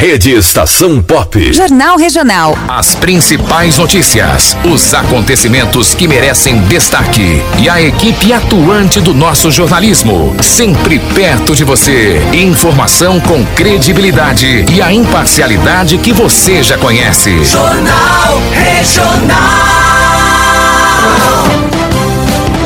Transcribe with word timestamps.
Rede 0.00 0.30
Estação 0.30 1.02
Pop. 1.02 1.52
Jornal 1.52 1.98
Regional. 1.98 2.56
As 2.66 2.94
principais 2.94 3.76
notícias, 3.76 4.56
os 4.64 4.94
acontecimentos 4.94 5.92
que 5.92 6.08
merecem 6.08 6.58
destaque 6.62 7.42
e 7.58 7.68
a 7.68 7.82
equipe 7.82 8.32
atuante 8.32 8.98
do 8.98 9.12
nosso 9.12 9.50
jornalismo, 9.50 10.34
sempre 10.42 10.98
perto 11.14 11.54
de 11.54 11.64
você. 11.64 12.18
Informação 12.32 13.20
com 13.20 13.44
credibilidade 13.54 14.64
e 14.72 14.80
a 14.80 14.90
imparcialidade 14.90 15.98
que 15.98 16.14
você 16.14 16.62
já 16.62 16.78
conhece. 16.78 17.44
Jornal 17.44 18.40
Regional. 18.52 19.36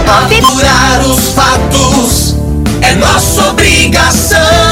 Apurar 0.07 1.01
os 1.05 1.31
fatos 1.31 2.37
é 2.81 2.95
nossa 2.95 3.49
obrigação 3.49 4.64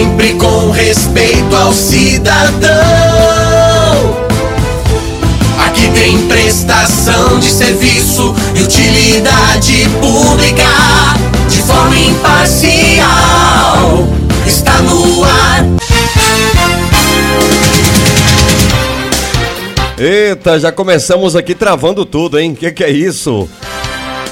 sempre 0.00 0.32
com 0.34 0.70
respeito 0.70 1.54
ao 1.54 1.74
cidadão. 1.74 2.70
Aqui 5.66 5.90
tem 5.92 6.26
prestação 6.26 7.38
de 7.38 7.50
serviço 7.50 8.34
e 8.54 8.62
utilidade 8.62 9.86
pública 10.00 10.64
de 11.50 11.62
forma 11.62 11.98
imparcial. 11.98 13.04
Está 14.46 14.80
no 14.80 15.22
ar. 15.22 15.66
Eita, 19.98 20.58
já 20.58 20.72
começamos 20.72 21.36
aqui 21.36 21.54
travando 21.54 22.06
tudo, 22.06 22.38
hein? 22.38 22.54
Que 22.54 22.72
que 22.72 22.82
é 22.82 22.90
isso? 22.90 23.46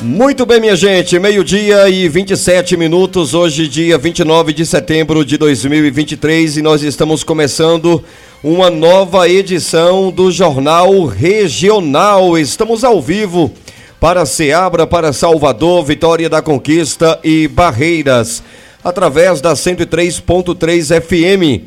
Muito 0.00 0.46
bem, 0.46 0.60
minha 0.60 0.76
gente, 0.76 1.18
meio-dia 1.18 1.88
e 1.88 2.08
27 2.08 2.76
minutos, 2.76 3.34
hoje, 3.34 3.66
dia 3.66 3.98
29 3.98 4.52
de 4.52 4.64
setembro 4.64 5.24
de 5.24 5.36
2023, 5.36 6.58
e 6.58 6.62
nós 6.62 6.84
estamos 6.84 7.24
começando 7.24 8.04
uma 8.40 8.70
nova 8.70 9.28
edição 9.28 10.12
do 10.12 10.30
Jornal 10.30 11.04
Regional. 11.06 12.38
Estamos 12.38 12.84
ao 12.84 13.02
vivo 13.02 13.52
para 13.98 14.24
Ceabra, 14.24 14.86
para 14.86 15.12
Salvador, 15.12 15.84
Vitória 15.84 16.28
da 16.28 16.40
Conquista 16.40 17.18
e 17.24 17.48
Barreiras, 17.48 18.40
através 18.84 19.40
da 19.40 19.54
103.3 19.54 21.00
FM. 21.02 21.64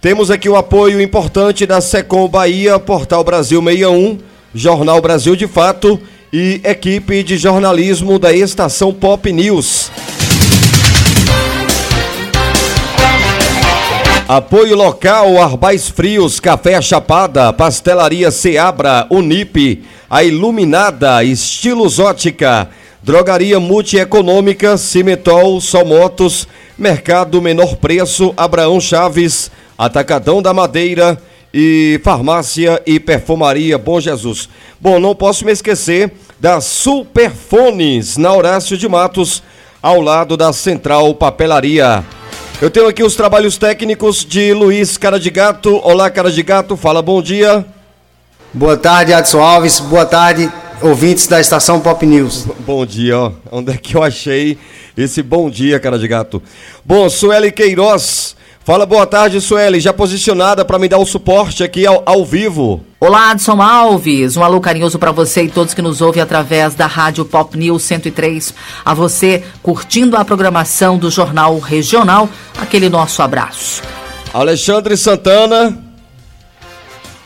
Temos 0.00 0.30
aqui 0.30 0.48
o 0.48 0.54
apoio 0.54 1.00
importante 1.00 1.66
da 1.66 1.80
Secom 1.80 2.28
Bahia, 2.28 2.78
Portal 2.78 3.24
Brasil 3.24 3.60
61, 3.60 4.18
Jornal 4.54 5.00
Brasil 5.00 5.34
de 5.34 5.48
Fato 5.48 6.00
e 6.38 6.60
equipe 6.64 7.22
de 7.22 7.38
jornalismo 7.38 8.18
da 8.18 8.30
Estação 8.30 8.92
Pop 8.92 9.32
News. 9.32 9.90
Apoio 14.28 14.76
local, 14.76 15.40
Arbais 15.40 15.88
Frios, 15.88 16.38
Café 16.38 16.78
Chapada, 16.82 17.54
Pastelaria 17.54 18.30
Seabra, 18.30 19.06
Unip, 19.08 19.82
A 20.10 20.24
Iluminada, 20.24 21.24
Estilos 21.24 21.98
Ótica, 21.98 22.68
Drogaria 23.02 23.58
Multieconômica, 23.58 24.76
Cimetol, 24.76 25.58
Somotos, 25.62 26.46
Mercado 26.76 27.40
Menor 27.40 27.76
Preço, 27.76 28.34
Abraão 28.36 28.78
Chaves, 28.78 29.50
Atacadão 29.78 30.42
da 30.42 30.52
Madeira 30.52 31.16
e 31.54 31.98
Farmácia 32.04 32.82
e 32.84 33.00
Perfumaria 33.00 33.78
Bom 33.78 33.98
Jesus. 33.98 34.50
Bom, 34.78 35.00
não 35.00 35.14
posso 35.14 35.42
me 35.46 35.52
esquecer 35.52 36.12
da 36.38 36.60
Superfones, 36.60 38.16
na 38.16 38.32
Horácio 38.32 38.76
de 38.76 38.88
Matos, 38.88 39.42
ao 39.82 40.00
lado 40.00 40.36
da 40.36 40.52
Central 40.52 41.14
Papelaria. 41.14 42.04
Eu 42.60 42.70
tenho 42.70 42.88
aqui 42.88 43.02
os 43.02 43.14
trabalhos 43.14 43.56
técnicos 43.56 44.24
de 44.24 44.52
Luiz 44.52 44.96
Cara 44.96 45.18
de 45.18 45.30
Gato. 45.30 45.80
Olá, 45.82 46.10
Cara 46.10 46.30
de 46.30 46.42
Gato, 46.42 46.76
fala 46.76 47.00
bom 47.00 47.22
dia. 47.22 47.64
Boa 48.52 48.76
tarde, 48.76 49.12
Adson 49.12 49.40
Alves. 49.40 49.80
Boa 49.80 50.04
tarde, 50.04 50.50
ouvintes 50.82 51.26
da 51.26 51.40
estação 51.40 51.80
Pop 51.80 52.04
News. 52.04 52.46
Bom 52.60 52.84
dia, 52.84 53.18
ó. 53.18 53.32
Onde 53.50 53.72
é 53.72 53.76
que 53.76 53.96
eu 53.96 54.02
achei 54.02 54.58
esse 54.96 55.22
bom 55.22 55.48
dia, 55.50 55.80
Cara 55.80 55.98
de 55.98 56.06
Gato? 56.06 56.42
Bom, 56.84 57.08
Sueli 57.08 57.50
Queiroz 57.50 58.35
Fala 58.66 58.84
boa 58.84 59.06
tarde, 59.06 59.40
Sueli, 59.40 59.78
já 59.78 59.92
posicionada 59.92 60.64
para 60.64 60.76
me 60.76 60.88
dar 60.88 60.98
o 60.98 61.06
suporte 61.06 61.62
aqui 61.62 61.86
ao, 61.86 62.02
ao 62.04 62.26
vivo. 62.26 62.84
Olá, 62.98 63.30
Adson 63.30 63.62
Alves, 63.62 64.36
um 64.36 64.42
alô 64.42 64.60
carinhoso 64.60 64.98
para 64.98 65.12
você 65.12 65.44
e 65.44 65.48
todos 65.48 65.72
que 65.72 65.80
nos 65.80 66.00
ouvem 66.00 66.20
através 66.20 66.74
da 66.74 66.84
Rádio 66.88 67.24
Pop 67.24 67.56
News 67.56 67.84
103. 67.84 68.52
A 68.84 68.92
você 68.92 69.44
curtindo 69.62 70.16
a 70.16 70.24
programação 70.24 70.98
do 70.98 71.12
Jornal 71.12 71.56
Regional, 71.60 72.28
aquele 72.58 72.88
nosso 72.88 73.22
abraço. 73.22 73.84
Alexandre 74.34 74.96
Santana. 74.96 75.78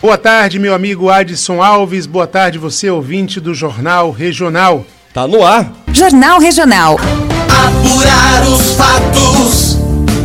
Boa 0.02 0.18
tarde, 0.18 0.58
meu 0.58 0.74
amigo 0.74 1.08
Adson 1.08 1.62
Alves. 1.62 2.04
Boa 2.04 2.26
tarde, 2.26 2.58
você 2.58 2.90
ouvinte 2.90 3.40
do 3.40 3.54
Jornal 3.54 4.10
Regional. 4.10 4.84
Tá 5.14 5.26
no 5.26 5.42
ar. 5.42 5.72
Jornal 5.90 6.38
Regional. 6.38 6.98
Apurar 7.48 8.46
os 8.46 8.74
fatos 8.74 9.69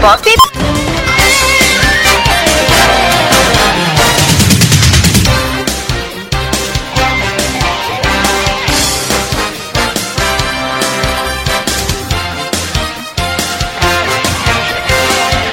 Pop. 0.00 0.22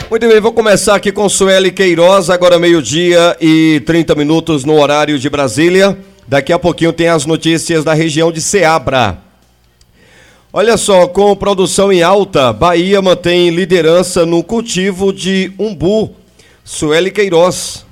Muito 0.09 0.28
bem, 0.30 0.40
vou 0.40 0.53
começar 0.53 0.96
aqui 0.96 1.12
com 1.12 1.28
Sueli 1.28 1.69
Queiroz, 1.69 2.30
agora 2.30 2.57
meio-dia 2.57 3.36
e 3.41 3.81
30 3.86 4.16
minutos 4.16 4.63
no 4.63 4.80
horário 4.80 5.19
de 5.19 5.30
Brasília. 5.30 5.97
Daqui 6.25 6.53
a 6.53 6.57
pouquinho 6.57 6.94
tem 6.94 7.09
as 7.09 7.25
notícias 7.25 7.84
da 7.84 7.94
região 7.94 8.31
de 8.31 8.41
Ceabra. 8.41 9.27
Olha 10.53 10.78
só, 10.78 11.08
com 11.08 11.35
produção 11.35 11.91
em 11.91 12.02
alta, 12.02 12.53
Bahia 12.53 13.02
mantém 13.02 13.50
liderança 13.50 14.25
no 14.25 14.41
cultivo 14.41 15.12
de 15.12 15.52
umbu. 15.59 16.12
Sueli 16.63 17.12
Queiroz. 17.12 17.85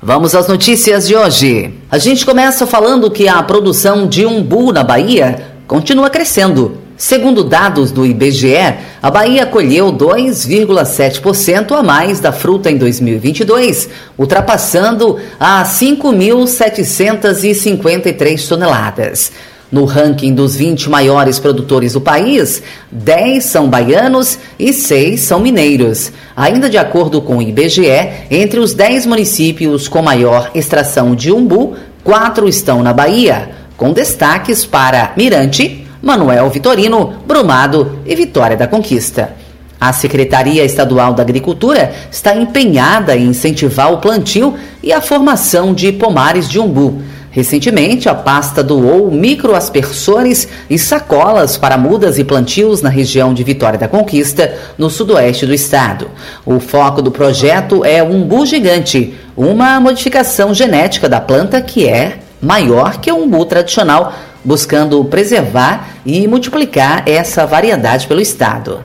Vamos 0.00 0.36
às 0.36 0.46
notícias 0.46 1.08
de 1.08 1.16
hoje. 1.16 1.74
A 1.90 1.98
gente 1.98 2.24
começa 2.24 2.64
falando 2.64 3.10
que 3.10 3.26
a 3.26 3.42
produção 3.42 4.06
de 4.06 4.24
umbu 4.24 4.72
na 4.72 4.84
Bahia 4.84 5.48
continua 5.66 6.08
crescendo. 6.08 6.78
Segundo 6.96 7.42
dados 7.42 7.90
do 7.90 8.06
IBGE, 8.06 8.76
a 9.02 9.10
Bahia 9.10 9.44
colheu 9.44 9.92
2,7% 9.92 11.72
a 11.72 11.82
mais 11.82 12.20
da 12.20 12.30
fruta 12.30 12.70
em 12.70 12.76
2022, 12.76 13.88
ultrapassando 14.16 15.18
as 15.40 15.70
5.753 15.70 18.48
toneladas. 18.48 19.32
No 19.72 19.84
ranking 19.84 20.34
dos 20.34 20.54
20 20.54 20.88
maiores 20.88 21.38
produtores 21.38 21.94
do 21.94 22.00
país, 22.00 22.62
10 22.92 23.44
são 23.44 23.68
baianos 23.68 24.38
e 24.58 24.72
6 24.72 25.20
são 25.20 25.40
mineiros. 25.40 26.12
Ainda 26.36 26.68
de 26.68 26.78
acordo 26.78 27.20
com 27.20 27.38
o 27.38 27.42
IBGE, 27.42 28.10
entre 28.30 28.60
os 28.60 28.74
10 28.74 29.06
municípios 29.06 29.88
com 29.88 30.02
maior 30.02 30.50
extração 30.54 31.14
de 31.14 31.32
umbu, 31.32 31.74
4 32.04 32.48
estão 32.48 32.82
na 32.82 32.92
Bahia, 32.92 33.50
com 33.76 33.92
destaques 33.92 34.64
para 34.64 35.12
Mirante, 35.16 35.86
Manuel 36.02 36.50
Vitorino, 36.50 37.14
Brumado 37.26 37.98
e 38.04 38.14
Vitória 38.14 38.56
da 38.56 38.68
Conquista. 38.68 39.32
A 39.80 39.92
Secretaria 39.92 40.64
Estadual 40.64 41.14
da 41.14 41.22
Agricultura 41.22 41.92
está 42.10 42.34
empenhada 42.36 43.16
em 43.16 43.26
incentivar 43.26 43.92
o 43.92 43.98
plantio 43.98 44.54
e 44.82 44.92
a 44.92 45.00
formação 45.00 45.74
de 45.74 45.92
pomares 45.92 46.48
de 46.48 46.58
umbu. 46.58 47.02
Recentemente, 47.34 48.08
a 48.08 48.14
pasta 48.14 48.62
doou 48.62 49.10
microaspersores 49.10 50.46
e 50.70 50.78
sacolas 50.78 51.56
para 51.56 51.76
mudas 51.76 52.16
e 52.16 52.22
plantios 52.22 52.80
na 52.80 52.88
região 52.88 53.34
de 53.34 53.42
Vitória 53.42 53.76
da 53.76 53.88
Conquista, 53.88 54.56
no 54.78 54.88
sudoeste 54.88 55.44
do 55.44 55.52
estado. 55.52 56.08
O 56.46 56.60
foco 56.60 57.02
do 57.02 57.10
projeto 57.10 57.84
é 57.84 58.00
o 58.00 58.06
umbu 58.06 58.46
gigante, 58.46 59.14
uma 59.36 59.80
modificação 59.80 60.54
genética 60.54 61.08
da 61.08 61.20
planta 61.20 61.60
que 61.60 61.88
é 61.88 62.18
maior 62.40 63.00
que 63.00 63.10
o 63.10 63.16
umbu 63.16 63.44
tradicional 63.44 64.14
buscando 64.44 65.04
preservar 65.04 65.88
e 66.06 66.28
multiplicar 66.28 67.02
essa 67.04 67.44
variedade 67.44 68.06
pelo 68.06 68.20
estado. 68.20 68.80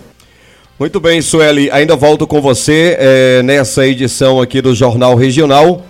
Muito 0.80 1.00
bem, 1.00 1.22
Sueli, 1.22 1.70
ainda 1.70 1.96
volto 1.96 2.26
com 2.26 2.42
você 2.42 2.98
é, 2.98 3.44
nessa 3.44 3.86
edição 3.86 4.42
aqui 4.42 4.60
do 4.60 4.74
Jornal 4.74 5.14
Regional. 5.14 5.86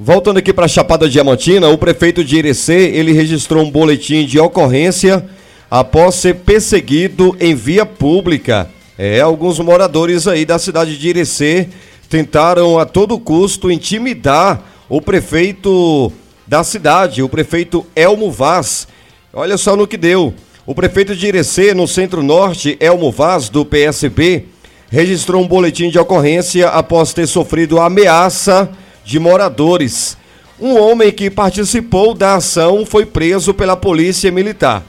Voltando 0.00 0.36
aqui 0.36 0.52
para 0.52 0.66
a 0.66 0.68
Chapada 0.68 1.08
Diamantina, 1.08 1.68
o 1.70 1.76
prefeito 1.76 2.22
de 2.22 2.36
Irecê, 2.36 2.92
ele 2.94 3.10
registrou 3.10 3.64
um 3.64 3.70
boletim 3.70 4.24
de 4.24 4.38
ocorrência 4.38 5.24
após 5.68 6.14
ser 6.14 6.36
perseguido 6.36 7.36
em 7.40 7.52
via 7.52 7.84
pública. 7.84 8.70
É, 8.96 9.20
alguns 9.20 9.58
moradores 9.58 10.28
aí 10.28 10.44
da 10.44 10.56
cidade 10.56 10.96
de 10.96 11.08
Irecê 11.08 11.66
tentaram 12.08 12.78
a 12.78 12.86
todo 12.86 13.18
custo 13.18 13.72
intimidar 13.72 14.62
o 14.88 15.00
prefeito 15.00 16.12
da 16.46 16.62
cidade, 16.62 17.20
o 17.20 17.28
prefeito 17.28 17.84
Elmo 17.96 18.30
Vaz. 18.30 18.86
Olha 19.32 19.56
só 19.56 19.74
no 19.74 19.86
que 19.86 19.96
deu. 19.96 20.32
O 20.64 20.76
prefeito 20.76 21.16
de 21.16 21.26
Irecê, 21.26 21.74
no 21.74 21.88
centro-norte, 21.88 22.76
Elmo 22.78 23.10
Vaz, 23.10 23.48
do 23.48 23.64
PSB, 23.64 24.44
registrou 24.88 25.42
um 25.42 25.48
boletim 25.48 25.90
de 25.90 25.98
ocorrência 25.98 26.68
após 26.68 27.12
ter 27.12 27.26
sofrido 27.26 27.80
ameaça 27.80 28.70
de 29.08 29.18
moradores. 29.18 30.18
Um 30.60 30.78
homem 30.78 31.10
que 31.10 31.30
participou 31.30 32.12
da 32.12 32.34
ação 32.34 32.84
foi 32.84 33.06
preso 33.06 33.54
pela 33.54 33.74
polícia 33.74 34.30
militar. 34.30 34.84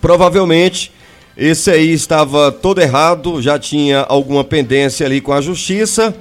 Provavelmente 0.00 0.92
esse 1.36 1.68
aí 1.68 1.92
estava 1.92 2.52
todo 2.52 2.80
errado, 2.80 3.42
já 3.42 3.58
tinha 3.58 4.02
alguma 4.02 4.44
pendência 4.44 5.04
ali 5.04 5.20
com 5.20 5.32
a 5.32 5.40
justiça 5.40 6.14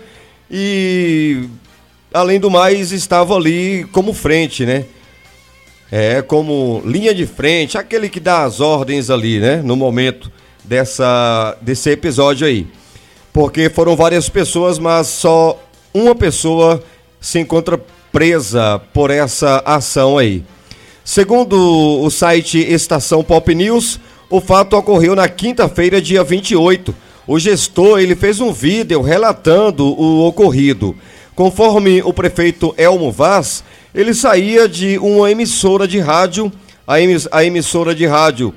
e, 0.50 1.48
além 2.12 2.40
do 2.40 2.50
mais, 2.50 2.92
estava 2.92 3.36
ali 3.36 3.86
como 3.92 4.14
frente, 4.14 4.66
né? 4.66 4.86
É, 5.92 6.24
como 6.24 6.82
linha 6.84 7.14
de 7.14 7.28
frente, 7.28 7.78
aquele 7.78 8.10
que 8.10 8.20
dá 8.20 8.46
as 8.46 8.60
ordens 8.60 9.12
ali, 9.12 9.40
né? 9.40 9.62
No 9.64 9.76
momento 9.76 10.32
dessa, 10.64 11.56
desse 11.62 11.92
episódio 11.92 12.48
aí. 12.48 12.66
Porque 13.32 13.70
foram 13.70 13.96
várias 13.96 14.28
pessoas, 14.28 14.80
mas 14.80 15.06
só 15.06 15.62
uma 15.94 16.16
pessoa 16.16 16.84
se 17.22 17.40
encontra 17.40 17.80
presa 18.12 18.82
por 18.92 19.12
essa 19.12 19.62
ação 19.64 20.18
aí. 20.18 20.44
Segundo 21.06 21.56
o 22.02 22.10
site 22.10 22.58
Estação 22.58 23.24
Pop 23.24 23.54
News, 23.54 24.00
o 24.30 24.42
fato 24.42 24.76
ocorreu 24.76 25.16
na 25.16 25.30
quinta-feira, 25.30 26.02
dia 26.02 26.24
28. 26.24 26.94
O 27.28 27.38
gestor 27.38 28.00
ele 28.00 28.16
fez 28.16 28.40
um 28.40 28.52
vídeo 28.52 29.02
relatando 29.02 29.86
o 29.86 30.26
ocorrido. 30.26 30.96
Conforme 31.36 32.02
o 32.02 32.12
prefeito 32.12 32.74
Elmo 32.78 33.12
Vaz, 33.12 33.64
ele 33.94 34.14
saía 34.14 34.68
de 34.68 34.98
uma 34.98 35.32
emissora 35.32 35.88
de 35.88 36.00
rádio, 36.00 36.52
a 37.32 37.44
emissora 37.44 37.94
de 37.94 38.06
rádio, 38.06 38.54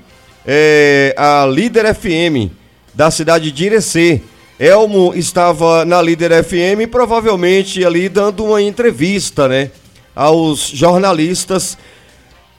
é, 0.47 1.15
a 1.17 1.47
Líder 1.47 1.95
FM, 1.95 2.51
da 2.95 3.11
cidade 3.11 3.51
de 3.53 3.65
Irecê. 3.67 4.23
Elmo 4.59 5.13
estava 5.15 5.85
na 5.85 6.01
Líder 6.01 6.45
FM, 6.45 6.89
provavelmente 6.91 7.85
ali 7.85 8.09
dando 8.09 8.45
uma 8.45 8.63
entrevista, 8.63 9.49
né, 9.49 9.71
aos 10.15 10.69
jornalistas 10.69 11.77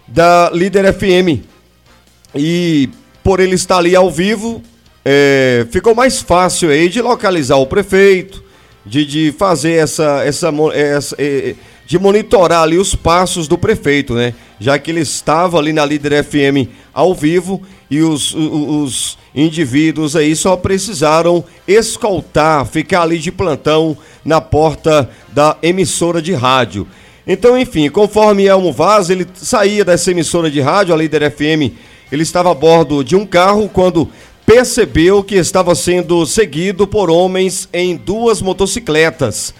da 0.07 0.49
Líder 0.53 0.93
FM. 0.93 1.43
E 2.35 2.89
por 3.23 3.39
ele 3.39 3.55
estar 3.55 3.77
ali 3.77 3.95
ao 3.95 4.11
vivo, 4.11 4.61
é, 5.05 5.65
ficou 5.71 5.95
mais 5.95 6.21
fácil 6.21 6.69
aí 6.69 6.89
de 6.89 7.01
localizar 7.01 7.55
o 7.57 7.65
prefeito, 7.65 8.43
de, 8.85 9.05
de 9.05 9.33
fazer 9.37 9.73
essa, 9.73 10.23
essa, 10.23 10.51
essa 10.73 11.15
é, 11.17 11.55
de 11.85 11.97
monitorar 11.97 12.63
ali 12.63 12.77
os 12.77 12.93
passos 12.93 13.47
do 13.47 13.57
prefeito, 13.57 14.13
né? 14.13 14.33
Já 14.59 14.79
que 14.79 14.91
ele 14.91 15.01
estava 15.01 15.57
ali 15.57 15.73
na 15.73 15.85
Líder 15.85 16.23
FM 16.23 16.69
ao 16.93 17.13
vivo 17.13 17.61
e 17.89 18.01
os, 18.01 18.33
os 18.33 19.17
indivíduos 19.33 20.15
aí 20.15 20.35
só 20.35 20.55
precisaram 20.55 21.43
escoltar, 21.67 22.65
ficar 22.65 23.01
ali 23.01 23.17
de 23.17 23.31
plantão 23.31 23.97
na 24.23 24.39
porta 24.39 25.09
da 25.27 25.57
emissora 25.61 26.21
de 26.21 26.33
rádio. 26.33 26.87
Então, 27.27 27.57
enfim, 27.57 27.89
conforme 27.89 28.45
Elmo 28.45 28.71
Vaz, 28.71 29.09
ele 29.09 29.27
saía 29.33 29.83
dessa 29.83 30.11
emissora 30.11 30.49
de 30.49 30.61
rádio, 30.61 30.93
a 30.93 30.97
Líder 30.97 31.31
FM, 31.31 31.73
ele 32.11 32.23
estava 32.23 32.51
a 32.51 32.53
bordo 32.53 33.03
de 33.03 33.15
um 33.15 33.25
carro 33.25 33.67
quando 33.67 34.09
percebeu 34.45 35.23
que 35.23 35.35
estava 35.35 35.73
sendo 35.73 36.25
seguido 36.25 36.85
por 36.85 37.09
homens 37.09 37.67
em 37.73 37.95
duas 37.95 38.41
motocicletas. 38.41 39.53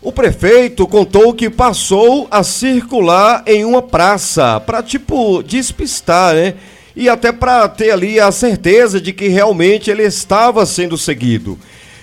O 0.00 0.12
prefeito 0.12 0.86
contou 0.86 1.34
que 1.34 1.50
passou 1.50 2.28
a 2.30 2.44
circular 2.44 3.42
em 3.46 3.64
uma 3.64 3.82
praça 3.82 4.60
para 4.60 4.80
tipo 4.80 5.42
despistar, 5.42 6.34
né? 6.34 6.54
E 6.94 7.08
até 7.08 7.32
para 7.32 7.68
ter 7.68 7.90
ali 7.90 8.20
a 8.20 8.30
certeza 8.30 9.00
de 9.00 9.12
que 9.12 9.26
realmente 9.26 9.90
ele 9.90 10.04
estava 10.04 10.64
sendo 10.64 10.96
seguido. 10.96 11.58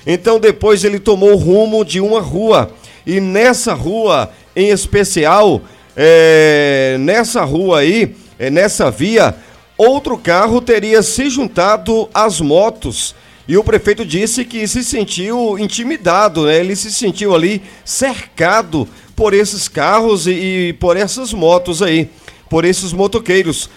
Então 0.06 0.42
depois 0.42 0.83
ele 0.83 1.00
tomou 1.00 1.31
o 1.31 1.38
rumo 1.38 1.86
de 1.86 2.01
uma 2.01 2.19
rua 2.19 2.69
e 3.07 3.21
nessa 3.21 3.74
rua 3.74 4.30
em 4.53 4.69
especial, 4.69 5.62
é, 5.95 6.97
nessa 7.00 7.45
rua 7.45 7.80
aí, 7.80 8.13
é, 8.38 8.50
nessa 8.50 8.92
via, 8.92 9.36
outro 9.77 10.18
carro 10.18 10.59
teria 10.59 11.01
se 11.01 11.30
juntado 11.30 12.09
às 12.13 12.42
motos. 12.42 13.15
E 13.47 13.57
o 13.57 13.63
prefeito 13.63 14.03
disse 14.03 14.44
que 14.44 14.68
se 14.68 14.83
sentiu 14.83 15.57
intimidado, 15.59 16.45
né? 16.45 16.59
Ele 16.59 16.75
se 16.75 16.92
sentiu 16.92 17.36
ali 17.36 17.62
cercado 17.83 18.88
por 19.15 19.33
esses 19.33 19.68
carros 19.68 20.25
e, 20.25 20.31
e 20.31 20.74
por 20.74 20.97
essas 20.97 21.31
motos 21.31 21.81
aí, 21.81 22.09
por 22.50 22.65
esses 22.65 22.92
motoqueiros. 22.92 23.69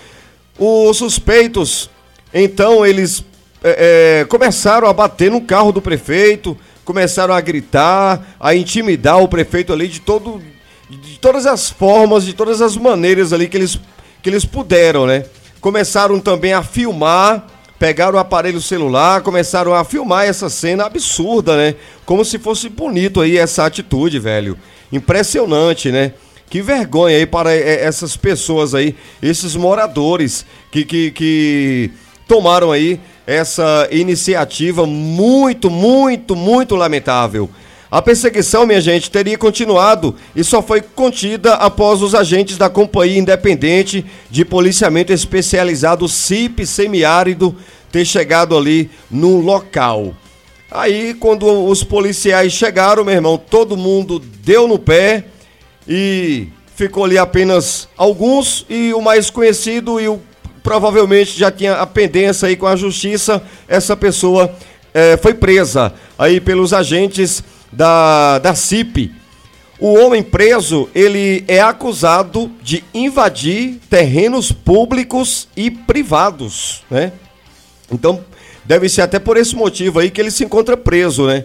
Os 0.58 0.96
suspeitos, 0.96 1.90
então, 2.32 2.84
eles 2.84 3.24
é, 3.62 4.20
é, 4.20 4.24
começaram 4.24 4.88
a 4.88 4.92
bater 4.92 5.30
no 5.30 5.40
carro 5.40 5.72
do 5.72 5.82
prefeito, 5.82 6.56
começaram 6.84 7.34
a 7.34 7.40
gritar, 7.40 8.36
a 8.40 8.54
intimidar 8.54 9.22
o 9.22 9.28
prefeito 9.28 9.72
ali 9.72 9.86
de 9.86 10.00
todo 10.00 10.42
de 10.88 11.18
todas 11.18 11.44
as 11.44 11.68
formas, 11.68 12.24
de 12.24 12.32
todas 12.32 12.62
as 12.62 12.76
maneiras 12.76 13.32
ali 13.32 13.46
que 13.46 13.56
eles, 13.56 13.78
que 14.22 14.30
eles 14.30 14.44
puderam, 14.44 15.06
né? 15.06 15.26
Começaram 15.60 16.18
também 16.18 16.54
a 16.54 16.62
filmar, 16.62 17.46
pegaram 17.78 18.16
o 18.16 18.20
aparelho 18.20 18.60
celular, 18.60 19.22
começaram 19.22 19.74
a 19.74 19.84
filmar 19.84 20.26
essa 20.26 20.48
cena 20.48 20.84
absurda, 20.84 21.56
né? 21.56 21.74
Como 22.04 22.24
se 22.24 22.38
fosse 22.38 22.68
bonito 22.68 23.20
aí 23.20 23.38
essa 23.38 23.64
atitude, 23.64 24.18
velho. 24.18 24.58
Impressionante, 24.92 25.90
né? 25.92 26.12
Que 26.50 26.62
vergonha 26.62 27.16
aí 27.16 27.26
para 27.26 27.54
é, 27.54 27.84
essas 27.84 28.16
pessoas 28.16 28.74
aí, 28.74 28.96
esses 29.22 29.54
moradores 29.54 30.44
que, 30.72 30.84
que, 30.84 31.10
que 31.10 31.90
tomaram 32.26 32.72
aí 32.72 32.98
essa 33.26 33.86
iniciativa 33.90 34.86
muito, 34.86 35.68
muito, 35.70 36.34
muito 36.34 36.74
lamentável. 36.74 37.50
A 37.90 38.02
perseguição, 38.02 38.66
minha 38.66 38.82
gente, 38.82 39.10
teria 39.10 39.38
continuado 39.38 40.14
e 40.36 40.44
só 40.44 40.60
foi 40.60 40.82
contida 40.82 41.54
após 41.54 42.02
os 42.02 42.14
agentes 42.14 42.58
da 42.58 42.68
Companhia 42.68 43.18
Independente 43.18 44.04
de 44.30 44.44
Policiamento 44.44 45.10
Especializado 45.10 46.06
CIP 46.06 46.66
Semiárido 46.66 47.56
ter 47.90 48.04
chegado 48.04 48.54
ali 48.54 48.90
no 49.10 49.40
local. 49.40 50.14
Aí, 50.70 51.14
quando 51.14 51.46
os 51.66 51.82
policiais 51.82 52.52
chegaram, 52.52 53.06
meu 53.06 53.14
irmão, 53.14 53.38
todo 53.38 53.74
mundo 53.74 54.18
deu 54.18 54.68
no 54.68 54.78
pé 54.78 55.24
e 55.88 56.48
ficou 56.76 57.06
ali 57.06 57.16
apenas 57.16 57.88
alguns 57.96 58.66
e 58.68 58.92
o 58.92 59.00
mais 59.00 59.30
conhecido 59.30 59.98
e 59.98 60.08
o 60.08 60.20
provavelmente 60.62 61.38
já 61.38 61.50
tinha 61.50 61.76
a 61.76 61.86
pendência 61.86 62.46
aí 62.48 62.54
com 62.54 62.66
a 62.66 62.76
justiça, 62.76 63.42
essa 63.66 63.96
pessoa 63.96 64.54
é, 64.92 65.16
foi 65.16 65.32
presa 65.32 65.94
aí 66.18 66.38
pelos 66.38 66.74
agentes 66.74 67.42
da, 67.72 68.38
da 68.38 68.54
CIP. 68.54 69.12
O 69.80 69.94
homem 69.94 70.22
preso, 70.22 70.88
ele 70.94 71.44
é 71.46 71.60
acusado 71.60 72.50
de 72.62 72.82
invadir 72.92 73.78
terrenos 73.88 74.50
públicos 74.50 75.48
e 75.56 75.70
privados, 75.70 76.82
né? 76.90 77.12
Então, 77.90 78.24
deve 78.64 78.88
ser 78.88 79.02
até 79.02 79.18
por 79.18 79.36
esse 79.36 79.54
motivo 79.54 80.00
aí 80.00 80.10
que 80.10 80.20
ele 80.20 80.32
se 80.32 80.44
encontra 80.44 80.76
preso, 80.76 81.26
né? 81.26 81.44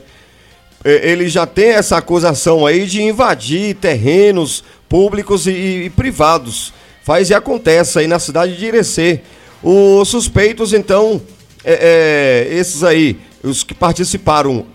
Ele 0.83 1.29
já 1.29 1.45
tem 1.45 1.69
essa 1.69 1.95
acusação 1.95 2.65
aí 2.65 2.85
de 2.85 3.01
invadir 3.01 3.75
terrenos 3.75 4.63
públicos 4.89 5.47
e, 5.47 5.51
e 5.85 5.89
privados. 5.91 6.73
Faz 7.03 7.29
e 7.29 7.33
acontece 7.33 7.99
aí 7.99 8.07
na 8.07 8.19
cidade 8.19 8.57
de 8.57 8.65
Irecê. 8.65 9.21
Os 9.61 10.09
suspeitos, 10.09 10.73
então, 10.73 11.21
é, 11.63 12.47
é, 12.51 12.53
esses 12.53 12.83
aí, 12.83 13.17
os 13.41 13.63
que 13.63 13.73
participaram 13.73 14.65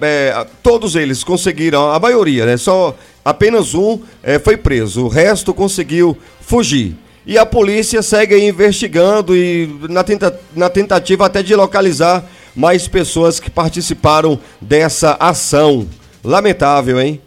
é, 0.00 0.46
todos 0.62 0.94
eles 0.94 1.24
conseguiram, 1.24 1.90
a 1.90 1.98
maioria, 1.98 2.46
né? 2.46 2.56
Só 2.56 2.96
apenas 3.24 3.74
um 3.74 4.00
é, 4.22 4.38
foi 4.38 4.56
preso, 4.56 5.04
o 5.04 5.08
resto 5.08 5.52
conseguiu 5.52 6.16
fugir. 6.40 6.96
E 7.24 7.38
a 7.38 7.46
polícia 7.46 8.02
segue 8.02 8.36
investigando 8.36 9.36
e 9.36 9.68
na, 9.88 10.02
tenta, 10.02 10.40
na 10.56 10.68
tentativa 10.68 11.26
até 11.26 11.42
de 11.42 11.54
localizar 11.54 12.24
mais 12.54 12.88
pessoas 12.88 13.38
que 13.38 13.50
participaram 13.50 14.38
dessa 14.60 15.16
ação. 15.20 15.86
Lamentável, 16.24 17.00
hein? 17.00 17.20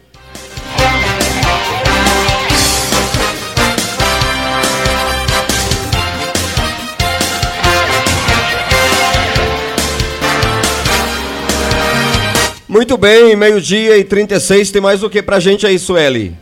Muito 12.76 12.98
bem, 12.98 13.38
meio-dia 13.38 13.98
e 13.98 14.04
36, 14.04 14.70
tem 14.70 14.82
mais 14.82 15.02
o 15.02 15.10
que 15.10 15.22
pra 15.22 15.40
gente 15.40 15.66
aí, 15.66 15.80
Sueli? 15.80 16.36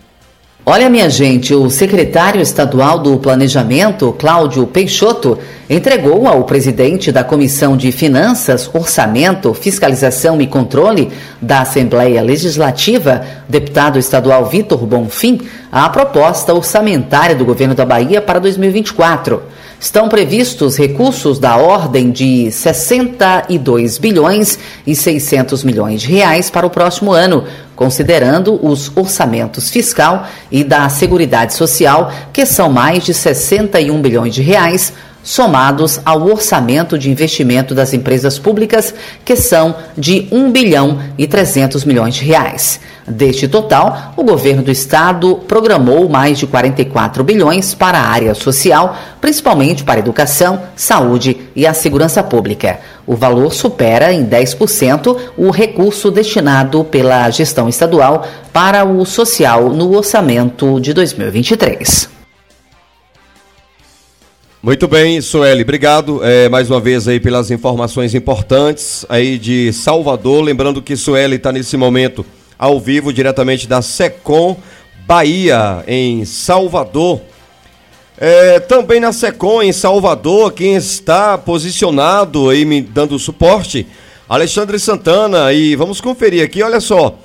Olha, 0.65 0.89
minha 0.89 1.07
gente, 1.07 1.53
o 1.53 1.69
secretário 1.69 2.41
estadual 2.41 2.97
do 2.97 3.19
Planejamento, 3.19 4.11
Cláudio 4.17 4.65
Peixoto, 4.65 5.37
entregou 5.69 6.25
ao 6.27 6.43
presidente 6.43 7.11
da 7.11 7.23
Comissão 7.23 7.77
de 7.77 7.91
Finanças, 7.91 8.67
Orçamento, 8.73 9.53
Fiscalização 9.53 10.41
e 10.41 10.47
Controle 10.47 11.11
da 11.39 11.61
Assembleia 11.61 12.23
Legislativa, 12.23 13.23
deputado 13.47 13.99
estadual 13.99 14.43
Vitor 14.47 14.83
Bonfim, 14.87 15.39
a 15.71 15.87
proposta 15.87 16.51
orçamentária 16.51 17.35
do 17.35 17.45
governo 17.45 17.75
da 17.75 17.85
Bahia 17.85 18.19
para 18.19 18.39
2024. 18.39 19.39
Estão 19.83 20.07
previstos 20.07 20.77
recursos 20.77 21.39
da 21.39 21.57
ordem 21.57 22.09
de 22.09 22.49
62 22.49 23.97
bilhões 23.97 24.57
e 24.87 24.95
600 24.95 25.61
milhões 25.61 25.99
de 25.99 26.07
reais 26.07 26.49
para 26.49 26.65
o 26.65 26.69
próximo 26.69 27.11
ano, 27.11 27.43
considerando 27.75 28.57
os 28.65 28.89
orçamentos 28.95 29.69
fiscal 29.69 30.25
e 30.49 30.63
da 30.63 30.87
Seguridade 30.87 31.53
Social, 31.53 32.13
que 32.31 32.45
são 32.45 32.71
mais 32.71 33.03
de 33.03 33.13
61 33.13 34.01
bilhões 34.01 34.33
de 34.33 34.41
reais, 34.41 34.93
somados 35.23 35.99
ao 36.05 36.27
orçamento 36.27 36.97
de 36.97 37.09
investimento 37.09 37.73
das 37.73 37.93
empresas 37.93 38.37
públicas, 38.37 38.93
que 39.23 39.35
são 39.35 39.73
de 39.97 40.27
1 40.31 40.51
bilhão 40.51 40.99
e 41.17 41.25
300 41.25 41.85
milhões 41.85 42.15
de 42.15 42.25
reais. 42.25 42.79
Deste 43.07 43.47
total, 43.49 44.13
o 44.15 44.23
governo 44.23 44.63
do 44.63 44.71
estado 44.71 45.35
programou 45.47 46.07
mais 46.07 46.39
de 46.39 46.47
44 46.47 47.23
bilhões 47.23 47.73
para 47.73 47.97
a 47.97 48.07
área 48.07 48.33
social, 48.33 48.95
principalmente 49.19 49.83
para 49.83 49.99
educação, 49.99 50.61
saúde 50.75 51.37
e 51.55 51.67
a 51.67 51.73
segurança 51.73 52.23
pública. 52.23 52.79
O 53.05 53.15
valor 53.15 53.53
supera 53.53 54.13
em 54.13 54.25
10% 54.25 55.17
o 55.37 55.49
recurso 55.49 56.09
destinado 56.09 56.83
pela 56.85 57.29
gestão 57.29 57.67
estadual 57.67 58.25
para 58.53 58.85
o 58.85 59.05
social 59.05 59.69
no 59.69 59.95
orçamento 59.95 60.79
de 60.79 60.93
2023. 60.93 62.22
Muito 64.65 64.87
bem, 64.87 65.19
Sueli, 65.19 65.61
obrigado 65.61 66.23
é, 66.23 66.47
mais 66.47 66.69
uma 66.69 66.79
vez 66.79 67.05
aí 67.05 67.19
pelas 67.19 67.51
informações 67.51 68.15
importantes 68.15 69.05
aí 69.09 69.37
de 69.37 69.73
Salvador. 69.73 70.41
Lembrando 70.41 70.81
que 70.81 70.95
Sueli 70.95 71.35
está 71.35 71.51
nesse 71.51 71.75
momento 71.75 72.25
ao 72.57 72.79
vivo 72.79 73.11
diretamente 73.11 73.67
da 73.67 73.81
Secom 73.81 74.55
Bahia, 75.05 75.83
em 75.85 76.23
Salvador. 76.23 77.19
É, 78.17 78.61
também 78.61 79.01
na 79.01 79.11
Secom, 79.11 79.61
em 79.61 79.73
Salvador, 79.73 80.53
quem 80.53 80.75
está 80.75 81.37
posicionado 81.37 82.49
aí 82.49 82.63
me 82.63 82.81
dando 82.81 83.19
suporte, 83.19 83.85
Alexandre 84.29 84.79
Santana. 84.79 85.51
E 85.51 85.75
vamos 85.75 85.99
conferir 85.99 86.41
aqui, 86.41 86.63
olha 86.63 86.79
só. 86.79 87.19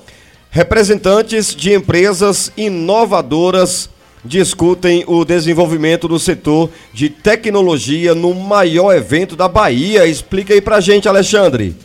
Representantes 0.51 1.55
de 1.55 1.73
empresas 1.73 2.51
inovadoras 2.57 3.89
discutem 4.23 5.03
o 5.07 5.23
desenvolvimento 5.23 6.07
do 6.07 6.19
setor 6.19 6.69
de 6.93 7.09
tecnologia 7.09 8.13
no 8.13 8.33
maior 8.33 8.95
evento 8.95 9.35
da 9.35 9.47
Bahia. 9.47 10.05
Explica 10.05 10.53
aí 10.53 10.61
pra 10.61 10.79
gente, 10.79 11.07
Alexandre 11.07 11.75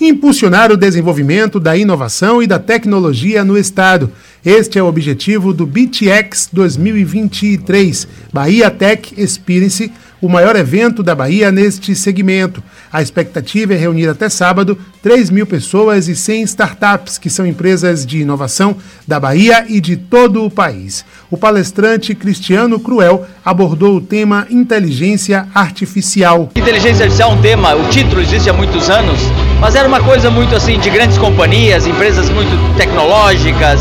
impulsionar 0.00 0.72
o 0.72 0.76
desenvolvimento 0.76 1.60
da 1.60 1.76
inovação 1.76 2.42
e 2.42 2.46
da 2.46 2.58
tecnologia 2.58 3.44
no 3.44 3.58
Estado. 3.58 4.10
Este 4.44 4.78
é 4.78 4.82
o 4.82 4.86
objetivo 4.86 5.52
do 5.52 5.66
BTX 5.66 6.48
2023, 6.50 8.08
Bahia 8.32 8.70
Tech 8.70 9.12
Experience, 9.18 9.92
o 10.20 10.28
maior 10.28 10.56
evento 10.56 11.02
da 11.02 11.14
Bahia 11.14 11.52
neste 11.52 11.94
segmento. 11.94 12.62
A 12.90 13.02
expectativa 13.02 13.74
é 13.74 13.76
reunir 13.76 14.08
até 14.08 14.30
sábado 14.30 14.78
3 15.02 15.28
mil 15.28 15.46
pessoas 15.46 16.08
e 16.08 16.16
100 16.16 16.42
startups, 16.44 17.18
que 17.18 17.28
são 17.28 17.46
empresas 17.46 18.06
de 18.06 18.20
inovação 18.20 18.76
da 19.06 19.20
Bahia 19.20 19.66
e 19.68 19.80
de 19.80 19.96
todo 19.96 20.44
o 20.44 20.50
país. 20.50 21.04
O 21.30 21.36
palestrante 21.36 22.12
Cristiano 22.12 22.80
Cruel 22.80 23.24
abordou 23.44 23.94
o 23.94 24.00
tema 24.00 24.48
inteligência 24.50 25.46
artificial. 25.54 26.50
Inteligência 26.56 27.04
artificial 27.04 27.30
é 27.30 27.34
um 27.34 27.40
tema, 27.40 27.76
o 27.76 27.88
título 27.88 28.20
existe 28.20 28.50
há 28.50 28.52
muitos 28.52 28.90
anos, 28.90 29.20
mas 29.60 29.76
era 29.76 29.86
uma 29.86 30.00
coisa 30.00 30.28
muito 30.28 30.56
assim 30.56 30.76
de 30.80 30.90
grandes 30.90 31.16
companhias, 31.18 31.86
empresas 31.86 32.28
muito 32.30 32.76
tecnológicas. 32.76 33.80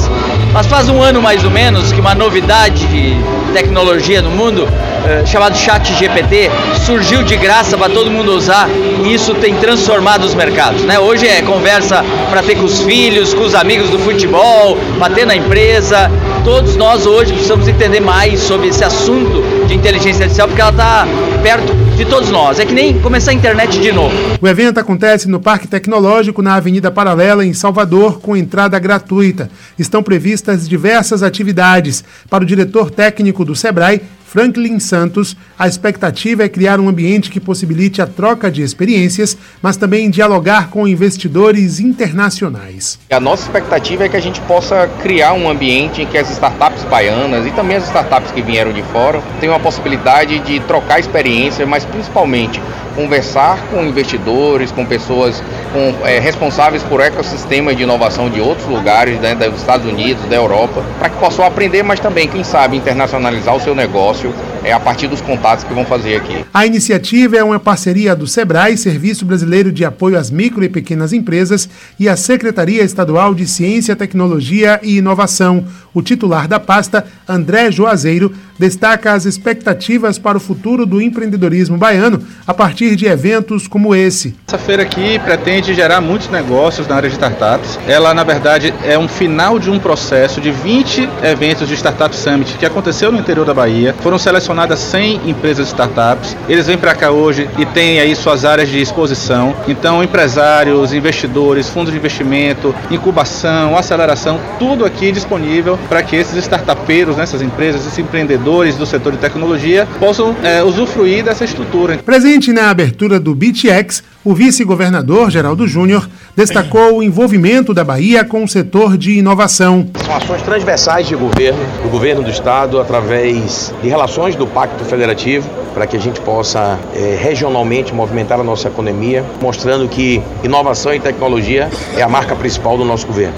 Mas 0.54 0.68
faz 0.68 0.90
um 0.90 1.02
ano 1.02 1.24
mais 1.24 1.44
ou 1.44 1.50
menos 1.50 1.92
que 1.92 2.00
uma 2.00 2.14
novidade 2.14 2.86
de 2.86 3.16
tecnologia 3.52 4.22
no 4.22 4.30
mundo 4.30 4.68
eh, 5.06 5.26
chamado 5.26 5.58
Chat 5.58 5.94
GPT 5.94 6.50
surgiu 6.86 7.24
de 7.24 7.36
graça 7.38 7.78
para 7.78 7.92
todo 7.92 8.12
mundo 8.12 8.32
usar 8.32 8.70
e 9.04 9.14
isso 9.14 9.34
tem 9.36 9.56
transformado 9.56 10.24
os 10.24 10.34
mercados. 10.34 10.82
Né? 10.84 11.00
Hoje 11.00 11.28
é 11.28 11.42
conversa 11.42 12.04
para 12.30 12.42
ter 12.42 12.56
com 12.56 12.66
os 12.66 12.82
filhos, 12.82 13.34
com 13.34 13.44
os 13.44 13.56
amigos 13.56 13.90
do 13.90 14.00
futebol, 14.00 14.78
bater 14.98 15.26
na 15.26 15.36
empresa. 15.36 16.12
Todos 16.44 16.76
nós 16.76 17.06
hoje 17.06 17.34
precisamos 17.34 17.68
entender 17.68 18.00
mais 18.00 18.40
sobre 18.40 18.68
esse 18.68 18.84
assunto 18.84 19.44
de 19.68 19.76
inteligência 19.76 20.24
artificial 20.24 20.48
porque 20.48 20.62
ela 20.62 20.72
está 20.72 21.08
perto 21.44 21.74
de 21.96 22.06
todos 22.06 22.30
nós. 22.30 22.60
É 22.60 22.66
que 22.66 22.74
nem 22.74 23.00
começar 23.00 23.32
a 23.32 23.34
internet 23.34 23.80
de 23.80 23.92
novo. 23.92 24.16
O 24.42 24.48
evento 24.48 24.80
acontece 24.80 25.28
no 25.28 25.40
Parque 25.40 25.68
Tecnológico, 25.68 26.42
na 26.42 26.56
Avenida 26.56 26.90
Paralela, 26.90 27.46
em 27.46 27.54
Salvador, 27.54 28.20
com 28.20 28.36
entrada 28.36 28.80
gratuita. 28.80 29.50
Estão 29.78 30.02
previstas 30.02 30.68
diversas 30.68 31.24
atividades. 31.24 32.04
Para 32.30 32.44
o 32.44 32.48
diretor 32.48 32.90
técnico 32.90 33.44
do 33.44 33.56
SEBRAE, 33.56 34.02
Franklin 34.30 34.80
Santos, 34.80 35.36
a 35.58 35.68
expectativa 35.68 36.44
é 36.44 36.50
criar 36.50 36.80
um 36.80 36.88
ambiente 36.88 37.32
que 37.32 37.40
possibilite 37.40 38.00
a 38.00 38.06
troca 38.06 38.52
de 38.52 38.62
experiências, 38.62 39.36
mas 39.60 39.76
também 39.76 40.08
dialogar 40.08 40.70
com 40.70 40.88
investidores 40.88 41.80
internacionais. 41.80 43.00
A 43.10 43.20
nossa 43.20 43.42
expectativa 43.42 44.06
é 44.06 44.10
que 44.10 44.16
a 44.16 44.22
gente 44.22 44.40
possa 44.42 44.88
criar 45.02 45.34
um 45.34 45.50
ambiente 45.50 46.04
em 46.04 46.06
que 46.06 46.16
as 46.16 46.30
startups 46.30 46.84
baianas 46.84 47.48
e 47.48 47.52
também 47.52 47.78
as 47.78 47.86
startups 47.86 48.32
que 48.32 48.44
vieram 48.44 48.72
de 48.72 48.84
fora 48.84 49.20
tenham 49.40 49.56
a 49.56 49.60
possibilidade 49.60 50.38
de 50.42 50.60
trocar 50.60 51.00
experiências, 51.00 51.68
mas 51.68 51.84
principalmente 51.84 52.62
conversar 52.96 53.58
com 53.72 53.84
investidores, 53.84 54.72
com 54.72 54.86
pessoas 54.86 55.42
com, 55.72 56.06
é, 56.06 56.20
responsáveis 56.20 56.84
por 56.84 57.00
ecossistemas 57.00 57.78
de 57.78 57.84
inovação 57.84 58.30
de 58.30 58.42
outros 58.42 58.68
lugares, 58.68 59.20
né, 59.20 59.36
dos 59.36 59.62
Estados 59.62 59.86
Unidos, 59.90 60.26
da 60.26 60.36
Europa, 60.36 60.84
para 61.00 61.10
que 61.10 61.18
possam 61.18 61.46
aprender, 61.46 61.82
mas 61.82 62.00
também, 62.00 62.28
quem 62.28 62.44
sabe, 62.44 62.76
internacionalizar 62.76 63.56
o 63.56 63.60
seu 63.60 63.74
negócio 63.74 64.19
Lazio. 64.20 64.59
É, 64.64 64.72
a 64.72 64.80
partir 64.80 65.08
dos 65.08 65.22
contatos 65.22 65.64
que 65.64 65.74
vão 65.74 65.86
fazer 65.86 66.16
aqui. 66.16 66.46
A 66.54 66.66
iniciativa 66.66 67.38
é 67.38 67.44
uma 67.44 67.60
parceria 67.60 68.16
do 68.16 68.28
SEBRAE, 68.28 68.78
Serviço 68.78 69.26
Brasileiro 69.26 69.72
de 69.72 69.86
Apoio 69.86 70.18
às 70.18 70.30
Micro 70.30 70.64
e 70.64 70.70
Pequenas 70.70 71.14
Empresas, 71.14 71.70
e 72.00 72.08
a 72.08 72.16
Secretaria 72.16 72.84
Estadual 72.84 73.34
de 73.34 73.48
Ciência, 73.48 73.96
Tecnologia 73.96 74.80
e 74.84 74.98
Inovação. 74.98 75.66
O 75.94 76.02
titular 76.02 76.48
da 76.48 76.60
pasta, 76.60 77.06
André 77.28 77.72
Juazeiro, 77.72 78.34
destaca 78.60 79.14
as 79.14 79.26
expectativas 79.26 80.20
para 80.20 80.38
o 80.38 80.42
futuro 80.42 80.86
do 80.86 81.02
empreendedorismo 81.02 81.78
baiano 81.78 82.22
a 82.46 82.54
partir 82.54 82.96
de 82.96 83.06
eventos 83.06 83.68
como 83.68 83.96
esse. 83.96 84.36
Essa 84.48 84.58
feira 84.58 84.84
aqui 84.84 85.18
pretende 85.20 85.74
gerar 85.74 86.02
muitos 86.02 86.30
negócios 86.30 86.88
na 86.88 86.96
área 86.96 87.10
de 87.10 87.16
startups. 87.16 87.80
Ela, 87.88 88.14
na 88.14 88.24
verdade, 88.24 88.74
é 88.84 88.98
um 88.98 89.08
final 89.08 89.58
de 89.58 89.72
um 89.72 89.80
processo 89.80 90.42
de 90.42 90.52
20 90.52 91.10
eventos 91.24 91.68
de 91.68 91.74
Startup 91.74 92.16
Summit 92.16 92.58
que 92.58 92.66
aconteceu 92.66 93.12
no 93.12 93.20
interior 93.20 93.46
da 93.46 93.54
Bahia. 93.54 93.96
Foram 94.02 94.20
selecionadas 94.50 94.80
100 94.80 95.30
empresas 95.30 95.68
startups. 95.68 96.36
Eles 96.48 96.66
vêm 96.66 96.78
para 96.78 96.96
cá 96.96 97.12
hoje 97.12 97.48
e 97.58 97.66
têm 97.68 98.00
aí 98.00 98.16
suas 98.16 98.44
áreas 98.44 98.68
de 98.68 98.82
exposição. 98.82 99.56
Então, 99.68 100.04
empresários, 100.04 100.92
investidores, 100.92 101.70
fundos 101.70 101.92
de 101.92 102.00
investimento, 102.00 102.74
incubação, 102.90 103.78
aceleração, 103.78 104.40
tudo 104.58 104.86
aqui 104.86 105.12
disponível 105.12 105.78
para 105.88 106.02
que 106.02 106.16
esses 106.16 106.36
startupeiros, 106.38 107.16
né, 107.16 107.24
essas 107.24 107.42
empresas, 107.42 107.86
esses 107.86 108.00
empreendedores 108.00 108.76
do 108.76 108.86
setor 108.86 109.12
de 109.14 109.20
tecnologia 109.20 109.88
possam 110.00 110.36
é, 110.42 110.64
usufruir 110.64 111.24
dessa 111.24 111.46
estrutura. 111.46 111.98
Presente 111.98 112.52
na 112.52 112.70
abertura 112.70 113.20
do 113.20 113.36
BitX, 113.36 114.04
o 114.24 114.34
vice-governador 114.34 115.32
Geraldo 115.32 115.68
Júnior 115.68 116.10
destacou 116.36 116.98
o 116.98 117.04
envolvimento 117.04 117.74
da 117.74 117.84
Bahia 117.84 118.24
com 118.24 118.44
o 118.44 118.48
setor 118.48 118.98
de 118.98 119.18
inovação. 119.18 119.88
São 120.04 120.16
ações 120.16 120.42
transversais 120.42 121.08
de 121.08 121.16
governo, 121.16 121.60
do 121.84 121.90
governo 121.90 122.24
do 122.24 122.30
estado, 122.30 122.80
através 122.80 123.74
de 123.82 123.88
relações 123.88 124.36
do 124.36 124.46
Pacto 124.46 124.84
Federativo, 124.84 125.50
para 125.74 125.88
que 125.88 125.96
a 125.96 126.00
gente 126.00 126.20
possa 126.20 126.78
é, 126.94 127.18
regionalmente 127.22 127.94
movimentar 127.94 128.40
a 128.40 128.44
nossa 128.44 128.68
economia, 128.68 129.24
mostrando 129.42 129.88
que 129.88 130.22
inovação 130.44 130.94
e 130.94 131.00
tecnologia 131.00 131.70
é 131.96 132.02
a 132.02 132.10
marca 132.10 132.36
principal 132.36 132.78
do 132.78 132.84
nosso 132.84 133.08
governo. 133.08 133.36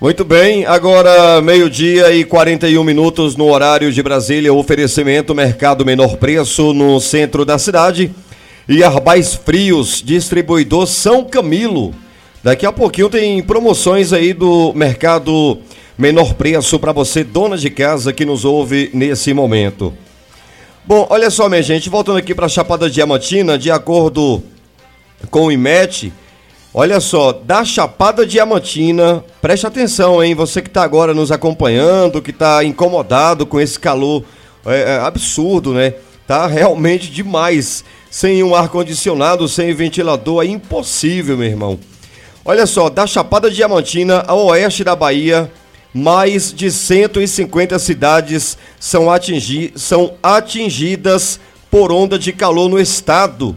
Muito 0.00 0.24
bem, 0.24 0.64
agora 0.64 1.42
meio-dia 1.42 2.12
e 2.12 2.24
41 2.24 2.84
minutos 2.84 3.36
no 3.36 3.50
horário 3.50 3.92
de 3.92 4.00
Brasília, 4.00 4.54
oferecimento 4.54 5.34
Mercado 5.34 5.84
Menor 5.84 6.16
Preço 6.16 6.72
no 6.72 7.00
centro 7.00 7.44
da 7.44 7.58
cidade 7.58 8.14
e 8.68 8.84
Arbais 8.84 9.34
Frios, 9.34 10.02
distribuidor 10.04 10.86
São 10.86 11.24
Camilo. 11.24 11.94
Daqui 12.42 12.66
a 12.66 12.72
pouquinho 12.72 13.08
tem 13.08 13.42
promoções 13.42 14.12
aí 14.12 14.32
do 14.32 14.72
Mercado 14.74 15.58
Menor 15.96 16.34
Preço 16.34 16.78
para 16.78 16.92
você, 16.92 17.24
dona 17.24 17.56
de 17.56 17.70
casa 17.70 18.12
que 18.12 18.24
nos 18.24 18.44
ouve 18.44 18.90
nesse 18.92 19.32
momento. 19.32 19.94
Bom, 20.84 21.06
olha 21.10 21.30
só, 21.30 21.48
minha 21.48 21.62
gente, 21.62 21.88
voltando 21.88 22.18
aqui 22.18 22.34
para 22.34 22.46
a 22.46 22.48
Chapada 22.48 22.90
Diamantina, 22.90 23.56
de 23.56 23.70
acordo 23.70 24.42
com 25.30 25.46
o 25.46 25.52
IMET, 25.52 26.12
Olha 26.72 27.00
só, 27.00 27.32
da 27.32 27.64
Chapada 27.64 28.26
Diamantina, 28.26 29.24
preste 29.40 29.66
atenção, 29.66 30.22
hein? 30.22 30.34
Você 30.34 30.60
que 30.60 30.68
está 30.68 30.82
agora 30.82 31.14
nos 31.14 31.32
acompanhando, 31.32 32.20
que 32.20 32.30
está 32.30 32.62
incomodado 32.62 33.46
com 33.46 33.58
esse 33.58 33.80
calor 33.80 34.22
é, 34.66 34.82
é, 34.82 34.98
absurdo, 34.98 35.72
né? 35.72 35.94
Tá 36.26 36.46
realmente 36.46 37.10
demais. 37.10 37.84
Sem 38.18 38.42
um 38.42 38.52
ar-condicionado, 38.52 39.46
sem 39.46 39.72
ventilador, 39.72 40.42
é 40.42 40.48
impossível, 40.48 41.36
meu 41.36 41.46
irmão. 41.46 41.78
Olha 42.44 42.66
só, 42.66 42.90
da 42.90 43.06
Chapada 43.06 43.48
Diamantina 43.48 44.24
ao 44.26 44.46
oeste 44.46 44.82
da 44.82 44.96
Bahia, 44.96 45.48
mais 45.94 46.52
de 46.52 46.68
150 46.68 47.78
cidades 47.78 48.58
são, 48.80 49.08
atingi 49.08 49.72
são 49.76 50.14
atingidas 50.20 51.38
por 51.70 51.92
onda 51.92 52.18
de 52.18 52.32
calor 52.32 52.68
no 52.68 52.80
estado. 52.80 53.54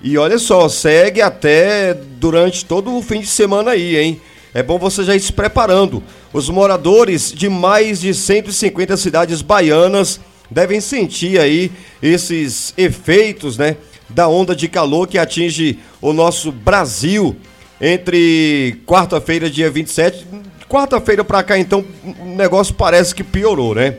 E 0.00 0.16
olha 0.16 0.38
só, 0.38 0.68
segue 0.68 1.20
até 1.20 1.92
durante 1.92 2.64
todo 2.64 2.96
o 2.96 3.02
fim 3.02 3.18
de 3.18 3.26
semana 3.26 3.72
aí, 3.72 3.96
hein? 3.96 4.20
É 4.54 4.62
bom 4.62 4.78
você 4.78 5.02
já 5.02 5.16
ir 5.16 5.20
se 5.20 5.32
preparando. 5.32 6.00
Os 6.32 6.48
moradores 6.48 7.32
de 7.32 7.48
mais 7.48 8.02
de 8.02 8.14
150 8.14 8.96
cidades 8.96 9.42
baianas 9.42 10.20
devem 10.48 10.80
sentir 10.80 11.40
aí 11.40 11.72
esses 12.00 12.72
efeitos, 12.76 13.58
né, 13.58 13.76
da 14.08 14.28
onda 14.28 14.54
de 14.54 14.68
calor 14.68 15.06
que 15.06 15.18
atinge 15.18 15.78
o 16.00 16.12
nosso 16.12 16.52
Brasil 16.52 17.36
entre 17.80 18.80
quarta-feira, 18.86 19.50
dia 19.50 19.70
27, 19.70 20.26
quarta-feira 20.68 21.24
para 21.24 21.42
cá 21.42 21.58
então 21.58 21.84
o 22.20 22.24
negócio 22.36 22.74
parece 22.74 23.14
que 23.14 23.24
piorou, 23.24 23.74
né? 23.74 23.96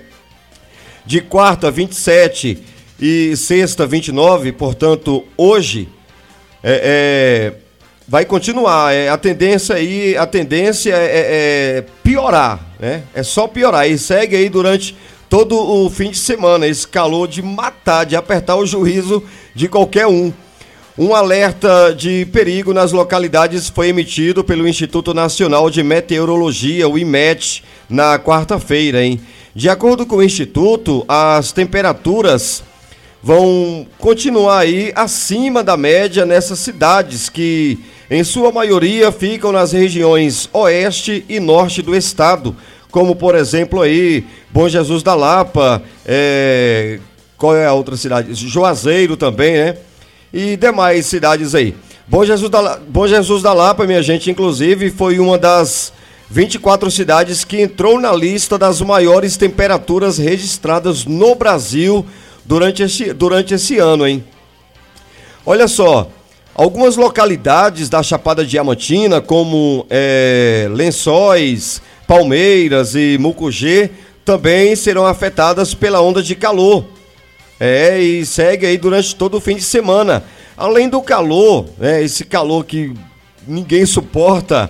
De 1.06 1.22
quarta 1.22 1.70
27 1.70 2.64
e 3.00 3.36
sexta 3.36 3.86
29, 3.86 4.52
portanto, 4.54 5.24
hoje 5.38 5.90
é, 6.64 7.54
é, 7.54 7.66
vai 8.08 8.26
continuar. 8.26 8.94
É, 8.94 9.10
a 9.10 9.18
tendência 9.18 9.76
aí, 9.76 10.18
a 10.18 10.26
tendência 10.26 10.94
é, 10.94 11.06
é, 11.06 11.78
é, 11.78 11.86
piorar, 12.04 12.60
né? 12.80 13.04
É 13.14 13.22
só 13.22 13.48
piorar. 13.48 13.90
E 13.90 13.98
segue 13.98 14.36
aí 14.36 14.50
durante 14.50 14.96
todo 15.30 15.56
o 15.58 15.90
fim 15.90 16.12
de 16.12 16.18
semana 16.18 16.68
esse 16.68 16.88
calor 16.88 17.28
de 17.28 17.42
matar, 17.42 18.06
de 18.06 18.16
apertar 18.16 18.56
o 18.56 18.66
juízo 18.66 19.24
de 19.54 19.68
qualquer 19.68 20.08
um. 20.08 20.32
Um 20.98 21.14
alerta 21.14 21.94
de 21.94 22.26
perigo 22.32 22.74
nas 22.74 22.94
localidades 22.94 23.68
foi 23.68 23.90
emitido 23.90 24.46
pelo 24.46 24.66
Instituto 24.66 25.14
Nacional 25.14 25.70
de 25.70 25.84
Meteorologia, 25.84 26.88
o 26.88 26.98
IMET, 26.98 27.64
na 27.90 28.18
quarta-feira, 28.18 29.04
hein? 29.04 29.20
De 29.54 29.68
acordo 29.70 30.06
com 30.06 30.18
o 30.18 30.24
Instituto, 30.24 31.04
as 31.08 31.52
temperaturas 31.52 32.64
vão 33.22 33.88
continuar 33.98 34.60
aí 34.60 34.94
acima 34.96 35.64
da 35.64 35.76
média 35.76 36.26
nessas 36.26 36.60
cidades 36.60 37.28
que, 37.28 37.80
em 38.10 38.24
sua 38.24 38.52
maioria, 38.52 39.12
ficam 39.12 39.52
nas 39.52 39.72
regiões 39.72 40.48
oeste 40.54 41.26
e 41.28 41.40
norte 41.40 41.82
do 41.82 41.96
estado, 41.96 42.56
como 42.96 43.14
por 43.14 43.36
exemplo 43.36 43.82
aí 43.82 44.24
Bom 44.52 44.70
Jesus 44.70 45.04
da 45.04 45.14
Lapa, 45.14 45.84
é... 46.06 46.98
qual 47.38 47.54
é 47.54 47.66
a 47.66 47.74
outra 47.74 47.98
cidade? 47.98 48.34
Juazeiro 48.34 49.18
também, 49.18 49.52
né? 49.52 49.78
E 50.34 50.56
demais 50.56 51.06
cidades 51.06 51.54
aí. 51.54 51.76
Bom 52.08 52.24
Jesus 52.24 52.50
da, 52.50 52.80
Bom 52.88 53.06
Jesus 53.06 53.44
da 53.44 53.52
Lapa, 53.52 53.86
minha 53.86 54.02
gente, 54.02 54.32
inclusive 54.32 54.90
foi 54.92 55.20
uma 55.20 55.38
das 55.38 55.92
24 56.30 56.90
cidades 56.90 57.44
que 57.44 57.60
entrou 57.60 58.00
na 58.00 58.14
lista 58.14 58.58
das 58.58 58.80
maiores 58.80 59.36
temperaturas 59.36 60.18
registradas 60.18 61.04
no 61.04 61.36
Brasil 61.36 62.06
durante 62.46 62.82
esse, 62.82 63.12
durante 63.12 63.56
esse 63.56 63.78
ano, 63.78 64.08
hein? 64.08 64.24
Olha 65.46 65.68
só, 65.68 66.08
algumas 66.54 66.96
localidades 66.96 67.90
da 67.90 68.02
Chapada 68.02 68.46
Diamantina, 68.46 69.20
como 69.20 69.86
é, 69.90 70.70
Lençóis, 70.72 71.82
Palmeiras 72.08 72.96
e 72.96 73.18
Mucugê, 73.20 73.90
também 74.24 74.76
serão 74.76 75.06
afetadas 75.06 75.74
pela 75.74 76.02
onda 76.02 76.22
de 76.22 76.36
calor. 76.36 76.86
É, 77.60 78.00
e 78.00 78.26
segue 78.26 78.66
aí 78.66 78.78
durante 78.78 79.16
todo 79.16 79.38
o 79.38 79.40
fim 79.42 79.56
de 79.56 79.64
semana. 79.64 80.24
Além 80.58 80.90
do 80.90 81.02
calor, 81.02 81.68
né, 81.78 82.04
esse 82.04 82.26
calor 82.26 82.66
que 82.66 82.94
ninguém 83.48 83.86
suporta, 83.86 84.70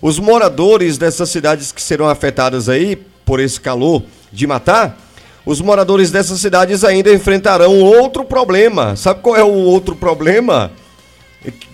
os 0.00 0.18
moradores 0.18 0.96
dessas 0.96 1.28
cidades 1.30 1.72
que 1.72 1.82
serão 1.82 2.08
afetadas 2.08 2.68
aí 2.68 2.96
por 3.24 3.40
esse 3.40 3.60
calor 3.60 4.02
de 4.32 4.46
matar, 4.46 4.98
os 5.44 5.60
moradores 5.60 6.10
dessas 6.10 6.40
cidades 6.40 6.84
ainda 6.84 7.12
enfrentarão 7.12 7.80
outro 7.80 8.24
problema. 8.24 8.94
Sabe 8.96 9.20
qual 9.20 9.36
é 9.36 9.42
o 9.42 9.52
outro 9.52 9.96
problema? 9.96 10.70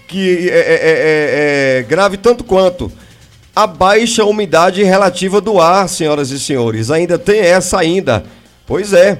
Que 0.06 0.48
é, 0.48 0.58
é, 0.58 1.78
é, 1.78 1.78
é 1.78 1.82
grave 1.82 2.16
tanto 2.16 2.44
quanto 2.44 2.90
a 3.56 3.66
baixa 3.66 4.24
umidade 4.24 4.84
relativa 4.84 5.40
do 5.40 5.58
ar, 5.58 5.88
senhoras 5.88 6.30
e 6.30 6.38
senhores. 6.38 6.90
Ainda 6.90 7.18
tem 7.18 7.40
essa 7.40 7.78
ainda. 7.78 8.22
Pois 8.66 8.92
é. 8.92 9.18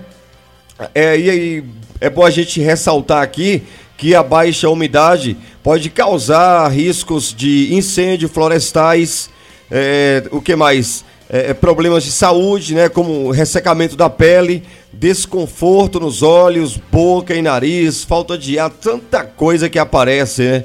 É, 0.94 1.18
e, 1.18 1.64
é 2.01 2.11
bom 2.11 2.22
a 2.22 2.31
gente 2.31 2.61
ressaltar 2.61 3.22
aqui 3.22 3.62
que 3.96 4.14
a 4.14 4.22
baixa 4.22 4.68
umidade 4.68 5.37
pode 5.62 5.88
causar 5.88 6.68
riscos 6.68 7.35
de 7.35 7.75
incêndio 7.75 8.29
florestais, 8.29 9.31
é, 9.70 10.22
o 10.31 10.42
que 10.42 10.55
mais? 10.55 11.03
é, 11.29 11.51
é, 11.51 11.55
problemas 11.55 12.05
de 12.05 12.12
saúde, 12.12 12.75
né, 12.75 12.88
como 12.88 13.31
ressecamento 13.31 13.96
da 13.96 14.09
pele, 14.09 14.62
desconforto 14.92 16.01
nos 16.01 16.22
olhos, 16.22 16.77
boca 16.77 17.35
e 17.35 17.42
nariz, 17.42 18.05
falta 18.05 18.38
de 18.38 18.59
ar, 18.59 18.70
tanta 18.70 19.25
coisa 19.25 19.68
que 19.68 19.79
aparece, 19.79 20.42
né? 20.42 20.64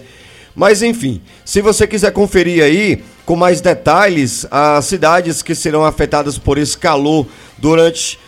Mas 0.55 0.81
enfim, 0.81 1.21
se 1.45 1.61
você 1.61 1.85
quiser 1.87 2.11
conferir 2.11 2.63
aí 2.63 3.03
com 3.25 3.35
mais 3.35 3.59
detalhes 3.61 4.47
as 4.51 4.85
cidades 4.85 5.41
que 5.41 5.55
serão 5.55 5.83
afetadas 5.85 6.37
por 6.37 6.57
esse 6.57 6.77
calor 6.77 7.25
durante 7.57 8.19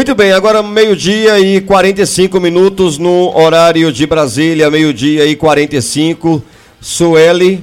Muito 0.02 0.16
bem, 0.16 0.32
agora 0.32 0.64
meio-dia 0.64 1.38
e 1.38 1.60
45 1.60 2.40
minutos 2.40 2.98
no 2.98 3.32
horário 3.38 3.92
de 3.92 4.04
Brasília, 4.04 4.68
meio-dia 4.68 5.24
e 5.26 5.36
45. 5.36 6.42
Sueli. 6.80 7.62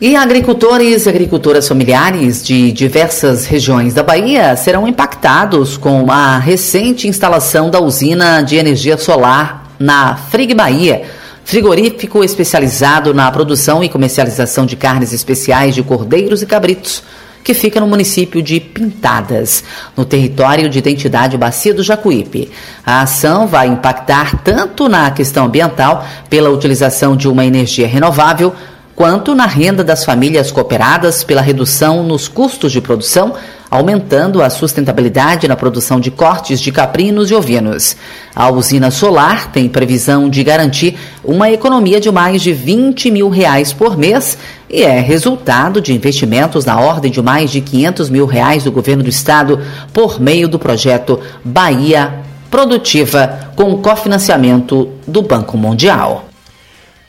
E 0.00 0.16
agricultores 0.16 1.06
e 1.06 1.08
agricultoras 1.08 1.68
familiares 1.68 2.44
de 2.44 2.72
diversas 2.72 3.46
regiões 3.46 3.94
da 3.94 4.02
Bahia 4.02 4.56
serão 4.56 4.88
impactados 4.88 5.76
com 5.76 6.10
a 6.10 6.38
recente 6.38 7.06
instalação 7.06 7.70
da 7.70 7.80
usina 7.80 8.42
de 8.42 8.56
energia 8.56 8.98
solar 8.98 9.72
na 9.78 10.16
Frig 10.16 10.52
Bahia, 10.52 11.02
frigorífico 11.44 12.24
especializado 12.24 13.14
na 13.14 13.30
produção 13.30 13.84
e 13.84 13.88
comercialização 13.88 14.66
de 14.66 14.74
carnes 14.74 15.12
especiais 15.12 15.76
de 15.76 15.82
cordeiros 15.84 16.42
e 16.42 16.46
cabritos 16.46 17.04
que 17.42 17.54
fica 17.54 17.80
no 17.80 17.86
município 17.86 18.42
de 18.42 18.60
Pintadas, 18.60 19.64
no 19.96 20.04
território 20.04 20.68
de 20.68 20.78
identidade 20.78 21.36
Bacia 21.36 21.74
do 21.74 21.82
Jacuípe. 21.82 22.50
A 22.84 23.02
ação 23.02 23.46
vai 23.46 23.68
impactar 23.68 24.42
tanto 24.42 24.88
na 24.88 25.10
questão 25.10 25.46
ambiental, 25.46 26.06
pela 26.30 26.50
utilização 26.50 27.16
de 27.16 27.28
uma 27.28 27.44
energia 27.44 27.86
renovável, 27.86 28.54
quanto 28.94 29.34
na 29.34 29.46
renda 29.46 29.82
das 29.82 30.04
famílias 30.04 30.52
cooperadas 30.52 31.24
pela 31.24 31.40
redução 31.40 32.02
nos 32.02 32.28
custos 32.28 32.70
de 32.70 32.80
produção, 32.80 33.34
aumentando 33.70 34.42
a 34.42 34.50
sustentabilidade 34.50 35.48
na 35.48 35.56
produção 35.56 35.98
de 35.98 36.10
cortes 36.10 36.60
de 36.60 36.70
caprinos 36.70 37.30
e 37.30 37.34
ovinos. 37.34 37.96
A 38.36 38.50
usina 38.50 38.90
solar 38.90 39.50
tem 39.50 39.68
previsão 39.68 40.28
de 40.28 40.44
garantir 40.44 40.98
uma 41.24 41.50
economia 41.50 41.98
de 41.98 42.10
mais 42.10 42.42
de 42.42 42.52
20 42.52 43.10
mil 43.10 43.30
reais 43.30 43.72
por 43.72 43.96
mês 43.96 44.36
e 44.72 44.82
é 44.82 44.98
resultado 44.98 45.80
de 45.80 45.92
investimentos 45.92 46.64
na 46.64 46.80
ordem 46.80 47.10
de 47.10 47.20
mais 47.20 47.50
de 47.50 47.60
500 47.60 48.08
mil 48.08 48.24
reais 48.24 48.64
do 48.64 48.72
governo 48.72 49.02
do 49.02 49.10
estado 49.10 49.60
por 49.92 50.18
meio 50.18 50.48
do 50.48 50.58
projeto 50.58 51.20
Bahia 51.44 52.22
produtiva 52.50 53.52
com 53.54 53.76
cofinanciamento 53.78 54.88
do 55.06 55.20
Banco 55.22 55.58
Mundial. 55.58 56.28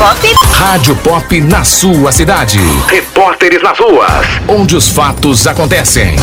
Pop. 0.00 0.34
Rádio 0.54 0.96
Pop 0.96 1.40
na 1.42 1.62
sua 1.62 2.10
cidade. 2.10 2.58
Repórteres 2.88 3.62
nas 3.62 3.78
ruas. 3.78 4.26
Onde 4.48 4.74
os 4.74 4.88
fatos 4.88 5.46
acontecem. 5.46 6.16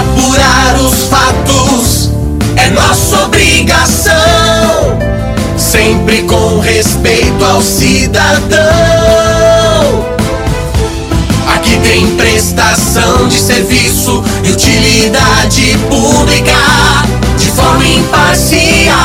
Apurar 0.00 0.74
os 0.80 1.04
fatos 1.04 2.10
é 2.56 2.70
nossa 2.70 3.26
obrigação. 3.26 4.98
Sempre 5.56 6.22
com 6.22 6.58
respeito 6.58 7.44
ao 7.44 7.62
cidadão. 7.62 8.58
Aqui 11.54 11.78
tem 11.84 12.16
prestação 12.16 13.28
de 13.28 13.38
serviço 13.38 14.24
e 14.42 14.50
utilidade 14.50 15.78
pública 15.88 16.58
de 17.38 17.48
forma 17.52 17.86
imparcial. 17.86 18.96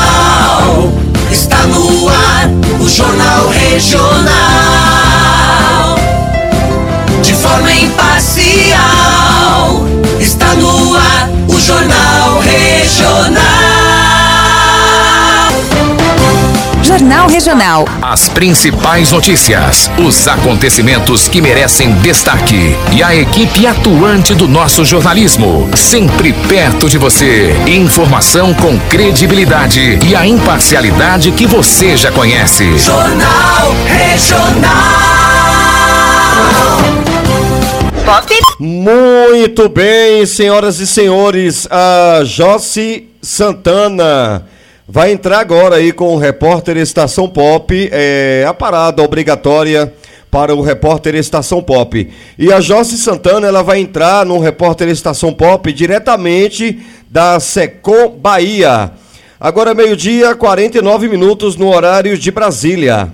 Está 1.30 1.64
no 1.68 2.08
ar 2.08 2.59
Jornal 2.96 3.48
Regional. 3.48 4.30
De 7.24 7.32
forma 7.34 7.72
imparcial. 7.72 8.78
Está 10.18 10.54
no 10.54 10.96
ar 10.96 11.28
o 11.48 11.58
Jornal 11.60 12.40
Regional. 12.42 13.40
Jornal 16.82 17.28
Regional. 17.30 17.84
As 18.02 18.30
principais 18.30 19.12
notícias, 19.12 19.90
os 19.98 20.26
acontecimentos 20.26 21.28
que 21.28 21.42
merecem 21.42 21.92
destaque 21.96 22.74
e 22.92 23.02
a 23.02 23.14
equipe 23.14 23.66
atuante 23.66 24.34
do 24.34 24.48
nosso 24.48 24.86
jornalismo, 24.86 25.68
sempre 25.76 26.32
perto 26.32 26.88
de 26.88 26.96
você. 26.96 27.54
Informação 27.66 28.54
com 28.54 28.78
credibilidade 28.88 29.98
e 30.06 30.16
a 30.16 30.26
imparcialidade 30.26 31.30
que 31.32 31.46
você 31.46 31.94
já 31.94 32.10
conhece. 32.10 32.78
Jornal 32.78 33.74
Regional. 33.84 34.70
Pop. 38.06 38.34
Muito 38.58 39.68
bem, 39.68 40.24
senhoras 40.24 40.80
e 40.80 40.86
senhores, 40.86 41.68
a 41.70 42.22
Jossi 42.24 43.08
Santana 43.20 44.46
vai 44.92 45.12
entrar 45.12 45.38
agora 45.38 45.76
aí 45.76 45.92
com 45.92 46.16
o 46.16 46.18
repórter 46.18 46.76
Estação 46.76 47.28
Pop, 47.28 47.88
é, 47.92 48.44
a 48.46 48.52
parada 48.52 49.00
obrigatória 49.04 49.94
para 50.28 50.52
o 50.52 50.60
repórter 50.60 51.14
Estação 51.14 51.62
Pop. 51.62 52.10
E 52.36 52.52
a 52.52 52.60
Jossi 52.60 52.98
Santana, 52.98 53.46
ela 53.46 53.62
vai 53.62 53.78
entrar 53.78 54.26
no 54.26 54.40
repórter 54.40 54.88
Estação 54.88 55.32
Pop 55.32 55.72
diretamente 55.72 56.80
da 57.08 57.38
Secom 57.38 58.18
Bahia. 58.18 58.90
Agora 59.38 59.74
meio-dia, 59.74 60.34
49 60.34 61.08
minutos 61.08 61.56
no 61.56 61.72
horário 61.72 62.18
de 62.18 62.30
Brasília. 62.32 63.12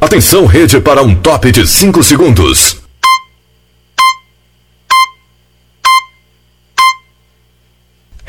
Atenção, 0.00 0.44
rede, 0.44 0.80
para 0.80 1.02
um 1.02 1.14
top 1.14 1.52
de 1.52 1.66
5 1.66 2.02
segundos. 2.02 2.75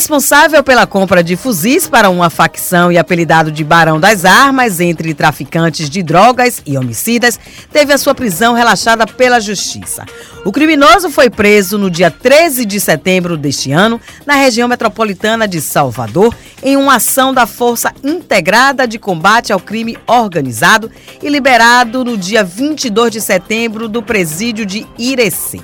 Responsável 0.00 0.64
pela 0.64 0.86
compra 0.86 1.22
de 1.22 1.36
fuzis 1.36 1.86
para 1.86 2.08
uma 2.08 2.30
facção 2.30 2.90
e 2.90 2.96
apelidado 2.96 3.52
de 3.52 3.62
Barão 3.62 4.00
das 4.00 4.24
Armas 4.24 4.80
entre 4.80 5.12
traficantes 5.12 5.90
de 5.90 6.02
drogas 6.02 6.62
e 6.64 6.78
homicidas, 6.78 7.38
teve 7.70 7.92
a 7.92 7.98
sua 7.98 8.14
prisão 8.14 8.54
relaxada 8.54 9.06
pela 9.06 9.38
Justiça. 9.38 10.06
O 10.42 10.50
criminoso 10.50 11.10
foi 11.10 11.28
preso 11.28 11.76
no 11.76 11.90
dia 11.90 12.10
13 12.10 12.64
de 12.64 12.80
setembro 12.80 13.36
deste 13.36 13.72
ano, 13.72 14.00
na 14.24 14.36
região 14.36 14.66
metropolitana 14.66 15.46
de 15.46 15.60
Salvador, 15.60 16.34
em 16.62 16.78
uma 16.78 16.94
ação 16.94 17.34
da 17.34 17.46
Força 17.46 17.92
Integrada 18.02 18.88
de 18.88 18.98
Combate 18.98 19.52
ao 19.52 19.60
Crime 19.60 19.98
Organizado 20.06 20.90
e 21.22 21.28
liberado 21.28 22.06
no 22.06 22.16
dia 22.16 22.42
22 22.42 23.12
de 23.12 23.20
setembro 23.20 23.86
do 23.86 24.02
presídio 24.02 24.64
de 24.64 24.86
Irecê 24.98 25.60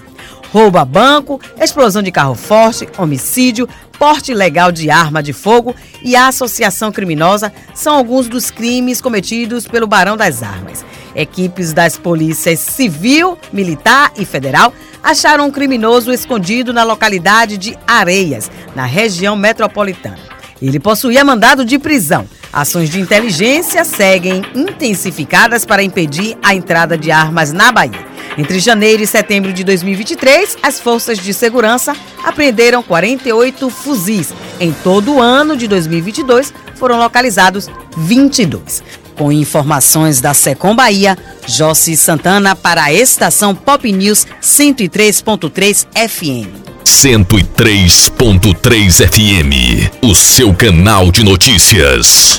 roubo 0.57 0.79
a 0.79 0.85
banco, 0.87 1.39
explosão 1.61 2.03
de 2.03 2.11
carro 2.11 2.35
forte, 2.35 2.89
homicídio, 2.97 3.69
porte 3.99 4.33
ilegal 4.33 4.71
de 4.71 4.91
arma 4.91 5.23
de 5.23 5.33
fogo 5.33 5.75
e 6.03 6.15
associação 6.17 6.93
criminosa 6.93 7.53
são 7.75 7.95
alguns 7.95 8.29
dos 8.29 8.51
crimes 8.51 9.01
cometidos 9.01 9.67
pelo 9.67 9.87
Barão 9.87 10.17
das 10.17 10.43
Armas. 10.43 10.85
Equipes 11.15 11.73
das 11.73 11.97
polícias 11.97 12.61
civil, 12.61 13.39
militar 13.53 14.13
e 14.17 14.25
federal 14.25 14.73
acharam 15.03 15.47
um 15.47 15.51
criminoso 15.51 16.13
escondido 16.13 16.73
na 16.73 16.83
localidade 16.83 17.57
de 17.57 17.77
Areias, 17.87 18.51
na 18.75 18.85
região 18.85 19.37
metropolitana. 19.37 20.19
Ele 20.61 20.81
possuía 20.81 21.25
mandado 21.25 21.65
de 21.65 21.79
prisão. 21.79 22.27
Ações 22.53 22.89
de 22.89 23.01
inteligência 23.01 23.85
seguem 23.85 24.43
intensificadas 24.55 25.67
para 25.67 25.83
impedir 25.83 26.37
a 26.43 26.55
entrada 26.55 26.97
de 26.97 27.11
armas 27.11 27.53
na 27.53 27.71
Bahia. 27.71 28.16
Entre 28.39 28.59
janeiro 28.59 29.03
e 29.03 29.07
setembro 29.07 29.51
de 29.53 29.65
2023, 29.65 30.59
as 30.63 30.79
forças 30.79 31.19
de 31.19 31.33
segurança 31.33 31.97
apreenderam 32.23 32.83
48 32.83 33.71
fuzis. 33.71 34.35
Em 34.61 34.73
todo 34.73 35.15
o 35.15 35.23
ano 35.23 35.57
de 35.57 35.67
2022, 35.67 36.53
foram 36.75 36.99
localizados 36.99 37.71
22. 37.97 38.83
Com 39.17 39.33
informações 39.33 40.21
da 40.21 40.35
Secom 40.35 40.77
Bahia, 40.77 41.17
Jossi 41.47 41.97
Santana 41.97 42.55
para 42.55 42.85
a 42.85 42.93
estação 42.93 43.55
Pop 43.55 43.91
News 43.91 44.27
103.3 44.43 45.87
FM. 46.09 46.49
103.3 46.85 49.09
FM, 49.09 49.91
o 50.03 50.15
seu 50.15 50.53
canal 50.55 51.11
de 51.11 51.25
notícias. 51.25 52.39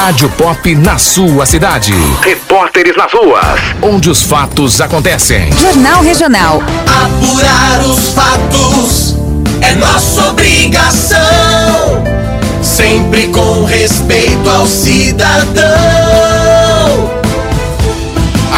Rádio 0.00 0.30
Pop 0.30 0.74
na 0.76 0.96
sua 0.96 1.44
cidade. 1.44 1.92
Repórteres 2.22 2.96
nas 2.96 3.12
ruas. 3.12 3.60
Onde 3.82 4.08
os 4.08 4.22
fatos 4.22 4.80
acontecem. 4.80 5.52
Jornal 5.54 6.02
Regional. 6.02 6.62
Apurar 6.86 7.80
os 7.80 8.10
fatos 8.10 9.16
é 9.60 9.74
nossa 9.74 10.28
obrigação. 10.28 11.18
Sempre 12.62 13.26
com 13.26 13.64
respeito 13.64 14.48
ao 14.48 14.68
cidadão. 14.68 15.66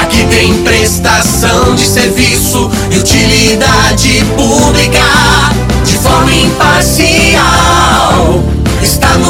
Aqui 0.03 0.26
tem 0.26 0.62
prestação 0.62 1.74
de 1.74 1.87
serviço 1.87 2.70
e 2.90 2.98
utilidade 2.98 4.26
pública 4.37 5.00
de 5.87 5.96
forma 5.96 6.31
imparcial. 6.35 7.40
Está 8.83 9.14
no 9.14 9.29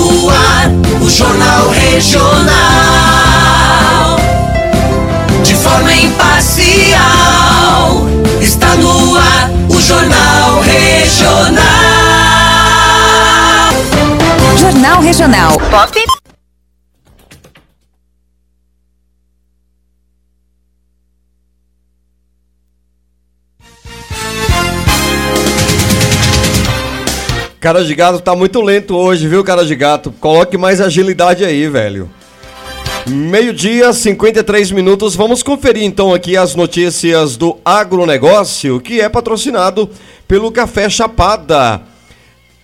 Regional. 1.92 2.46
De 5.44 5.54
forma 5.56 5.92
imparcial. 5.92 6.96
Está 8.40 8.76
no 8.76 9.16
ar 9.16 9.50
o 9.68 9.80
Jornal 9.80 10.62
Regional. 10.62 11.64
Jornal 14.56 15.02
Regional. 15.02 15.58
Pop. 15.68 16.19
Cara 27.60 27.84
de 27.84 27.94
gato 27.94 28.20
tá 28.20 28.34
muito 28.34 28.62
lento 28.62 28.96
hoje, 28.96 29.28
viu, 29.28 29.44
cara 29.44 29.66
de 29.66 29.76
gato? 29.76 30.10
Coloque 30.18 30.56
mais 30.56 30.80
agilidade 30.80 31.44
aí, 31.44 31.68
velho. 31.68 32.08
Meio-dia, 33.06 33.92
53 33.92 34.70
minutos. 34.70 35.14
Vamos 35.14 35.42
conferir 35.42 35.82
então 35.82 36.14
aqui 36.14 36.38
as 36.38 36.54
notícias 36.54 37.36
do 37.36 37.58
agronegócio, 37.62 38.80
que 38.80 38.98
é 39.02 39.10
patrocinado 39.10 39.90
pelo 40.26 40.50
Café 40.50 40.88
Chapada. 40.88 41.82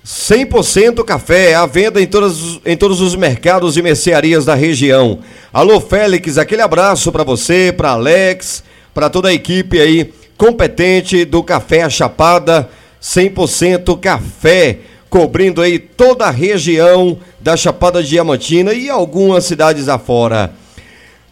100% 0.02 1.04
café 1.04 1.54
à 1.54 1.66
venda 1.66 2.00
em, 2.00 2.06
todas, 2.06 2.58
em 2.64 2.76
todos 2.76 3.02
os 3.02 3.14
mercados 3.14 3.76
e 3.76 3.82
mercearias 3.82 4.46
da 4.46 4.54
região. 4.54 5.18
Alô, 5.52 5.78
Félix, 5.78 6.38
aquele 6.38 6.62
abraço 6.62 7.12
para 7.12 7.22
você, 7.22 7.70
para 7.70 7.90
Alex, 7.90 8.64
para 8.94 9.10
toda 9.10 9.28
a 9.28 9.34
equipe 9.34 9.78
aí 9.78 10.10
competente 10.38 11.26
do 11.26 11.42
Café 11.42 11.90
Chapada. 11.90 12.70
100% 13.02 13.98
café, 14.00 14.78
cobrindo 15.08 15.62
aí 15.62 15.78
toda 15.78 16.26
a 16.26 16.30
região 16.30 17.18
da 17.40 17.56
Chapada 17.56 18.02
Diamantina 18.02 18.72
e 18.72 18.90
algumas 18.90 19.44
cidades 19.44 19.88
afora. 19.88 20.52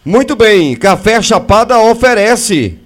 Muito 0.03 0.35
bem, 0.35 0.75
Café 0.75 1.21
Chapada 1.21 1.79
oferece. 1.79 2.77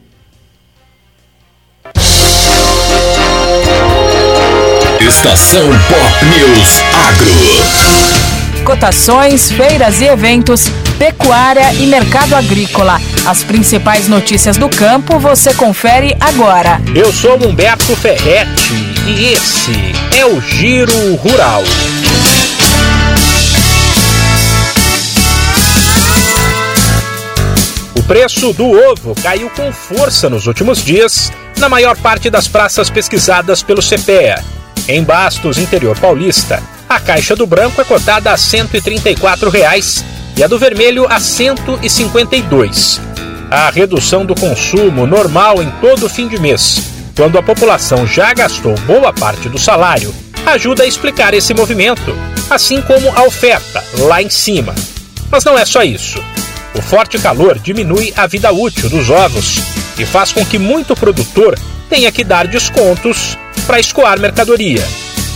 Estação 5.01 5.67
Pop 5.87 6.25
News 6.25 6.81
Agro. 6.93 8.63
Cotações, 8.63 9.51
feiras 9.51 9.99
e 10.01 10.05
eventos, 10.05 10.69
pecuária 10.99 11.73
e 11.75 11.87
mercado 11.87 12.35
agrícola. 12.35 12.99
As 13.25 13.41
principais 13.41 14.09
notícias 14.09 14.57
do 14.57 14.67
campo 14.67 15.17
você 15.17 15.53
confere 15.53 16.15
agora. 16.19 16.81
Eu 16.93 17.11
sou 17.13 17.37
Humberto 17.41 17.95
Ferretti 17.95 18.73
e 19.07 19.31
esse 19.33 19.93
é 20.19 20.25
o 20.25 20.41
Giro 20.41 21.15
Rural. 21.15 21.63
O 27.95 28.03
preço 28.03 28.51
do 28.51 28.69
ovo 28.69 29.15
caiu 29.23 29.49
com 29.51 29.71
força 29.71 30.29
nos 30.29 30.47
últimos 30.47 30.83
dias 30.83 31.31
na 31.57 31.69
maior 31.69 31.95
parte 31.97 32.29
das 32.29 32.47
praças 32.47 32.89
pesquisadas 32.89 33.63
pelo 33.63 33.81
CPEA. 33.81 34.43
Em 34.87 35.03
Bastos, 35.03 35.57
interior 35.57 35.97
paulista, 35.97 36.61
a 36.89 36.99
caixa 36.99 37.35
do 37.35 37.47
branco 37.47 37.79
é 37.79 37.85
cotada 37.85 38.31
a 38.31 38.37
134 38.37 39.49
reais 39.49 40.03
e 40.39 40.43
a 40.43 40.47
do 40.47 40.57
vermelho 40.57 41.05
a 41.05 41.15
R$ 41.15 41.19
152. 41.19 43.01
A 43.51 43.69
redução 43.69 44.25
do 44.25 44.33
consumo 44.33 45.05
normal 45.05 45.61
em 45.61 45.69
todo 45.81 46.07
fim 46.07 46.29
de 46.29 46.39
mês, 46.39 46.81
quando 47.13 47.37
a 47.37 47.43
população 47.43 48.07
já 48.07 48.33
gastou 48.33 48.73
boa 48.87 49.11
parte 49.11 49.49
do 49.49 49.59
salário, 49.59 50.15
ajuda 50.45 50.83
a 50.83 50.85
explicar 50.85 51.33
esse 51.33 51.53
movimento, 51.53 52.15
assim 52.49 52.81
como 52.81 53.11
a 53.17 53.23
oferta 53.23 53.83
lá 53.97 54.21
em 54.21 54.29
cima. 54.29 54.73
Mas 55.29 55.43
não 55.43 55.59
é 55.59 55.65
só 55.65 55.83
isso. 55.83 56.23
O 56.73 56.81
forte 56.81 57.19
calor 57.19 57.59
diminui 57.59 58.13
a 58.15 58.25
vida 58.25 58.49
útil 58.53 58.89
dos 58.89 59.09
ovos 59.09 59.59
e 59.97 60.05
faz 60.05 60.31
com 60.31 60.45
que 60.45 60.57
muito 60.57 60.95
produtor 60.95 61.59
tenha 61.89 62.13
que 62.13 62.23
dar 62.23 62.47
descontos 62.47 63.37
para 63.67 63.77
escoar 63.77 64.17
mercadoria. 64.17 64.87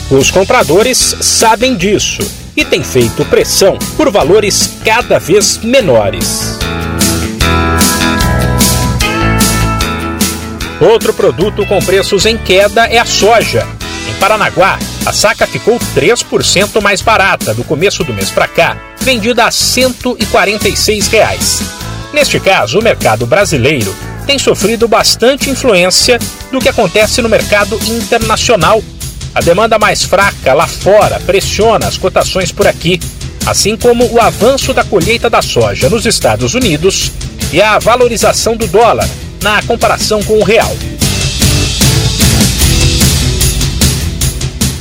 Os 0.10 0.32
compradores 0.32 1.18
sabem 1.20 1.76
disso 1.76 2.22
e 2.56 2.64
têm 2.64 2.84
feito 2.84 3.26
pressão 3.26 3.78
por 3.98 4.12
valores 4.12 4.78
cada 4.84 5.20
vez 5.20 5.58
menores. 5.58 6.60
Outro 10.80 11.14
produto 11.14 11.66
com 11.66 11.80
preços 11.80 12.26
em 12.26 12.38
queda 12.38 12.86
é 12.88 12.98
a 12.98 13.06
soja. 13.06 13.66
Em 14.10 14.14
Paranaguá, 14.20 14.78
a 15.06 15.14
saca 15.14 15.48
ficou 15.48 15.80
3% 15.96 16.82
mais 16.82 17.02
barata 17.02 17.54
do 17.54 17.64
começo 17.64 18.04
do 18.04 18.14
mês 18.14 18.30
para 18.30 18.48
cá, 18.48 18.78
vendida 19.00 19.46
a 19.46 19.52
146 19.52 21.08
reais. 21.08 21.62
Neste 22.14 22.40
caso, 22.40 22.80
o 22.80 22.84
mercado 22.84 23.26
brasileiro 23.26 23.96
tem 24.26 24.38
sofrido 24.40 24.88
bastante 24.88 25.50
influência 25.50 26.20
do 26.52 26.60
que 26.60 26.70
acontece 26.70 27.22
no 27.22 27.30
mercado 27.30 27.80
internacional. 27.88 28.84
A 29.36 29.42
demanda 29.42 29.80
mais 29.80 30.04
fraca 30.04 30.54
lá 30.54 30.68
fora 30.68 31.20
pressiona 31.20 31.88
as 31.88 31.98
cotações 31.98 32.52
por 32.52 32.68
aqui, 32.68 33.00
assim 33.46 33.76
como 33.76 34.06
o 34.12 34.22
avanço 34.22 34.74
da 34.74 34.84
colheita 34.84 35.30
da 35.30 35.42
soja 35.42 35.90
nos 35.90 36.06
Estados 36.06 36.54
Unidos 36.54 37.12
e 37.52 37.62
a 37.62 37.80
valorização 37.80 38.56
do 38.56 38.68
dólar 38.68 39.10
na 39.42 39.62
comparação 39.64 40.22
com 40.24 40.40
o 40.40 40.44
real. 40.44 40.76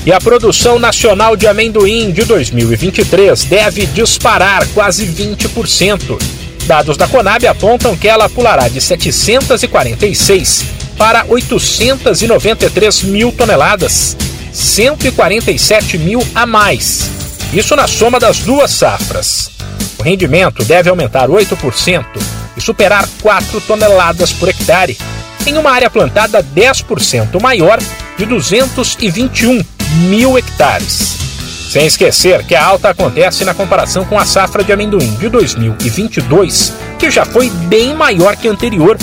E 0.05 0.13
a 0.13 0.21
produção 0.21 0.79
nacional 0.79 1.37
de 1.37 1.47
amendoim 1.47 2.11
de 2.11 2.25
2023 2.25 3.45
deve 3.45 3.87
disparar 3.87 4.67
quase 4.75 5.07
20%. 5.07 6.21
Dados 6.67 6.97
da 6.97 7.07
Conab 7.07 7.47
apontam 7.47 7.97
que 7.97 8.09
ela 8.09 8.29
pulará 8.29 8.69
de 8.69 8.81
746 8.81 10.65
para 10.99 11.25
893 11.29 13.03
mil 13.05 13.33
toneladas, 13.33 14.17
147 14.53 15.99
mil 15.99 16.21
a 16.35 16.45
mais. 16.45 17.11
Isso 17.53 17.75
na 17.75 17.87
soma 17.87 18.21
das 18.21 18.39
duas 18.41 18.71
safras. 18.71 19.51
O 19.99 20.03
rendimento 20.03 20.65
deve 20.65 20.91
aumentar 20.91 21.29
8% 21.29 22.05
e 22.57 22.61
superar 22.61 23.09
4 23.21 23.61
toneladas 23.63 24.33
por 24.33 24.49
hectare, 24.49 24.97
em 25.47 25.57
uma 25.57 25.71
área 25.71 25.91
plantada 25.91 26.43
10% 26.43 27.41
maior 27.41 27.79
de 28.17 28.27
221 28.27 29.65
mil 30.09 30.39
hectares. 30.39 31.17
Sem 31.71 31.87
esquecer 31.87 32.45
que 32.45 32.55
a 32.55 32.65
alta 32.65 32.91
acontece 32.91 33.45
na 33.45 33.55
comparação 33.55 34.05
com 34.05 34.19
a 34.19 34.27
safra 34.27 34.63
de 34.63 34.73
amendoim 34.73 35.15
de 35.15 35.29
2022, 35.29 36.73
que 36.99 37.11
já 37.11 37.25
foi 37.25 37.49
bem 37.49 37.95
maior 37.95 38.37
que 38.37 38.47
a 38.47 38.51
anterior, 38.51 38.99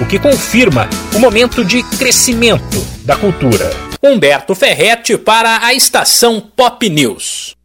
o 0.00 0.06
que 0.06 0.18
confirma 0.18 0.88
o 1.14 1.18
momento 1.18 1.64
de 1.64 1.82
crescimento 1.82 2.82
da 3.04 3.14
cultura. 3.14 3.93
Humberto 4.06 4.54
Ferretti 4.54 5.16
para 5.16 5.64
a 5.64 5.72
estação 5.72 6.38
Pop 6.38 6.90
News. 6.90 7.56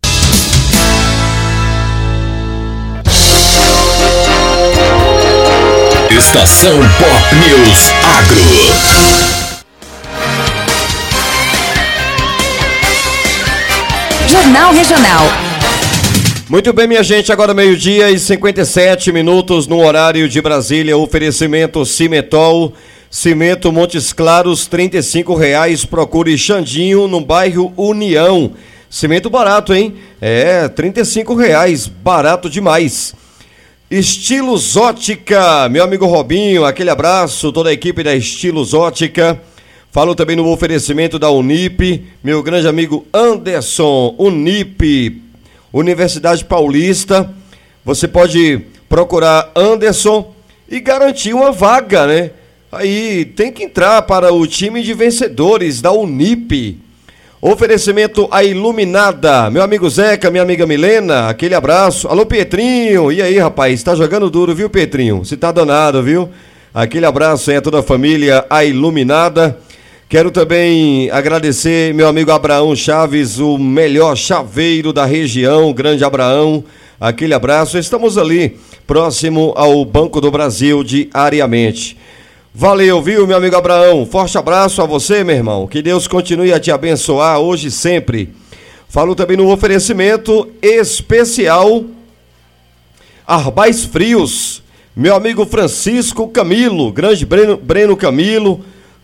Estação 6.10 6.80
Pop 6.98 7.36
News 7.36 7.92
Agro. 8.06 8.40
Jornal 14.30 14.72
Regional. 14.72 15.26
Muito 16.50 16.72
bem, 16.72 16.88
minha 16.88 17.04
gente, 17.04 17.34
agora 17.34 17.54
meio-dia 17.54 18.10
e 18.10 18.18
57 18.18 19.12
minutos 19.12 19.68
no 19.68 19.86
horário 19.86 20.30
de 20.30 20.42
Brasília. 20.42 20.98
Oferecimento 20.98 21.86
Cimetol, 21.86 22.74
Cimento 23.12 23.72
Montes 23.72 24.14
Claros, 24.14 24.70
R$ 24.72 24.88
reais. 25.36 25.84
Procure 25.84 26.38
Xandinho 26.38 27.08
no 27.08 27.20
bairro 27.20 27.74
União. 27.76 28.52
Cimento 28.88 29.32
barato, 29.32 29.74
hein? 29.74 29.96
É, 30.22 30.70
R$ 30.70 31.36
reais, 31.36 31.88
barato 31.88 32.48
demais. 32.48 33.16
Estilos 33.90 34.78
Ótica, 34.78 35.68
meu 35.70 35.84
amigo 35.84 36.06
Robinho, 36.06 36.64
aquele 36.64 36.92
abraço, 36.92 37.52
toda 37.52 37.72
a 37.72 37.74
equipe 37.74 38.04
da 38.04 38.16
Estilos 38.16 38.76
Ótica. 38.76 39.42
Falo 39.92 40.14
também 40.14 40.36
no 40.36 40.48
oferecimento 40.48 41.18
da 41.18 41.32
Unip, 41.32 42.06
meu 42.24 42.44
grande 42.44 42.68
amigo 42.68 43.08
Anderson, 43.12 44.14
Unip, 44.20 45.20
Universidade 45.74 46.46
Paulista. 46.46 47.34
Você 47.84 48.08
pode 48.08 48.62
procurar 48.88 49.52
Anderson 49.56 50.32
e 50.70 50.80
garantir 50.80 51.34
uma 51.34 51.52
vaga, 51.52 52.06
né? 52.06 52.32
Aí 52.72 53.26
tem 53.26 53.52
que 53.52 53.64
entrar 53.64 54.04
para 54.04 54.32
o 54.32 54.46
time 54.46 54.84
de 54.84 54.94
vencedores 54.94 55.82
da 55.82 55.92
Unip. 55.92 56.78
Oferecimento 57.42 58.28
a 58.30 58.44
Iluminada. 58.44 59.50
Meu 59.50 59.64
amigo 59.64 59.90
Zeca, 59.90 60.30
minha 60.30 60.44
amiga 60.44 60.68
Milena, 60.68 61.30
aquele 61.30 61.56
abraço. 61.56 62.08
Alô, 62.08 62.28
Petrinho. 62.28 63.12
E 63.12 63.24
aí, 63.24 63.40
rapaz? 63.40 63.82
Tá 63.82 63.96
jogando 63.96 64.30
duro, 64.30 64.54
viu, 64.54 64.70
Petrinho? 64.70 65.26
Você 65.26 65.36
tá 65.36 65.52
danado, 65.52 66.04
viu? 66.04 66.30
Aquele 66.72 67.08
abraço 67.08 67.50
aí 67.50 67.58
a 67.58 67.62
toda 67.62 67.80
a 67.80 67.84
família 67.84 68.46
A 68.48 68.64
Iluminada. 68.64 69.58
Quero 70.08 70.30
também 70.30 71.10
agradecer 71.10 71.92
meu 71.96 72.08
amigo 72.08 72.32
Abraão 72.32 72.76
Chaves, 72.76 73.40
o 73.40 73.58
melhor 73.58 74.16
chaveiro 74.16 74.94
da 74.94 75.06
região, 75.06 75.74
grande 75.74 76.04
Abraão. 76.04 76.64
Aquele 77.02 77.34
abraço. 77.34 77.80
Estamos 77.80 78.16
ali, 78.16 78.60
próximo 78.86 79.54
ao 79.56 79.84
Banco 79.86 80.22
do 80.22 80.30
Brasil, 80.30 80.84
diariamente. 80.84 81.98
Valeu, 82.62 83.02
viu, 83.02 83.26
meu 83.26 83.38
amigo 83.38 83.56
Abraão? 83.56 84.06
Forte 84.06 84.38
abraço 84.38 84.82
a 84.82 84.86
você, 84.86 85.24
meu 85.24 85.34
irmão. 85.34 85.66
Que 85.66 85.82
Deus 85.82 86.10
continue 86.10 86.52
a 86.52 86.60
te 86.60 86.70
abençoar 86.70 87.40
hoje 87.40 87.70
e 87.70 87.72
sempre. 87.72 88.34
Falo 88.90 89.16
também 89.16 89.38
no 89.38 89.50
oferecimento 89.50 90.46
especial 90.62 91.86
Arbais 93.26 93.86
Frios. 93.86 94.62
Meu 94.94 95.16
amigo 95.16 95.46
Francisco 95.46 96.28
Camilo, 96.28 96.92
grande 96.92 97.26
Breno, 97.26 97.56
Breno 97.56 97.96
Camilo 97.96 98.60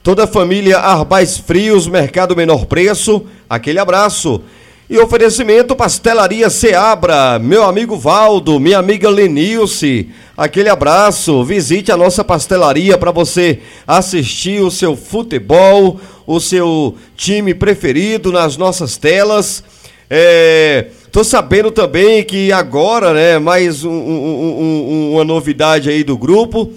Toda 0.06 0.26
a 0.26 0.28
família 0.28 0.78
Arbais 0.78 1.36
Frios, 1.36 1.88
Mercado 1.88 2.36
Menor 2.36 2.68
Preço, 2.68 3.26
aquele 3.50 3.80
abraço. 3.80 4.40
E 4.88 5.00
oferecimento 5.00 5.76
Pastelaria 5.76 6.48
Seabra, 6.48 7.40
meu 7.40 7.64
amigo 7.64 7.98
Valdo, 7.98 8.60
minha 8.60 8.78
amiga 8.78 9.10
Lenilce, 9.10 10.10
aquele 10.38 10.70
abraço. 10.70 11.44
Visite 11.44 11.92
a 11.92 11.98
nossa 11.98 12.24
pastelaria 12.24 12.96
para 12.96 13.10
você 13.10 13.62
assistir 13.88 14.62
o 14.62 14.70
seu 14.70 14.96
futebol, 14.96 16.00
o 16.28 16.40
seu 16.40 16.96
time 17.16 17.56
preferido 17.56 18.32
nas 18.32 18.58
nossas 18.58 18.96
telas. 18.96 19.64
É, 20.08 20.90
tô 21.12 21.24
sabendo 21.24 21.72
também 21.72 22.24
que 22.24 22.52
agora, 22.52 23.12
né, 23.12 23.40
mais 23.40 23.84
um, 23.84 23.90
um, 23.90 24.62
um, 24.62 25.12
uma 25.14 25.24
novidade 25.24 25.90
aí 25.90 26.04
do 26.04 26.16
grupo 26.16 26.72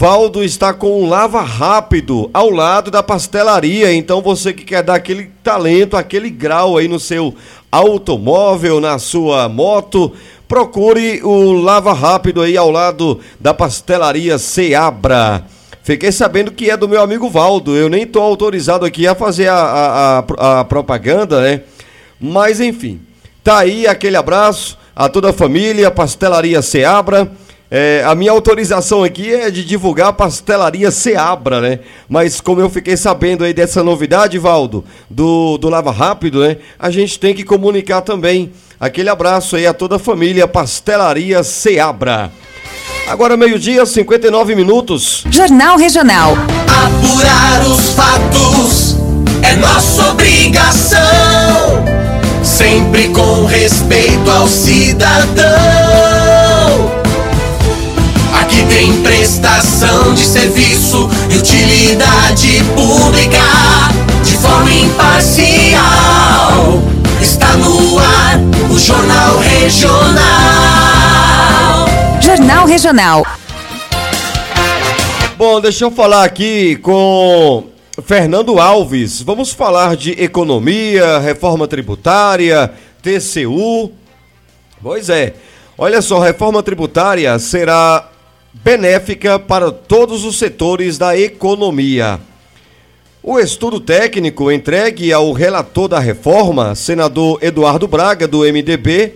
Valdo 0.00 0.44
está 0.44 0.72
com 0.72 1.02
um 1.02 1.08
lava 1.08 1.42
rápido 1.42 2.30
ao 2.32 2.50
lado 2.50 2.88
da 2.88 3.02
pastelaria. 3.02 3.92
Então 3.92 4.22
você 4.22 4.52
que 4.52 4.64
quer 4.64 4.80
dar 4.80 4.94
aquele 4.94 5.28
talento, 5.42 5.96
aquele 5.96 6.30
grau 6.30 6.76
aí 6.76 6.86
no 6.86 7.00
seu 7.00 7.34
automóvel, 7.68 8.80
na 8.80 9.00
sua 9.00 9.48
moto, 9.48 10.12
procure 10.46 11.20
o 11.24 11.50
lava 11.50 11.92
rápido 11.92 12.42
aí 12.42 12.56
ao 12.56 12.70
lado 12.70 13.18
da 13.40 13.52
pastelaria 13.52 14.38
Seabra. 14.38 15.44
Fiquei 15.82 16.12
sabendo 16.12 16.52
que 16.52 16.70
é 16.70 16.76
do 16.76 16.88
meu 16.88 17.02
amigo 17.02 17.28
Valdo. 17.28 17.76
Eu 17.76 17.88
nem 17.88 18.04
estou 18.04 18.22
autorizado 18.22 18.86
aqui 18.86 19.04
a 19.04 19.16
fazer 19.16 19.48
a, 19.48 19.56
a, 19.56 20.18
a, 20.18 20.60
a 20.60 20.64
propaganda, 20.64 21.40
né? 21.40 21.62
Mas 22.20 22.60
enfim, 22.60 23.00
tá 23.42 23.58
aí 23.58 23.84
aquele 23.84 24.16
abraço 24.16 24.78
a 24.94 25.08
toda 25.08 25.30
a 25.30 25.32
família, 25.32 25.90
Pastelaria 25.90 26.62
Seabra. 26.62 27.28
É, 27.70 28.02
a 28.06 28.14
minha 28.14 28.32
autorização 28.32 29.04
aqui 29.04 29.32
é 29.32 29.50
de 29.50 29.62
divulgar 29.62 30.08
a 30.08 30.12
pastelaria 30.12 30.90
Seabra, 30.90 31.60
né? 31.60 31.80
Mas 32.08 32.40
como 32.40 32.62
eu 32.62 32.70
fiquei 32.70 32.96
sabendo 32.96 33.44
aí 33.44 33.52
dessa 33.52 33.84
novidade, 33.84 34.38
Valdo, 34.38 34.82
do, 35.10 35.58
do 35.58 35.68
Lava 35.68 35.92
Rápido, 35.92 36.40
né? 36.40 36.56
A 36.78 36.90
gente 36.90 37.18
tem 37.18 37.34
que 37.34 37.44
comunicar 37.44 38.00
também. 38.00 38.52
Aquele 38.80 39.10
abraço 39.10 39.56
aí 39.56 39.66
a 39.66 39.74
toda 39.74 39.96
a 39.96 39.98
família 39.98 40.48
Pastelaria 40.48 41.42
Seabra. 41.42 42.32
Agora 43.06 43.36
meio-dia, 43.36 43.84
59 43.84 44.54
minutos. 44.54 45.24
Jornal 45.30 45.76
Regional. 45.76 46.38
Apurar 46.66 47.66
os 47.66 47.92
fatos 47.92 48.96
é 49.42 49.56
nossa 49.56 50.10
obrigação. 50.10 50.98
Sempre 52.42 53.08
com 53.08 53.44
respeito 53.44 54.30
ao 54.30 54.48
cidadão 54.48 56.47
tem 58.68 59.02
prestação 59.02 60.14
de 60.14 60.24
serviço 60.24 61.08
e 61.30 61.36
utilidade 61.36 62.62
pública 62.74 63.42
de 64.24 64.34
forma 64.36 64.70
imparcial. 64.70 65.82
Está 67.20 67.56
no 67.56 67.98
ar 67.98 68.38
o 68.70 68.78
Jornal 68.78 69.38
Regional. 69.38 70.18
Jornal 72.20 72.66
Regional. 72.66 73.26
Bom, 75.36 75.60
deixa 75.60 75.84
eu 75.84 75.90
falar 75.90 76.24
aqui 76.24 76.76
com 76.76 77.64
Fernando 78.04 78.58
Alves. 78.58 79.22
Vamos 79.22 79.52
falar 79.52 79.96
de 79.96 80.12
economia, 80.12 81.18
reforma 81.18 81.66
tributária, 81.66 82.72
TCU. 83.02 83.92
Pois 84.82 85.08
é. 85.08 85.34
Olha 85.76 86.02
só, 86.02 86.18
reforma 86.18 86.60
tributária 86.62 87.38
será 87.38 88.08
benéfica 88.52 89.38
para 89.38 89.70
todos 89.70 90.24
os 90.24 90.38
setores 90.38 90.98
da 90.98 91.18
economia. 91.18 92.20
O 93.22 93.38
estudo 93.38 93.80
técnico 93.80 94.50
entregue 94.50 95.12
ao 95.12 95.32
relator 95.32 95.88
da 95.88 95.98
reforma, 95.98 96.74
senador 96.74 97.38
Eduardo 97.42 97.86
Braga, 97.86 98.26
do 98.26 98.40
MDB, 98.40 99.14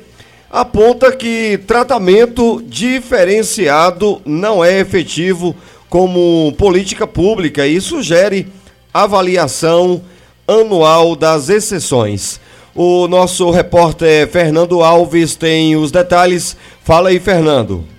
aponta 0.51 1.11
que 1.13 1.59
tratamento 1.67 2.63
diferenciado 2.67 4.21
não 4.27 4.63
é 4.63 4.81
efetivo 4.81 5.57
como 5.89 6.53
política 6.59 7.07
pública 7.07 7.67
e 7.67 7.81
sugere 7.81 8.49
avaliação 8.93 10.03
anual 10.47 11.17
das 11.17 11.49
exceções. 11.49 12.39
O 12.75 13.07
nosso 13.07 13.51
repórter 13.51 14.29
Fernando 14.29 14.83
Alves 14.83 15.37
tem 15.37 15.77
os 15.77 15.91
detalhes. 15.91 16.57
Fala 16.83 17.11
aí, 17.11 17.21
Fernando. 17.21 17.92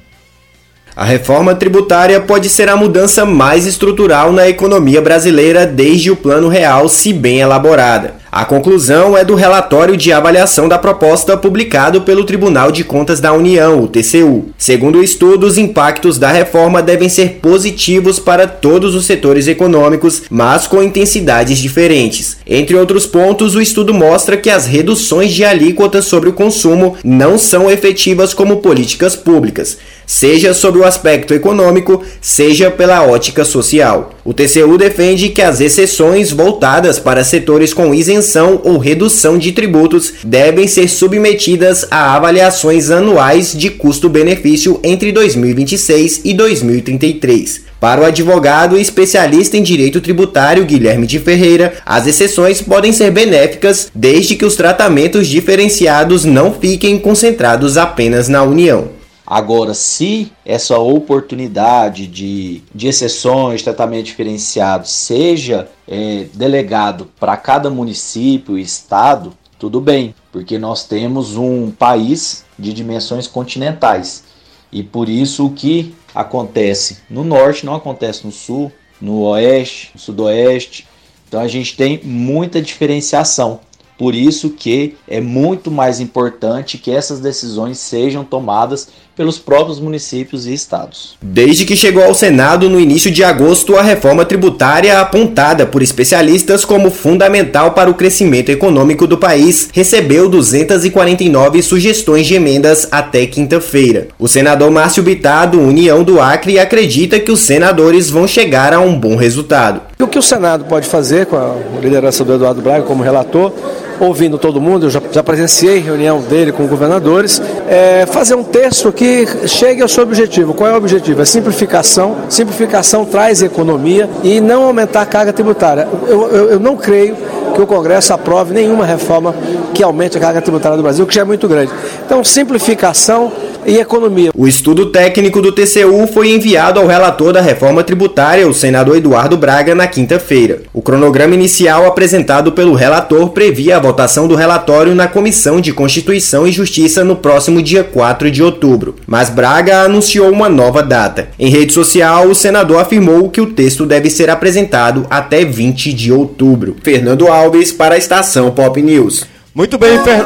A 0.95 1.03
reforma 1.03 1.55
tributária 1.55 2.21
pode 2.21 2.49
ser 2.49 2.69
a 2.69 2.75
mudança 2.75 3.25
mais 3.25 3.65
estrutural 3.65 4.31
na 4.31 4.47
economia 4.47 5.01
brasileira 5.01 5.65
desde 5.65 6.11
o 6.11 6.15
Plano 6.15 6.47
Real, 6.47 6.87
se 6.87 7.11
bem 7.11 7.39
elaborada. 7.39 8.22
A 8.35 8.45
conclusão 8.45 9.15
é 9.15 9.23
do 9.23 9.35
relatório 9.35 9.95
de 9.95 10.11
avaliação 10.11 10.67
da 10.67 10.79
proposta 10.79 11.37
publicado 11.37 12.01
pelo 12.01 12.23
Tribunal 12.23 12.71
de 12.71 12.83
Contas 12.83 13.19
da 13.19 13.31
União, 13.31 13.83
o 13.83 13.87
TCU. 13.87 14.45
Segundo 14.57 14.97
o 14.97 15.03
estudo, 15.03 15.45
os 15.45 15.55
impactos 15.55 16.17
da 16.17 16.31
reforma 16.31 16.81
devem 16.81 17.07
ser 17.09 17.37
positivos 17.39 18.17
para 18.17 18.47
todos 18.47 18.95
os 18.95 19.05
setores 19.05 19.47
econômicos, 19.47 20.23
mas 20.31 20.65
com 20.65 20.81
intensidades 20.81 21.59
diferentes. 21.59 22.37
Entre 22.47 22.75
outros 22.75 23.05
pontos, 23.05 23.53
o 23.53 23.61
estudo 23.61 23.93
mostra 23.93 24.35
que 24.35 24.49
as 24.49 24.65
reduções 24.65 25.31
de 25.31 25.45
alíquotas 25.45 26.05
sobre 26.05 26.27
o 26.27 26.33
consumo 26.33 26.97
não 27.03 27.37
são 27.37 27.69
efetivas 27.69 28.33
como 28.33 28.61
políticas 28.61 29.15
públicas, 29.15 29.77
seja 30.07 30.55
sob 30.55 30.79
o 30.79 30.85
aspecto 30.85 31.35
econômico, 31.35 32.01
seja 32.19 32.71
pela 32.71 33.05
ótica 33.05 33.45
social. 33.45 34.09
O 34.25 34.33
TCU 34.33 34.77
defende 34.77 35.27
que 35.29 35.41
as 35.41 35.59
exceções 35.59 36.31
voltadas 36.31 36.97
para 36.97 37.25
setores 37.25 37.73
com 37.73 37.93
isenção 37.93 38.61
ou 38.63 38.77
redução 38.77 39.37
de 39.37 39.51
tributos 39.51 40.13
devem 40.23 40.65
ser 40.65 40.87
submetidas 40.87 41.85
a 41.91 42.15
avaliações 42.15 42.89
anuais 42.89 43.51
de 43.51 43.69
custo-benefício 43.69 44.79
entre 44.81 45.11
2026 45.11 46.21
e 46.23 46.33
2033. 46.33 47.63
Para 47.81 47.99
o 47.99 48.05
advogado 48.05 48.77
e 48.77 48.81
especialista 48.81 49.57
em 49.57 49.61
direito 49.61 49.99
tributário 49.99 50.63
Guilherme 50.63 51.05
de 51.05 51.19
Ferreira, 51.19 51.73
as 51.85 52.07
exceções 52.07 52.61
podem 52.61 52.93
ser 52.93 53.11
benéficas 53.11 53.91
desde 53.93 54.37
que 54.37 54.45
os 54.45 54.55
tratamentos 54.55 55.27
diferenciados 55.27 56.23
não 56.23 56.53
fiquem 56.53 56.97
concentrados 56.97 57.77
apenas 57.77 58.29
na 58.29 58.41
União. 58.41 59.02
Agora, 59.25 59.73
se 59.73 60.31
essa 60.45 60.77
oportunidade 60.77 62.07
de, 62.07 62.61
de 62.75 62.87
exceções, 62.87 63.61
tratamento 63.61 64.05
diferenciado, 64.05 64.87
seja 64.87 65.69
é, 65.87 66.25
delegado 66.33 67.09
para 67.19 67.37
cada 67.37 67.69
município 67.69 68.57
e 68.57 68.61
estado, 68.61 69.33
tudo 69.57 69.79
bem, 69.79 70.13
porque 70.31 70.59
nós 70.59 70.85
temos 70.85 71.37
um 71.37 71.71
país 71.71 72.43
de 72.59 72.73
dimensões 72.73 73.27
continentais 73.27 74.25
e 74.73 74.83
por 74.83 75.07
isso 75.07 75.45
o 75.45 75.51
que 75.51 75.95
acontece 76.13 76.97
no 77.09 77.23
norte 77.23 77.65
não 77.65 77.75
acontece 77.75 78.25
no 78.25 78.31
sul, 78.31 78.71
no 78.99 79.21
oeste, 79.21 79.91
no 79.93 79.99
sudoeste. 79.99 80.87
Então 81.27 81.39
a 81.39 81.47
gente 81.47 81.77
tem 81.77 82.01
muita 82.03 82.61
diferenciação. 82.61 83.59
Por 83.97 84.15
isso 84.15 84.49
que 84.49 84.97
é 85.07 85.21
muito 85.21 85.69
mais 85.69 85.99
importante 85.99 86.77
que 86.77 86.91
essas 86.91 87.19
decisões 87.19 87.77
sejam 87.77 88.23
tomadas 88.23 88.89
pelos 89.15 89.37
próprios 89.37 89.79
municípios 89.79 90.47
e 90.47 90.53
estados. 90.53 91.17
Desde 91.21 91.65
que 91.65 91.75
chegou 91.75 92.03
ao 92.03 92.13
Senado 92.13 92.69
no 92.69 92.79
início 92.79 93.11
de 93.11 93.23
agosto, 93.23 93.75
a 93.75 93.81
reforma 93.81 94.25
tributária, 94.25 94.99
apontada 94.99 95.65
por 95.65 95.81
especialistas 95.81 96.65
como 96.65 96.89
fundamental 96.89 97.71
para 97.71 97.89
o 97.89 97.93
crescimento 97.93 98.49
econômico 98.49 99.05
do 99.05 99.17
país, 99.17 99.69
recebeu 99.71 100.29
249 100.29 101.61
sugestões 101.61 102.25
de 102.25 102.35
emendas 102.35 102.87
até 102.91 103.25
quinta-feira. 103.25 104.07
O 104.17 104.27
senador 104.27 104.71
Márcio 104.71 105.03
Bittar, 105.03 105.49
do 105.49 105.59
União 105.59 106.03
do 106.03 106.19
Acre, 106.19 106.59
acredita 106.59 107.19
que 107.19 107.31
os 107.31 107.39
senadores 107.39 108.09
vão 108.09 108.27
chegar 108.27 108.73
a 108.73 108.79
um 108.79 108.97
bom 108.99 109.15
resultado. 109.15 109.81
O 109.99 110.07
que 110.07 110.19
o 110.19 110.23
Senado 110.23 110.65
pode 110.65 110.87
fazer 110.87 111.27
com 111.27 111.37
a 111.37 111.55
liderança 111.81 112.23
do 112.25 112.33
Eduardo 112.33 112.61
Braga 112.61 112.83
como 112.83 113.03
relator 113.03 113.53
ouvindo 113.99 114.37
todo 114.37 114.59
mundo, 114.59 114.87
eu 114.87 114.89
já, 114.89 115.01
já 115.11 115.23
presenciei 115.23 115.79
reunião 115.79 116.21
dele 116.21 116.51
com 116.51 116.65
governadores, 116.67 117.41
é, 117.67 118.05
fazer 118.05 118.35
um 118.35 118.43
texto 118.43 118.91
que 118.91 119.27
chegue 119.47 119.81
ao 119.81 119.87
seu 119.87 120.03
objetivo. 120.03 120.53
Qual 120.53 120.69
é 120.69 120.73
o 120.73 120.77
objetivo? 120.77 121.21
É 121.21 121.25
simplificação. 121.25 122.17
Simplificação 122.29 123.05
traz 123.05 123.41
economia 123.41 124.09
e 124.23 124.39
não 124.39 124.63
aumentar 124.63 125.01
a 125.01 125.05
carga 125.05 125.33
tributária. 125.33 125.87
eu, 126.07 126.29
eu, 126.29 126.49
eu 126.51 126.59
não 126.59 126.75
creio 126.75 127.15
que 127.53 127.61
o 127.61 127.67
Congresso 127.67 128.13
aprove 128.13 128.53
nenhuma 128.53 128.85
reforma 128.85 129.33
que 129.73 129.83
aumente 129.83 130.17
a 130.17 130.19
carga 130.19 130.41
tributária 130.41 130.75
do 130.75 130.83
Brasil, 130.83 131.05
que 131.05 131.13
já 131.13 131.21
é 131.21 131.23
muito 131.23 131.47
grande. 131.47 131.71
Então, 132.05 132.23
simplificação 132.23 133.31
e 133.65 133.77
economia. 133.77 134.31
O 134.35 134.47
estudo 134.47 134.87
técnico 134.87 135.41
do 135.41 135.51
TCU 135.51 136.07
foi 136.11 136.31
enviado 136.31 136.79
ao 136.79 136.87
relator 136.87 137.31
da 137.31 137.41
reforma 137.41 137.83
tributária, 137.83 138.47
o 138.47 138.53
senador 138.53 138.97
Eduardo 138.97 139.37
Braga, 139.37 139.73
na 139.73 139.87
quinta-feira. 139.87 140.61
O 140.73 140.81
cronograma 140.81 141.33
inicial 141.33 141.85
apresentado 141.85 142.51
pelo 142.51 142.73
relator 142.73 143.29
previa 143.29 143.77
a 143.77 143.79
votação 143.83 144.27
do 144.27 144.35
relatório 144.35 144.95
na 144.95 145.07
Comissão 145.09 145.59
de 145.59 145.73
Constituição 145.73 146.47
e 146.47 146.51
Justiça 146.51 147.03
no 147.03 147.17
próximo 147.17 147.61
dia 147.61 147.83
4 147.83 148.31
de 148.31 148.41
outubro. 148.41 148.95
Mas 149.05 149.29
Braga 149.29 149.81
anunciou 149.81 150.31
uma 150.31 150.47
nova 150.47 150.81
data. 150.81 151.27
Em 151.37 151.49
rede 151.49 151.73
social, 151.73 152.29
o 152.29 152.33
senador 152.33 152.79
afirmou 152.79 153.29
que 153.29 153.41
o 153.41 153.51
texto 153.51 153.85
deve 153.85 154.09
ser 154.09 154.29
apresentado 154.29 155.05
até 155.09 155.43
20 155.43 155.93
de 155.93 156.13
outubro. 156.13 156.77
Fernando 156.81 157.27
Alves 157.27 157.73
para 157.73 157.95
a 157.95 157.97
estação 157.97 158.51
Pop 158.51 158.81
News. 158.81 159.25
Muito 159.53 159.77
bem, 159.77 160.01
Fer... 160.01 160.23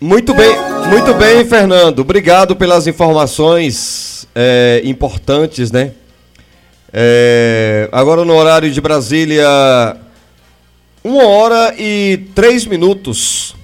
Muito 0.00 0.34
bem, 0.34 0.52
muito 0.88 1.14
bem, 1.14 1.44
Fernando. 1.44 2.00
Obrigado 2.00 2.56
pelas 2.56 2.88
informações 2.88 4.26
é, 4.34 4.80
importantes, 4.84 5.70
né? 5.70 5.92
É, 6.92 7.88
agora 7.92 8.24
no 8.24 8.34
horário 8.34 8.70
de 8.70 8.80
Brasília, 8.80 9.46
uma 11.04 11.24
hora 11.24 11.74
e 11.78 12.20
três 12.34 12.64
minutos. 12.64 13.54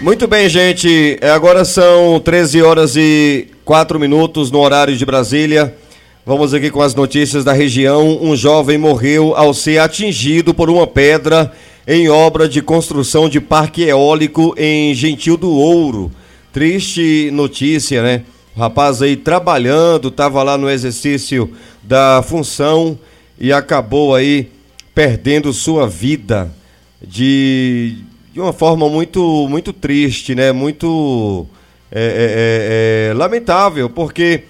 Muito 0.00 0.28
bem, 0.28 0.50
gente. 0.50 1.16
É, 1.20 1.30
agora 1.30 1.64
são 1.64 2.20
13 2.20 2.60
horas 2.62 2.94
e 2.94 3.48
4 3.64 3.98
minutos 3.98 4.50
no 4.50 4.60
horário 4.60 4.94
de 4.94 5.04
Brasília. 5.06 5.74
Vamos 6.26 6.54
aqui 6.54 6.70
com 6.70 6.80
as 6.80 6.94
notícias 6.94 7.44
da 7.44 7.52
região. 7.52 8.18
Um 8.22 8.34
jovem 8.34 8.78
morreu 8.78 9.36
ao 9.36 9.52
ser 9.52 9.76
atingido 9.76 10.54
por 10.54 10.70
uma 10.70 10.86
pedra 10.86 11.52
em 11.86 12.08
obra 12.08 12.48
de 12.48 12.62
construção 12.62 13.28
de 13.28 13.42
parque 13.42 13.82
eólico 13.82 14.54
em 14.56 14.94
Gentil 14.94 15.36
do 15.36 15.50
Ouro. 15.50 16.10
Triste 16.50 17.28
notícia, 17.30 18.02
né? 18.02 18.22
O 18.56 18.60
rapaz 18.60 19.02
aí 19.02 19.16
trabalhando, 19.16 20.08
estava 20.08 20.42
lá 20.42 20.56
no 20.56 20.70
exercício 20.70 21.52
da 21.82 22.24
função 22.26 22.98
e 23.38 23.52
acabou 23.52 24.14
aí 24.14 24.48
perdendo 24.94 25.52
sua 25.52 25.86
vida 25.86 26.50
de 27.06 27.98
de 28.32 28.40
uma 28.40 28.52
forma 28.54 28.88
muito, 28.88 29.46
muito 29.46 29.74
triste, 29.74 30.34
né? 30.34 30.52
Muito 30.52 31.46
é, 31.92 32.00
é, 32.00 33.08
é, 33.08 33.10
é, 33.10 33.14
lamentável, 33.14 33.90
porque 33.90 34.44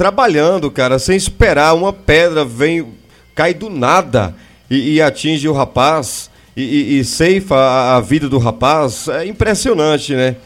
trabalhando, 0.00 0.70
cara, 0.70 0.98
sem 0.98 1.14
esperar, 1.14 1.74
uma 1.74 1.92
pedra 1.92 2.42
vem, 2.42 2.86
cai 3.34 3.52
do 3.52 3.68
nada 3.68 4.34
e, 4.70 4.94
e 4.94 5.02
atinge 5.02 5.46
o 5.46 5.52
rapaz 5.52 6.30
e, 6.56 6.62
e, 6.62 6.98
e 7.00 7.04
ceifa 7.04 7.54
a, 7.54 7.96
a, 7.98 8.00
vida 8.00 8.26
do 8.26 8.38
rapaz. 8.38 9.08
É 9.08 9.26
impressionante, 9.26 10.14
né? 10.14 10.36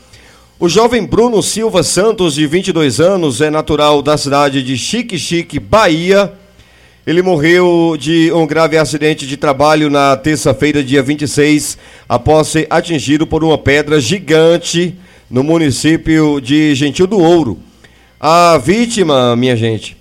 O 0.58 0.68
jovem 0.68 1.06
Bruno 1.06 1.40
Silva 1.40 1.84
Santos, 1.84 2.34
de 2.34 2.48
22 2.48 2.98
anos, 2.98 3.40
é 3.40 3.48
natural 3.48 4.02
da 4.02 4.16
cidade 4.16 4.60
de 4.60 4.76
Chique 4.76 5.16
Chique, 5.16 5.60
Bahia 5.60 6.32
ele 7.06 7.22
morreu 7.22 7.96
de 7.96 8.32
um 8.32 8.48
grave 8.48 8.76
acidente 8.76 9.24
de 9.24 9.36
trabalho 9.36 9.88
na 9.88 10.16
terça-feira, 10.16 10.82
dia 10.82 11.00
26, 11.00 11.78
após 12.08 12.48
ser 12.48 12.66
atingido 12.68 13.24
por 13.24 13.44
uma 13.44 13.56
pedra 13.56 14.00
gigante 14.00 14.96
no 15.30 15.44
município 15.44 16.40
de 16.40 16.74
Gentil 16.74 17.06
do 17.06 17.20
Ouro. 17.20 17.60
A 18.26 18.56
vítima, 18.56 19.36
minha 19.36 19.54
gente, 19.54 19.98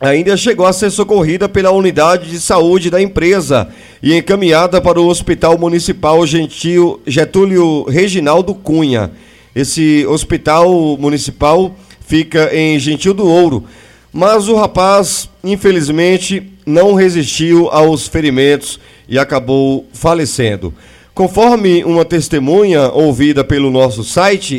ainda 0.00 0.38
chegou 0.38 0.64
a 0.64 0.72
ser 0.72 0.90
socorrida 0.90 1.50
pela 1.50 1.70
unidade 1.70 2.30
de 2.30 2.40
saúde 2.40 2.88
da 2.88 2.98
empresa 2.98 3.68
e 4.02 4.16
encaminhada 4.16 4.80
para 4.80 4.98
o 4.98 5.06
Hospital 5.06 5.58
Municipal 5.58 6.26
Gentil 6.26 7.02
Getúlio 7.06 7.84
Reginaldo 7.84 8.54
Cunha. 8.54 9.10
Esse 9.54 10.06
hospital 10.06 10.96
municipal 10.96 11.76
fica 12.00 12.48
em 12.56 12.78
Gentil 12.78 13.12
do 13.12 13.28
Ouro. 13.28 13.64
Mas 14.10 14.48
o 14.48 14.56
rapaz, 14.56 15.28
infelizmente, 15.44 16.42
não 16.64 16.94
resistiu 16.94 17.68
aos 17.68 18.08
ferimentos 18.08 18.80
e 19.06 19.18
acabou 19.18 19.86
falecendo. 19.92 20.72
Conforme 21.14 21.84
uma 21.84 22.06
testemunha 22.06 22.90
ouvida 22.90 23.44
pelo 23.44 23.70
nosso 23.70 24.02
site 24.02 24.58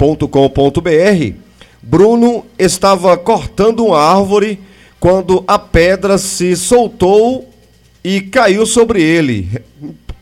estaçãopopnews.com.br, 0.00 1.34
Bruno 1.82 2.46
estava 2.58 3.16
cortando 3.16 3.84
uma 3.84 3.98
árvore 3.98 4.58
quando 4.98 5.44
a 5.46 5.58
pedra 5.58 6.18
se 6.18 6.56
soltou 6.56 7.48
e 8.02 8.20
caiu 8.20 8.64
sobre 8.64 9.02
ele. 9.02 9.48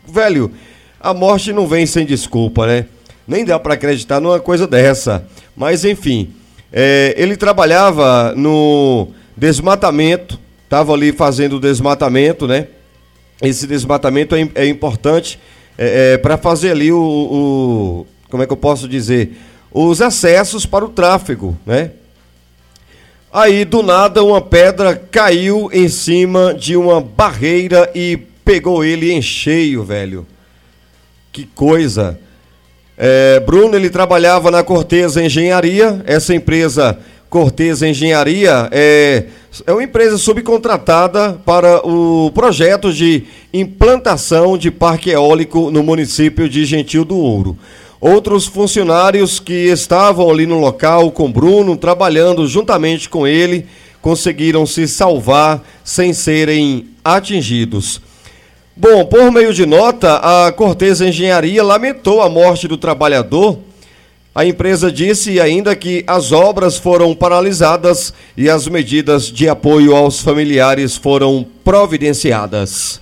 Velho, 0.07 0.51
a 0.99 1.13
morte 1.13 1.53
não 1.53 1.67
vem 1.67 1.85
sem 1.85 2.05
desculpa, 2.05 2.67
né? 2.67 2.85
Nem 3.27 3.45
dá 3.45 3.59
para 3.59 3.75
acreditar 3.75 4.19
numa 4.19 4.39
coisa 4.39 4.67
dessa. 4.67 5.25
Mas 5.55 5.85
enfim, 5.85 6.33
é, 6.71 7.13
ele 7.17 7.37
trabalhava 7.37 8.33
no 8.35 9.09
desmatamento, 9.35 10.39
estava 10.63 10.93
ali 10.93 11.11
fazendo 11.11 11.59
desmatamento, 11.59 12.47
né? 12.47 12.67
Esse 13.41 13.65
desmatamento 13.67 14.35
é, 14.35 14.49
é 14.55 14.67
importante 14.67 15.39
é, 15.77 16.13
é 16.13 16.17
para 16.17 16.37
fazer 16.37 16.71
ali 16.71 16.91
o, 16.91 16.99
o, 16.99 18.07
Como 18.29 18.43
é 18.43 18.47
que 18.47 18.51
eu 18.51 18.57
posso 18.57 18.87
dizer? 18.87 19.31
Os 19.71 20.01
acessos 20.01 20.65
para 20.65 20.85
o 20.85 20.89
tráfego, 20.89 21.57
né? 21.65 21.91
Aí, 23.31 23.63
do 23.63 23.83
nada, 23.83 24.23
uma 24.23 24.41
pedra 24.41 24.95
caiu 24.95 25.69
em 25.71 25.87
cima 25.87 26.53
de 26.53 26.75
uma 26.75 26.99
barreira 26.99 27.91
e 27.93 28.17
pegou 28.43 28.83
ele 28.83 29.11
em 29.11 29.21
cheio, 29.21 29.83
velho. 29.83 30.25
Que 31.31 31.45
coisa. 31.45 32.19
É, 32.97 33.39
Bruno, 33.39 33.75
ele 33.75 33.89
trabalhava 33.89 34.49
na 34.49 34.63
Corteza 34.63 35.23
Engenharia, 35.23 36.01
essa 36.05 36.33
empresa 36.33 36.97
Corteza 37.29 37.87
Engenharia 37.87 38.67
é, 38.71 39.25
é 39.67 39.71
uma 39.71 39.83
empresa 39.83 40.17
subcontratada 40.17 41.33
para 41.45 41.85
o 41.87 42.31
projeto 42.31 42.91
de 42.91 43.23
implantação 43.53 44.57
de 44.57 44.71
parque 44.71 45.11
eólico 45.11 45.69
no 45.69 45.83
município 45.83 46.49
de 46.49 46.65
Gentil 46.65 47.05
do 47.05 47.15
Ouro. 47.15 47.55
Outros 48.01 48.45
funcionários 48.45 49.41
que 49.41 49.67
estavam 49.67 50.29
ali 50.29 50.45
no 50.45 50.57
local 50.57 51.11
com 51.11 51.29
Bruno, 51.29 51.75
trabalhando 51.75 52.47
juntamente 52.47 53.09
com 53.09 53.27
ele, 53.27 53.65
conseguiram 54.01 54.65
se 54.65 54.87
salvar 54.87 55.61
sem 55.83 56.13
serem 56.13 56.87
atingidos. 57.03 58.01
Bom, 58.73 59.03
por 59.05 59.29
meio 59.29 59.53
de 59.53 59.65
nota, 59.65 60.45
a 60.45 60.51
Corteza 60.53 61.05
Engenharia 61.05 61.61
lamentou 61.61 62.21
a 62.21 62.29
morte 62.29 62.65
do 62.65 62.77
trabalhador. 62.77 63.59
A 64.33 64.45
empresa 64.45 64.89
disse 64.89 65.41
ainda 65.41 65.75
que 65.75 66.05
as 66.07 66.31
obras 66.31 66.77
foram 66.77 67.13
paralisadas 67.13 68.13
e 68.37 68.49
as 68.49 68.65
medidas 68.69 69.25
de 69.29 69.49
apoio 69.49 69.93
aos 69.93 70.21
familiares 70.21 70.95
foram 70.95 71.45
providenciadas. 71.65 73.01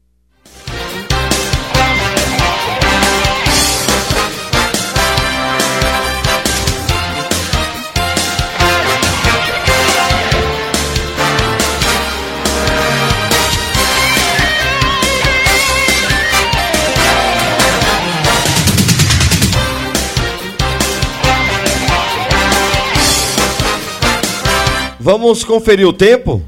Vamos 25.03 25.43
conferir 25.43 25.87
o 25.87 25.91
tempo? 25.91 26.43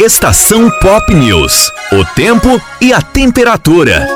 Estação 0.00 0.68
Pop 0.80 1.14
News. 1.14 1.70
O 1.92 2.04
tempo 2.16 2.60
e 2.80 2.92
a 2.92 3.00
temperatura. 3.00 4.08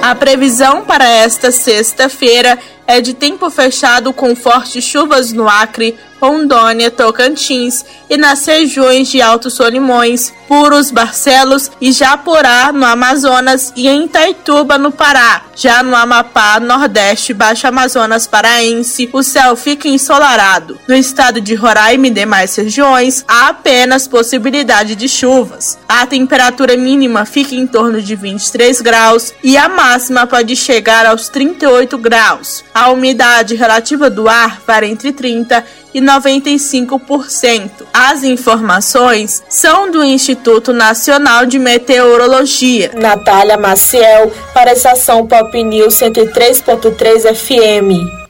A 0.00 0.14
previsão 0.14 0.86
para 0.86 1.06
esta 1.06 1.52
sexta-feira 1.52 2.58
é 2.86 3.02
de 3.02 3.12
tempo 3.12 3.50
fechado 3.50 4.10
com 4.14 4.34
fortes 4.34 4.82
chuvas 4.82 5.34
no 5.34 5.46
Acre, 5.46 5.98
Rondônia, 6.22 6.88
Tocantins 6.88 7.84
e 8.08 8.16
nas 8.16 8.46
regiões 8.46 9.08
de 9.08 9.20
Altos 9.20 9.54
Solimões, 9.54 10.32
Puros, 10.46 10.92
Barcelos 10.92 11.68
e 11.80 11.90
Japorá, 11.90 12.70
no 12.72 12.86
Amazonas 12.86 13.72
e 13.74 13.88
em 13.88 14.04
Itaituba, 14.04 14.78
no 14.78 14.92
Pará. 14.92 15.42
Já 15.56 15.82
no 15.82 15.96
Amapá, 15.96 16.60
Nordeste 16.60 17.34
Baixo 17.34 17.66
Amazonas 17.66 18.26
Paraense, 18.26 19.10
o 19.12 19.22
céu 19.22 19.56
fica 19.56 19.88
ensolarado. 19.88 20.78
No 20.86 20.94
estado 20.94 21.40
de 21.40 21.54
Roraima 21.54 22.06
e 22.06 22.10
demais 22.10 22.54
regiões, 22.54 23.24
há 23.26 23.48
apenas 23.48 24.06
possibilidade 24.06 24.94
de 24.94 25.08
chuvas. 25.08 25.78
A 25.88 26.06
temperatura 26.06 26.76
mínima 26.76 27.24
fica 27.24 27.54
em 27.54 27.66
torno 27.66 28.00
de 28.00 28.14
23 28.14 28.80
graus 28.80 29.34
e 29.42 29.56
a 29.56 29.68
máxima 29.68 30.26
pode 30.26 30.54
chegar 30.54 31.04
aos 31.04 31.28
38 31.28 31.98
graus. 31.98 32.62
A 32.72 32.90
umidade 32.90 33.56
relativa 33.56 34.08
do 34.08 34.28
ar 34.28 34.60
varia 34.66 34.88
entre 34.88 35.12
30 35.12 35.64
e 35.80 35.81
95%. 36.00 37.70
As 37.92 38.24
informações 38.24 39.42
são 39.48 39.90
do 39.90 40.02
Instituto 40.04 40.72
Nacional 40.72 41.46
de 41.46 41.58
Meteorologia. 41.58 42.92
Natália 42.94 43.56
Maciel, 43.56 44.32
para 44.54 44.70
a 44.70 44.74
estação 44.74 45.26
Pop 45.26 45.62
News 45.62 45.94
103.3 45.94 47.34
FM. 47.34 48.22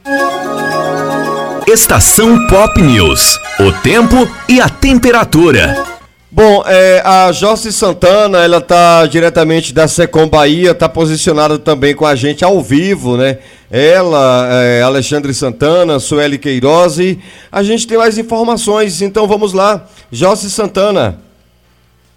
Estação 1.67 2.47
Pop 2.47 2.81
News. 2.81 3.39
O 3.59 3.71
tempo 3.81 4.27
e 4.49 4.59
a 4.59 4.67
temperatura. 4.67 5.92
Bom, 6.35 6.63
é, 6.65 6.99
a 7.05 7.31
Jossi 7.31 7.71
Santana, 7.71 8.39
ela 8.39 8.59
tá 8.59 9.05
diretamente 9.05 9.71
da 9.71 9.87
Secom 9.87 10.27
Bahia, 10.27 10.73
tá 10.73 10.89
posicionada 10.89 11.59
também 11.59 11.93
com 11.93 12.07
a 12.07 12.15
gente 12.15 12.43
ao 12.43 12.59
vivo, 12.59 13.15
né? 13.15 13.37
Ela, 13.69 14.47
é, 14.51 14.81
Alexandre 14.81 15.31
Santana, 15.31 15.99
Sueli 15.99 16.39
Queiroz 16.39 16.97
e 16.97 17.19
a 17.51 17.61
gente 17.61 17.85
tem 17.85 17.99
mais 17.99 18.17
informações, 18.17 18.99
então 18.99 19.27
vamos 19.27 19.53
lá. 19.53 19.87
Jossi 20.11 20.49
Santana. 20.49 21.19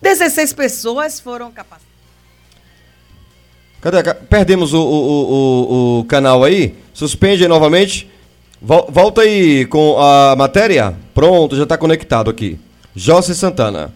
16 0.01 0.55
pessoas 0.55 1.21
foram 1.21 1.53
capacitadas. 1.53 1.87
Cadê? 3.83 4.15
Perdemos 4.31 4.73
o, 4.73 4.81
o, 4.81 5.99
o, 5.99 5.99
o 5.99 6.05
canal 6.05 6.43
aí? 6.43 6.75
Suspende 6.95 7.47
novamente. 7.47 8.11
Volta 8.63 9.21
aí 9.21 9.67
com 9.67 10.01
a 10.01 10.35
matéria. 10.35 10.97
Pronto, 11.13 11.55
já 11.55 11.65
está 11.65 11.77
conectado 11.77 12.31
aqui. 12.31 12.59
Jossi 12.95 13.35
Santana. 13.35 13.93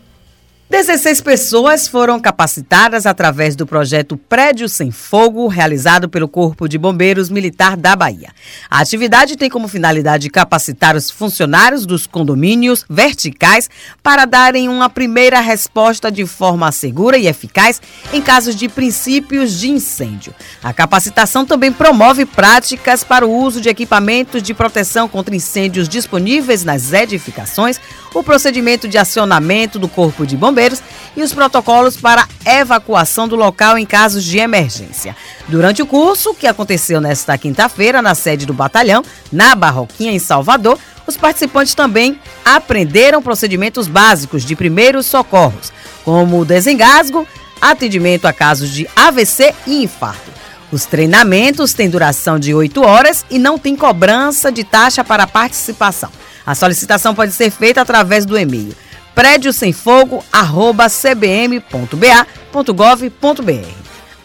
16 0.71 1.21
pessoas 1.23 1.89
foram 1.89 2.21
capacitadas 2.21 3.05
através 3.05 3.57
do 3.57 3.67
projeto 3.67 4.17
Prédio 4.17 4.69
Sem 4.69 4.93
Fogo, 4.93 5.49
realizado 5.49 6.09
pelo 6.09 6.29
Corpo 6.29 6.69
de 6.69 6.79
Bombeiros 6.79 7.29
Militar 7.29 7.77
da 7.77 7.97
Bahia. 7.97 8.31
A 8.71 8.79
atividade 8.79 9.37
tem 9.37 9.51
como 9.51 9.67
finalidade 9.67 10.31
capacitar 10.31 10.95
os 10.95 11.11
funcionários 11.11 11.85
dos 11.85 12.07
condomínios 12.07 12.85
verticais 12.89 13.69
para 14.01 14.25
darem 14.25 14.69
uma 14.69 14.89
primeira 14.89 15.41
resposta 15.41 16.09
de 16.09 16.25
forma 16.25 16.71
segura 16.71 17.19
e 17.19 17.27
eficaz 17.27 17.83
em 18.13 18.23
casos 18.23 18.55
de 18.55 18.69
princípios 18.69 19.59
de 19.59 19.73
incêndio. 19.73 20.33
A 20.63 20.73
capacitação 20.73 21.45
também 21.45 21.73
promove 21.73 22.25
práticas 22.25 23.03
para 23.03 23.27
o 23.27 23.37
uso 23.37 23.61
de 23.61 23.69
equipamentos 23.69 24.41
de 24.41 24.55
proteção 24.55 25.09
contra 25.09 25.35
incêndios 25.35 25.89
disponíveis 25.89 26.63
nas 26.63 26.93
edificações, 26.93 27.81
o 28.15 28.23
procedimento 28.23 28.87
de 28.87 28.99
acionamento 28.99 29.77
do 29.77 29.89
Corpo 29.89 30.25
de 30.25 30.37
Bombeiros 30.37 30.60
bombeiros 30.61 30.83
e 31.17 31.23
os 31.23 31.33
protocolos 31.33 31.97
para 31.97 32.29
evacuação 32.45 33.27
do 33.27 33.35
local 33.35 33.79
em 33.79 33.87
casos 33.87 34.23
de 34.23 34.39
emergência. 34.39 35.17
Durante 35.49 35.83
o 35.83 35.87
curso, 35.87 36.35
que 36.35 36.47
aconteceu 36.47 37.01
nesta 37.01 37.37
quinta-feira 37.39 38.03
na 38.03 38.15
sede 38.15 38.45
do 38.45 38.53
batalhão, 38.53 39.03
na 39.33 39.55
Barroquinha, 39.55 40.13
em 40.13 40.19
Salvador, 40.19 40.79
os 41.07 41.17
participantes 41.17 41.75
também 41.75 42.21
aprenderam 42.45 43.23
procedimentos 43.23 43.89
básicos 43.89 44.45
de 44.45 44.55
primeiros 44.55 45.07
socorros, 45.07 45.73
como 46.05 46.39
o 46.39 46.45
desengasgo, 46.45 47.27
atendimento 47.61 48.27
a 48.27 48.33
casos 48.33 48.71
de 48.71 48.89
AVC 48.95 49.55
e 49.67 49.83
infarto. 49.83 50.31
Os 50.71 50.85
treinamentos 50.85 51.73
têm 51.73 51.91
duração 51.91 52.39
de 52.39 52.55
8 52.55 52.81
horas 52.83 53.25
e 53.29 53.39
não 53.41 53.59
tem 53.59 53.75
cobrança 53.75 54.53
de 54.53 54.63
taxa 54.63 55.03
para 55.03 55.27
participação. 55.27 56.11
A 56.47 56.55
solicitação 56.55 57.13
pode 57.13 57.33
ser 57.33 57.51
feita 57.51 57.81
através 57.81 58.25
do 58.25 58.39
e-mail 58.39 58.75
prédio 59.15 59.53
sem 59.53 59.73
fogo, 59.73 60.25
arroba 60.33 60.89
cbm.ba.gov.br. 60.89 61.61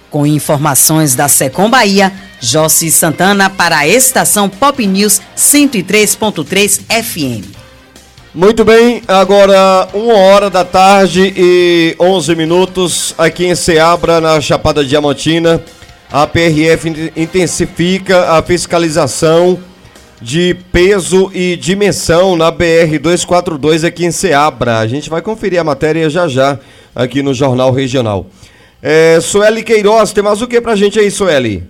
Com 0.10 0.26
informações 0.26 1.14
da 1.16 1.28
Secom 1.28 1.70
Bahia, 1.70 2.12
Jossi 2.40 2.92
Santana 2.92 3.50
para 3.50 3.80
a 3.80 3.88
estação 3.88 4.48
Pop 4.48 4.86
News 4.86 5.22
103.3 5.36 6.82
FM. 7.04 7.56
Muito 8.34 8.66
bem, 8.66 9.02
agora 9.08 9.88
uma 9.94 10.14
hora 10.14 10.50
da 10.50 10.66
tarde 10.66 11.34
e 11.38 11.96
11 11.98 12.36
minutos 12.36 13.16
aqui 13.18 13.46
em 13.46 13.56
Ceabra, 13.56 14.20
na 14.20 14.42
Chapada 14.42 14.84
Diamantina. 14.84 15.64
A 16.12 16.28
PRF 16.28 17.12
intensifica 17.16 18.32
a 18.32 18.42
fiscalização 18.42 19.58
de 20.26 20.56
peso 20.72 21.30
e 21.36 21.56
dimensão 21.56 22.36
na 22.36 22.50
BR 22.50 22.98
242 23.00 23.84
aqui 23.84 24.08
em 24.08 24.12
Ceabra. 24.12 24.80
A 24.80 24.88
gente 24.88 25.08
vai 25.08 25.22
conferir 25.22 25.62
a 25.62 25.64
matéria 25.64 26.10
já 26.10 26.28
já 26.28 26.58
aqui 26.96 27.22
no 27.22 27.32
Jornal 27.32 27.72
Regional. 27.72 28.26
É, 28.82 29.20
Sueli 29.22 29.62
Queiroz, 29.62 30.12
tem 30.14 30.24
mais 30.24 30.42
o 30.42 30.48
que 30.48 30.60
pra 30.60 30.76
gente 30.76 30.98
aí, 30.98 31.12
Sueli? 31.12 31.64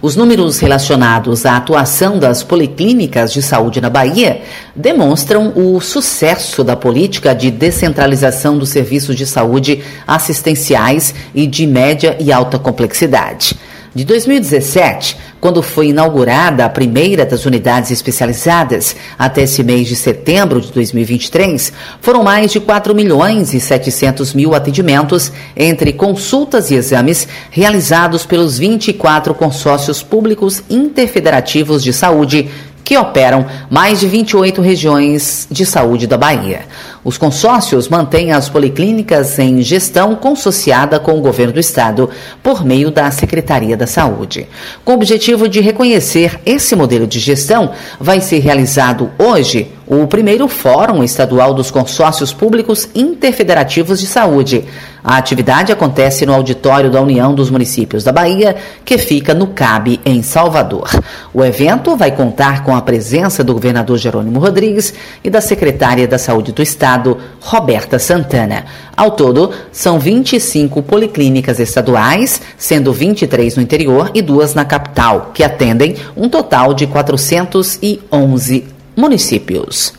Os 0.00 0.16
números 0.16 0.58
relacionados 0.58 1.44
à 1.44 1.58
atuação 1.58 2.18
das 2.18 2.42
policlínicas 2.42 3.30
de 3.30 3.42
saúde 3.42 3.78
na 3.78 3.90
Bahia 3.90 4.40
demonstram 4.74 5.52
o 5.54 5.78
sucesso 5.82 6.64
da 6.64 6.74
política 6.74 7.34
de 7.34 7.50
descentralização 7.50 8.56
dos 8.56 8.70
serviços 8.70 9.14
de 9.14 9.26
saúde 9.26 9.84
assistenciais 10.06 11.14
e 11.34 11.46
de 11.46 11.66
média 11.66 12.16
e 12.18 12.32
alta 12.32 12.58
complexidade. 12.58 13.54
De 13.94 14.04
2017, 14.04 15.16
quando 15.40 15.62
foi 15.62 15.90
inaugurada 15.90 16.64
a 16.64 16.68
primeira 16.68 17.24
das 17.24 17.46
unidades 17.46 17.92
especializadas, 17.92 18.96
até 19.16 19.42
esse 19.42 19.62
mês 19.62 19.86
de 19.86 19.94
setembro 19.94 20.60
de 20.60 20.72
2023, 20.72 21.72
foram 22.00 22.24
mais 22.24 22.50
de 22.50 22.58
4 22.58 22.92
milhões 22.92 23.54
e 23.54 23.60
700 23.60 24.34
mil 24.34 24.52
atendimentos 24.52 25.30
entre 25.56 25.92
consultas 25.92 26.72
e 26.72 26.74
exames 26.74 27.28
realizados 27.52 28.26
pelos 28.26 28.58
24 28.58 29.32
consórcios 29.32 30.02
públicos 30.02 30.60
interfederativos 30.68 31.84
de 31.84 31.92
saúde 31.92 32.50
que 32.84 32.96
operam 32.98 33.46
mais 33.70 33.98
de 33.98 34.06
28 34.06 34.60
regiões 34.60 35.48
de 35.50 35.64
saúde 35.64 36.06
da 36.06 36.18
Bahia. 36.18 36.66
Os 37.02 37.18
consórcios 37.18 37.88
mantêm 37.88 38.32
as 38.32 38.48
policlínicas 38.48 39.38
em 39.38 39.62
gestão 39.62 40.14
consociada 40.14 41.00
com 41.00 41.18
o 41.18 41.20
governo 41.20 41.54
do 41.54 41.60
estado 41.60 42.10
por 42.42 42.64
meio 42.64 42.90
da 42.90 43.10
Secretaria 43.10 43.76
da 43.76 43.86
Saúde. 43.86 44.46
Com 44.84 44.92
o 44.92 44.94
objetivo 44.94 45.48
de 45.48 45.60
reconhecer 45.60 46.40
esse 46.44 46.76
modelo 46.76 47.06
de 47.06 47.18
gestão, 47.18 47.72
vai 47.98 48.20
ser 48.20 48.38
realizado 48.38 49.10
hoje 49.18 49.70
o 49.86 50.06
primeiro 50.06 50.48
Fórum 50.48 51.02
Estadual 51.02 51.52
dos 51.52 51.70
Consórcios 51.70 52.32
Públicos 52.32 52.88
Interfederativos 52.94 54.00
de 54.00 54.06
Saúde. 54.06 54.64
A 55.02 55.18
atividade 55.18 55.70
acontece 55.70 56.24
no 56.24 56.32
auditório 56.32 56.90
da 56.90 57.02
União 57.02 57.34
dos 57.34 57.50
Municípios 57.50 58.02
da 58.02 58.10
Bahia, 58.10 58.56
que 58.86 58.96
fica 58.96 59.34
no 59.34 59.48
CAB, 59.48 60.00
em 60.02 60.22
Salvador. 60.22 60.88
O 61.34 61.44
evento 61.44 61.94
vai 61.94 62.10
contar 62.10 62.64
com 62.64 62.74
a 62.74 62.80
presença 62.80 63.44
do 63.44 63.52
governador 63.52 63.98
Jerônimo 63.98 64.40
Rodrigues 64.40 64.94
e 65.22 65.28
da 65.28 65.42
secretária 65.42 66.08
da 66.08 66.16
Saúde 66.16 66.52
do 66.52 66.62
Estado, 66.62 67.18
Roberta 67.40 67.98
Santana. 67.98 68.64
Ao 68.96 69.10
todo, 69.10 69.50
são 69.70 69.98
25 69.98 70.82
policlínicas 70.82 71.60
estaduais, 71.60 72.40
sendo 72.56 72.90
23 72.90 73.56
no 73.56 73.62
interior 73.62 74.10
e 74.14 74.22
duas 74.22 74.54
na 74.54 74.64
capital, 74.64 75.32
que 75.34 75.44
atendem 75.44 75.96
um 76.16 76.30
total 76.30 76.72
de 76.72 76.86
411 76.86 78.73
municípios. 78.96 79.94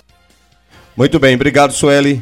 Muito 0.96 1.20
bem, 1.20 1.36
obrigado, 1.36 1.74
Sueli. 1.74 2.22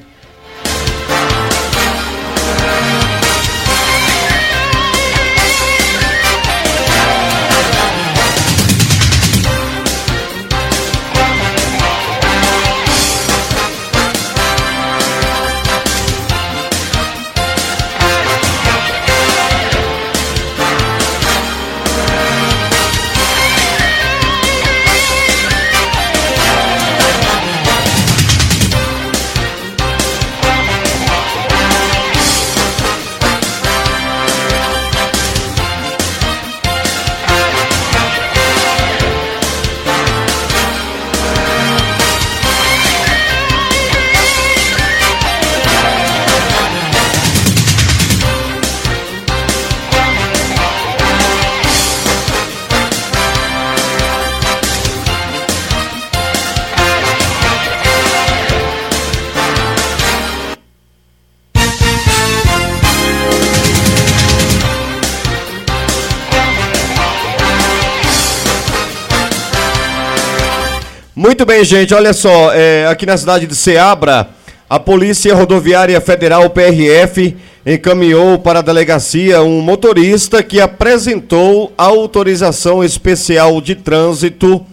Muito 71.24 71.46
bem, 71.46 71.64
gente, 71.64 71.94
olha 71.94 72.12
só, 72.12 72.52
é, 72.54 72.86
aqui 72.86 73.06
na 73.06 73.16
cidade 73.16 73.48
de 73.48 73.56
Ceabra, 73.56 74.28
a 74.70 74.78
Polícia 74.78 75.34
Rodoviária 75.34 76.02
Federal 76.02 76.50
PRF 76.50 77.38
encaminhou 77.66 78.38
para 78.40 78.60
a 78.60 78.62
delegacia 78.62 79.42
um 79.42 79.62
motorista 79.62 80.44
que 80.44 80.60
apresentou 80.60 81.72
autorização 81.78 82.84
especial 82.84 83.62
de 83.62 83.74
trânsito, 83.74 84.66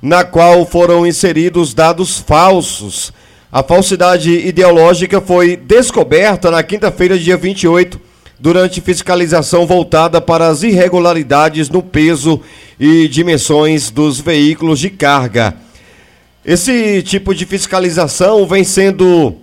na 0.00 0.24
qual 0.24 0.64
foram 0.64 1.06
inseridos 1.06 1.74
dados 1.74 2.18
falsos. 2.18 3.12
A 3.52 3.62
falsidade 3.62 4.30
ideológica 4.30 5.20
foi 5.20 5.54
descoberta 5.54 6.50
na 6.50 6.62
quinta-feira, 6.62 7.18
dia 7.18 7.36
28, 7.36 8.00
durante 8.38 8.80
fiscalização 8.80 9.66
voltada 9.66 10.18
para 10.18 10.48
as 10.48 10.62
irregularidades 10.62 11.68
no 11.68 11.82
peso 11.82 12.40
e 12.80 13.06
dimensões 13.06 13.90
dos 13.90 14.18
veículos 14.18 14.78
de 14.78 14.88
carga. 14.88 15.68
Esse 16.44 17.02
tipo 17.02 17.34
de 17.34 17.44
fiscalização 17.44 18.46
vem 18.46 18.64
sendo 18.64 19.36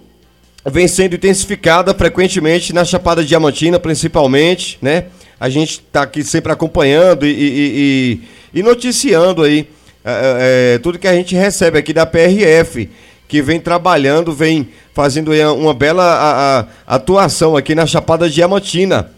vem 0.65 0.87
sendo 0.87 1.15
intensificada 1.15 1.93
frequentemente 1.93 2.73
na 2.73 2.83
Chapada 2.83 3.23
Diamantina, 3.23 3.79
principalmente, 3.79 4.77
né? 4.81 5.05
A 5.39 5.47
gente 5.47 5.73
está 5.73 6.01
aqui 6.01 6.23
sempre 6.23 6.51
acompanhando 6.51 7.25
e, 7.25 7.29
e, 7.29 8.19
e, 8.53 8.59
e 8.59 8.63
noticiando 8.63 9.43
aí 9.43 9.69
é, 10.03 10.73
é, 10.75 10.77
tudo 10.79 10.97
que 10.97 11.07
a 11.07 11.13
gente 11.13 11.35
recebe 11.35 11.77
aqui 11.77 11.93
da 11.93 12.05
PRF, 12.05 12.89
que 13.27 13.41
vem 13.41 13.59
trabalhando, 13.59 14.33
vem 14.33 14.67
fazendo 14.93 15.31
uma 15.53 15.75
bela 15.75 16.03
a, 16.03 16.59
a, 16.59 16.95
atuação 16.95 17.55
aqui 17.55 17.75
na 17.75 17.85
Chapada 17.85 18.27
Diamantina. 18.27 19.11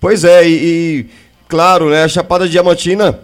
Pois 0.00 0.24
é, 0.24 0.46
e, 0.48 1.06
claro, 1.48 1.90
né, 1.90 2.02
a 2.02 2.08
Chapada 2.08 2.48
Diamantina 2.48 3.20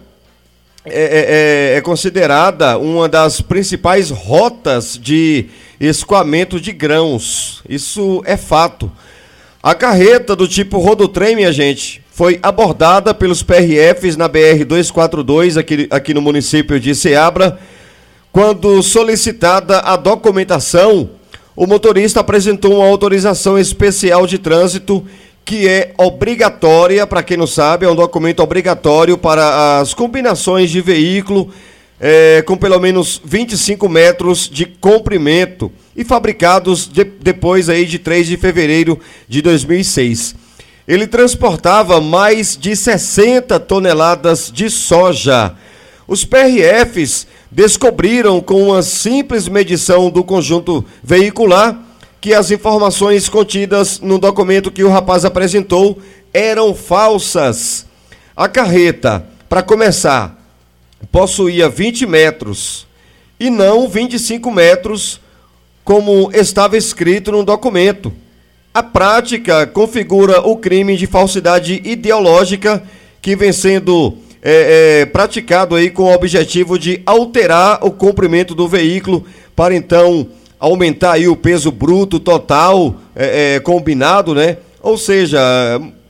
é, 0.89 1.71
é, 1.71 1.73
é, 1.73 1.77
é, 1.77 1.81
considerada 1.81 2.77
uma 2.77 3.07
das 3.07 3.41
principais 3.41 4.09
rotas 4.09 4.99
de 5.01 5.45
escoamento 5.79 6.59
de 6.59 6.71
grãos. 6.71 7.61
Isso 7.67 8.21
é 8.25 8.35
fato. 8.35 8.91
A 9.61 9.75
carreta 9.75 10.35
do 10.35 10.47
tipo 10.47 10.77
rodotrem, 10.79 11.35
minha 11.35 11.51
gente, 11.51 12.01
foi 12.11 12.39
abordada 12.41 13.13
pelos 13.13 13.43
PRFs 13.43 14.15
na 14.15 14.27
BR-242 14.27 15.57
aqui, 15.57 15.87
aqui 15.91 16.13
no 16.13 16.21
município 16.21 16.79
de 16.79 16.95
Ceabra. 16.95 17.59
Quando 18.31 18.81
solicitada 18.81 19.79
a 19.79 19.95
documentação, 19.95 21.09
o 21.55 21.65
motorista 21.65 22.19
apresentou 22.19 22.75
uma 22.75 22.87
autorização 22.87 23.57
especial 23.57 24.27
de 24.27 24.37
trânsito 24.37 25.05
que 25.47 25.65
é 25.65 25.93
obrigatória, 25.97 27.07
para 27.07 27.23
quem 27.23 27.37
não 27.37 27.47
sabe, 27.47 27.85
é 27.85 27.89
um 27.89 27.95
documento 27.95 28.41
obrigatório 28.41 29.17
para 29.17 29.79
as 29.79 29.93
combinações 29.93 30.69
de 30.69 30.81
veículo 30.81 31.49
é, 32.01 32.43
com 32.45 32.57
pelo 32.57 32.77
menos 32.81 33.21
25 33.23 33.87
metros 33.87 34.49
de 34.49 34.65
comprimento 34.65 35.71
e 35.95 36.03
fabricados 36.03 36.85
de, 36.85 37.05
depois 37.05 37.69
aí 37.69 37.85
de 37.85 37.97
3 37.97 38.27
de 38.27 38.35
fevereiro 38.35 38.99
de 39.25 39.41
2006. 39.41 40.35
Ele 40.85 41.07
transportava 41.07 42.01
mais 42.01 42.57
de 42.57 42.75
60 42.75 43.57
toneladas 43.61 44.51
de 44.53 44.69
soja. 44.69 45.55
Os 46.05 46.25
PRFs 46.25 47.25
descobriram 47.49 48.41
com 48.41 48.63
uma 48.63 48.81
simples 48.81 49.47
medição 49.47 50.09
do 50.09 50.25
conjunto 50.25 50.83
veicular 51.01 51.86
que 52.19 52.33
as 52.33 52.51
informações 52.51 53.29
contidas 53.29 53.99
no 53.99 54.17
documento 54.17 54.71
que 54.71 54.83
o 54.83 54.89
rapaz 54.89 55.25
apresentou 55.25 55.99
eram 56.33 56.73
falsas. 56.73 57.85
A 58.35 58.47
carreta, 58.47 59.25
para 59.47 59.63
começar, 59.63 60.37
possuía 61.11 61.69
20 61.69 62.05
metros 62.05 62.87
e 63.39 63.49
não 63.49 63.87
25 63.87 64.51
metros, 64.51 65.19
como 65.83 66.29
estava 66.33 66.75
escrito 66.75 67.31
no 67.31 67.43
documento. 67.43 68.11
A 68.73 68.83
prática 68.83 69.65
configura 69.65 70.41
o 70.41 70.57
crime 70.57 70.97
de 70.97 71.07
falsidade 71.07 71.81
ideológica 71.83 72.83
que 73.21 73.35
vem 73.35 73.51
sendo 73.51 74.17
é, 74.41 75.01
é, 75.01 75.05
praticado 75.05 75.75
aí 75.75 75.89
com 75.89 76.03
o 76.03 76.13
objetivo 76.13 76.77
de 76.77 77.01
alterar 77.05 77.79
o 77.83 77.91
comprimento 77.91 78.53
do 78.53 78.67
veículo 78.67 79.25
para 79.55 79.75
então 79.75 80.27
aumentar 80.59 81.13
aí 81.13 81.27
o 81.27 81.35
peso 81.35 81.71
bruto 81.71 82.19
total 82.19 82.95
é, 83.15 83.55
é, 83.55 83.59
combinado, 83.59 84.33
né? 84.33 84.57
Ou 84.81 84.97
seja, 84.97 85.39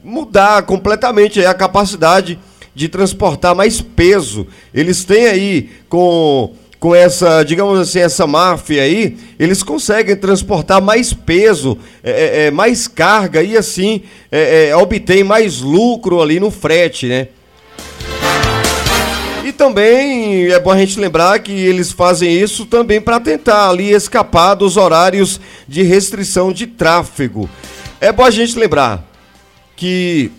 mudar 0.03 0.63
completamente 0.63 1.43
a 1.45 1.53
capacidade 1.53 2.39
de 2.73 2.87
transportar 2.87 3.55
mais 3.55 3.81
peso. 3.81 4.47
Eles 4.73 5.03
têm 5.03 5.27
aí 5.27 5.69
com 5.89 6.53
com 6.79 6.93
essa, 6.93 7.41
digamos 7.43 7.79
assim, 7.79 7.99
essa 7.99 8.27
máfia 8.27 8.83
aí, 8.83 9.17
eles 9.39 9.63
conseguem 9.63 10.15
transportar 10.15 10.79
mais 10.79 11.11
peso, 11.11 11.77
é, 12.03 12.11
é, 12.11 12.45
é 12.45 12.51
mais 12.51 12.87
carga 12.87 13.41
e 13.41 13.57
assim 13.57 14.03
é, 14.31 14.67
é, 14.67 14.75
obtém 14.75 15.23
mais 15.23 15.59
lucro 15.59 16.21
ali 16.21 16.39
no 16.39 16.51
frete, 16.51 17.07
né? 17.07 17.29
E 19.47 19.53
também 19.53 20.51
é 20.51 20.59
bom 20.59 20.71
a 20.71 20.77
gente 20.77 20.99
lembrar 20.99 21.39
que 21.39 21.53
eles 21.53 21.93
fazem 21.93 22.29
isso 22.29 22.65
também 22.65 22.99
para 22.99 23.17
tentar 23.17 23.69
ali 23.69 23.93
escapar 23.93 24.55
dos 24.55 24.75
horários 24.75 25.39
de 25.65 25.83
restrição 25.83 26.51
de 26.51 26.67
tráfego. 26.67 27.49
É 28.01 28.11
bom 28.11 28.25
a 28.25 28.29
gente 28.29 28.59
lembrar 28.59 29.09
que 29.73 30.29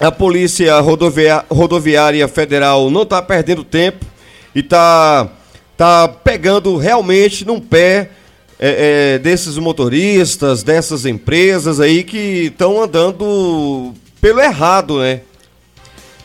a 0.00 0.10
Polícia 0.10 0.80
Rodovia 0.80 1.44
Rodoviária 1.50 2.26
Federal 2.26 2.90
não 2.90 3.02
está 3.02 3.20
perdendo 3.20 3.62
tempo 3.62 4.06
e 4.54 4.60
está 4.60 5.28
tá 5.76 6.08
pegando 6.08 6.78
realmente 6.78 7.44
num 7.44 7.60
pé 7.60 8.12
é, 8.58 9.16
é, 9.16 9.18
desses 9.18 9.58
motoristas, 9.58 10.62
dessas 10.62 11.04
empresas 11.04 11.80
aí 11.80 12.02
que 12.02 12.46
estão 12.46 12.82
andando 12.82 13.92
pelo 14.22 14.40
errado, 14.40 15.00
né? 15.00 15.20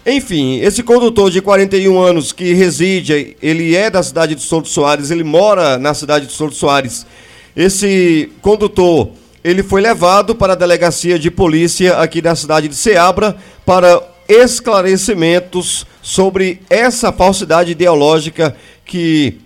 Enfim, 0.10 0.62
esse 0.62 0.84
condutor 0.84 1.30
de 1.30 1.41
41 1.41 1.99
anos 1.99 2.32
que 2.32 2.53
reside, 2.53 3.36
ele 3.43 3.76
é 3.76 3.89
da 3.89 4.01
cidade 4.01 4.36
de 4.36 4.41
Souto 4.41 4.70
Soares, 4.70 5.12
ele 5.12 5.22
mora 5.22 5.78
na 5.78 5.93
cidade 5.93 6.28
de 6.28 6.32
Souto 6.32 6.55
Soares. 6.55 7.05
Esse 7.53 8.32
condutor, 8.41 9.10
ele 9.43 9.62
foi 9.62 9.82
levado 9.82 10.34
para 10.34 10.53
a 10.53 10.55
delegacia 10.55 11.20
de 11.20 11.30
polícia 11.30 11.97
aqui 11.97 12.22
da 12.22 12.38
cidade 12.38 12.70
de 12.70 12.76
Ceabra 12.76 13.36
para 13.66 14.01
esclarecimentos 14.30 15.86
sobre 16.01 16.62
essa 16.70 17.12
falsidade 17.12 17.72
ideológica 17.72 18.55
que, 18.86 19.41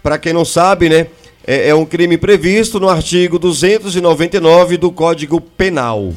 para 0.00 0.16
quem 0.16 0.32
não 0.32 0.44
sabe, 0.44 0.88
né, 0.88 1.08
é, 1.44 1.70
é 1.70 1.74
um 1.74 1.84
crime 1.84 2.16
previsto 2.16 2.78
no 2.78 2.88
artigo 2.88 3.36
299 3.36 4.76
do 4.76 4.92
Código 4.92 5.40
Penal. 5.40 6.14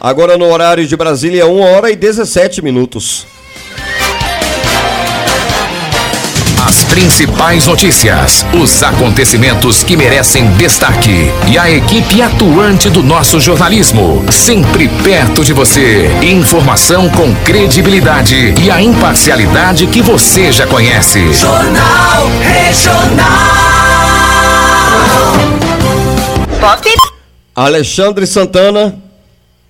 Agora 0.00 0.38
no 0.38 0.46
horário 0.46 0.86
de 0.86 0.96
Brasília, 0.96 1.46
1 1.46 1.60
hora 1.60 1.90
e 1.90 1.96
17 1.96 2.62
minutos. 2.62 3.26
As 6.64 6.84
principais 6.84 7.66
notícias, 7.66 8.46
os 8.52 8.82
acontecimentos 8.82 9.82
que 9.82 9.96
merecem 9.96 10.52
destaque 10.52 11.32
e 11.50 11.58
a 11.58 11.68
equipe 11.68 12.22
atuante 12.22 12.88
do 12.90 13.02
nosso 13.02 13.40
jornalismo, 13.40 14.24
sempre 14.30 14.86
perto 15.02 15.44
de 15.44 15.52
você. 15.52 16.08
Informação 16.22 17.08
com 17.08 17.34
credibilidade 17.44 18.54
e 18.62 18.70
a 18.70 18.80
imparcialidade 18.80 19.88
que 19.88 20.00
você 20.00 20.52
já 20.52 20.66
conhece. 20.66 21.32
Jornal 21.32 22.28
Regional. 22.40 23.28
Pop. 26.60 26.88
Alexandre 27.56 28.26
Santana. 28.26 29.07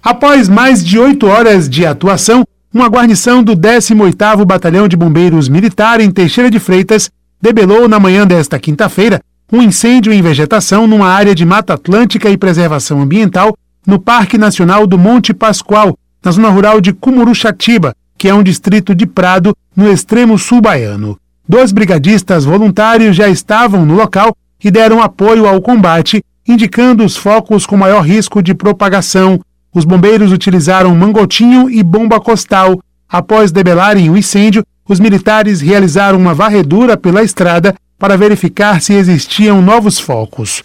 Após 0.03 0.49
mais 0.49 0.84
de 0.84 0.99
oito 0.99 1.26
horas 1.26 1.68
de 1.68 1.84
atuação, 1.84 2.44
uma 2.72 2.86
guarnição 2.86 3.42
do 3.42 3.57
18º 3.57 4.44
Batalhão 4.44 4.86
de 4.86 4.96
Bombeiros 4.96 5.49
Militar 5.49 6.01
em 6.01 6.11
Teixeira 6.11 6.51
de 6.51 6.61
Freitas 6.61 7.11
debelou 7.40 7.88
na 7.88 7.99
manhã 7.99 8.26
desta 8.26 8.59
quinta-feira 8.59 9.20
um 9.53 9.61
incêndio 9.61 10.12
em 10.12 10.22
vegetação 10.22 10.86
numa 10.86 11.09
área 11.09 11.34
de 11.34 11.44
Mata 11.44 11.74
Atlântica 11.74 12.30
e 12.30 12.36
Preservação 12.36 13.01
Ambiental 13.01 13.57
no 13.86 13.99
Parque 13.99 14.36
Nacional 14.36 14.86
do 14.86 14.99
Monte 14.99 15.32
Pascoal, 15.32 15.96
na 16.22 16.30
zona 16.30 16.51
rural 16.51 16.80
de 16.80 16.92
Cumuruxatiba, 16.92 17.94
que 18.16 18.28
é 18.28 18.34
um 18.34 18.42
distrito 18.42 18.94
de 18.94 19.07
Prado, 19.07 19.57
no 19.74 19.90
extremo 19.90 20.38
sul 20.38 20.61
baiano. 20.61 21.18
Dois 21.49 21.72
brigadistas 21.72 22.44
voluntários 22.44 23.16
já 23.16 23.28
estavam 23.28 23.86
no 23.86 23.94
local 23.94 24.36
e 24.62 24.70
deram 24.70 25.03
apoio 25.03 25.46
ao 25.46 25.61
combate, 25.62 26.22
indicando 26.46 27.05
os 27.05 27.16
focos 27.16 27.64
com 27.64 27.76
maior 27.76 28.03
risco 28.03 28.42
de 28.42 28.55
propagação, 28.55 29.40
os 29.79 29.85
bombeiros 29.85 30.33
utilizaram 30.33 30.93
mangotinho 30.95 31.70
e 31.70 31.85
bomba 31.85 32.20
costal. 32.20 32.81
Após 33.09 33.53
debelarem 33.53 34.11
o 34.11 34.16
incêndio, 34.16 34.64
os 34.89 34.99
militares 34.99 35.61
realizaram 35.61 36.18
uma 36.18 36.35
varredura 36.35 36.97
pela 36.97 37.22
estrada 37.22 37.76
para 37.97 38.16
verificar 38.16 38.83
se 38.83 38.93
existiam 38.93 39.62
novos 39.62 40.01
focos. 40.01 40.64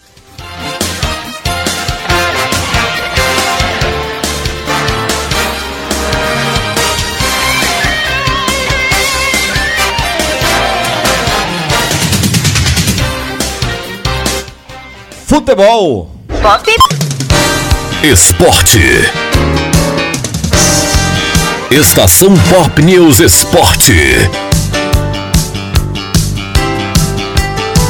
Futebol. 15.27 16.11
Pop. 16.41 16.63
Esporte. 18.03 18.81
Estação 21.71 22.33
Pop 22.49 22.81
News 22.81 23.21
Esporte. 23.21 23.93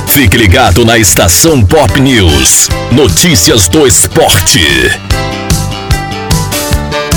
Fique 0.06 0.38
ligado 0.38 0.86
na 0.86 1.00
Estação 1.00 1.66
Pop 1.66 2.00
News. 2.00 2.70
Notícias 2.92 3.68
do 3.68 3.88
esporte. 3.88 4.62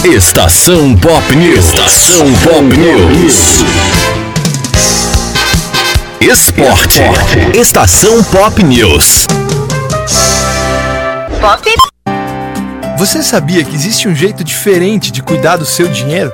Estação 0.03 0.97
Pop 0.97 1.37
News. 1.37 1.67
Estação 1.67 2.33
Pop 2.43 2.77
News. 2.79 3.65
Esporte. 6.23 7.03
Estação 7.55 8.25
Pop 8.25 8.65
News. 8.65 9.27
Pop. 11.43 11.96
Você 12.97 13.23
sabia 13.23 13.63
que 13.63 13.75
existe 13.75 14.09
um 14.09 14.15
jeito 14.15 14.43
diferente 14.43 15.13
de 15.13 15.23
cuidar 15.23 15.59
do 15.59 15.67
seu 15.67 15.87
dinheiro? 15.87 16.33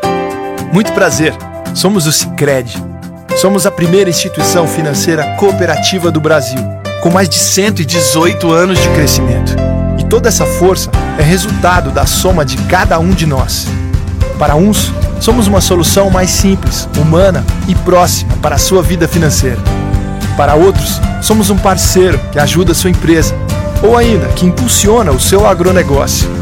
Muito 0.73 0.93
prazer. 0.93 1.35
Somos 1.75 2.07
o 2.07 2.13
Sicredi. 2.13 2.81
Somos 3.37 3.67
a 3.67 3.71
primeira 3.71 4.09
instituição 4.09 4.69
financeira 4.69 5.35
cooperativa 5.39 6.09
do 6.13 6.21
Brasil, 6.21 6.61
com 7.03 7.11
mais 7.11 7.29
de 7.29 7.35
118 7.35 8.53
anos 8.53 8.79
de 8.81 8.89
crescimento. 8.91 9.57
E 9.99 10.05
toda 10.05 10.29
essa 10.29 10.47
força 10.47 10.89
é 11.19 11.23
resultado 11.23 11.91
da 11.91 12.07
soma 12.07 12.45
de 12.45 12.57
cada 12.69 12.97
um 13.01 13.11
de 13.11 13.27
nós. 13.27 13.67
Para 14.39 14.55
uns, 14.55 14.93
somos 15.21 15.49
uma 15.49 15.61
solução 15.61 16.11
mais 16.11 16.31
simples, 16.31 16.89
humana 16.97 17.45
e 17.67 17.75
próxima 17.75 18.37
para 18.37 18.55
a 18.55 18.59
sua 18.59 18.85
vida 18.85 19.09
financeira. 19.09 19.59
Para 20.37 20.55
outros, 20.55 21.01
somos 21.23 21.51
um 21.51 21.59
parceiro 21.59 22.21
que 22.31 22.39
ajuda 22.39 22.71
a 22.71 22.75
sua 22.75 22.91
empresa 22.91 23.35
ou 23.83 23.97
ainda 23.97 24.29
que 24.29 24.47
impulsiona 24.47 25.11
o 25.11 25.19
seu 25.19 25.45
agronegócio. 25.45 26.42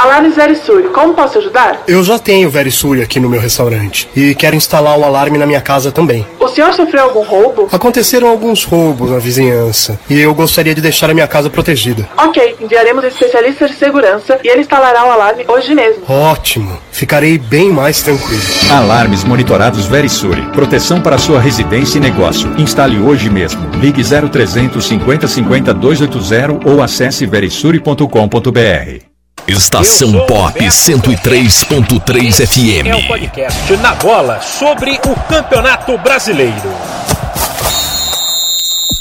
Alarmes 0.00 0.34
Verisuri, 0.34 0.88
como 0.88 1.12
posso 1.12 1.36
ajudar? 1.36 1.82
Eu 1.86 2.02
já 2.02 2.18
tenho 2.18 2.48
Verisuri 2.48 3.02
aqui 3.02 3.20
no 3.20 3.28
meu 3.28 3.38
restaurante 3.38 4.08
e 4.16 4.34
quero 4.34 4.56
instalar 4.56 4.98
um 4.98 5.04
alarme 5.04 5.36
na 5.36 5.44
minha 5.44 5.60
casa 5.60 5.92
também. 5.92 6.26
O 6.38 6.48
senhor 6.48 6.72
sofreu 6.72 7.02
algum 7.02 7.22
roubo? 7.22 7.68
Aconteceram 7.70 8.26
alguns 8.26 8.64
roubos 8.64 9.10
na 9.10 9.18
vizinhança 9.18 10.00
e 10.08 10.18
eu 10.18 10.34
gostaria 10.34 10.74
de 10.74 10.80
deixar 10.80 11.10
a 11.10 11.12
minha 11.12 11.28
casa 11.28 11.50
protegida. 11.50 12.08
Ok, 12.16 12.56
enviaremos 12.58 13.04
um 13.04 13.08
especialista 13.08 13.68
de 13.68 13.74
segurança 13.74 14.40
e 14.42 14.48
ele 14.48 14.62
instalará 14.62 15.04
o 15.04 15.10
alarme 15.10 15.44
hoje 15.46 15.74
mesmo. 15.74 16.02
Ótimo, 16.08 16.78
ficarei 16.90 17.36
bem 17.36 17.70
mais 17.70 18.00
tranquilo. 18.00 18.40
Alarmes 18.70 19.22
monitorados 19.22 19.84
Verisuri, 19.84 20.40
proteção 20.54 21.02
para 21.02 21.18
sua 21.18 21.38
residência 21.38 21.98
e 21.98 22.00
negócio. 22.00 22.50
Instale 22.56 22.98
hoje 22.98 23.28
mesmo. 23.28 23.68
Ligue 23.74 24.02
0300 24.02 24.82
50 24.82 25.28
50 25.28 25.74
280 25.74 26.70
ou 26.70 26.82
acesse 26.82 27.26
verisuri.com.br. 27.26 29.09
Estação 29.46 30.26
Pop 30.26 30.58
103.3 30.58 32.46
FM. 32.46 32.86
É 32.86 32.94
o 32.94 33.06
podcast 33.06 33.76
na 33.78 33.94
bola 33.94 34.40
sobre 34.40 34.92
o 34.92 35.16
Campeonato 35.28 35.96
Brasileiro. 35.98 36.72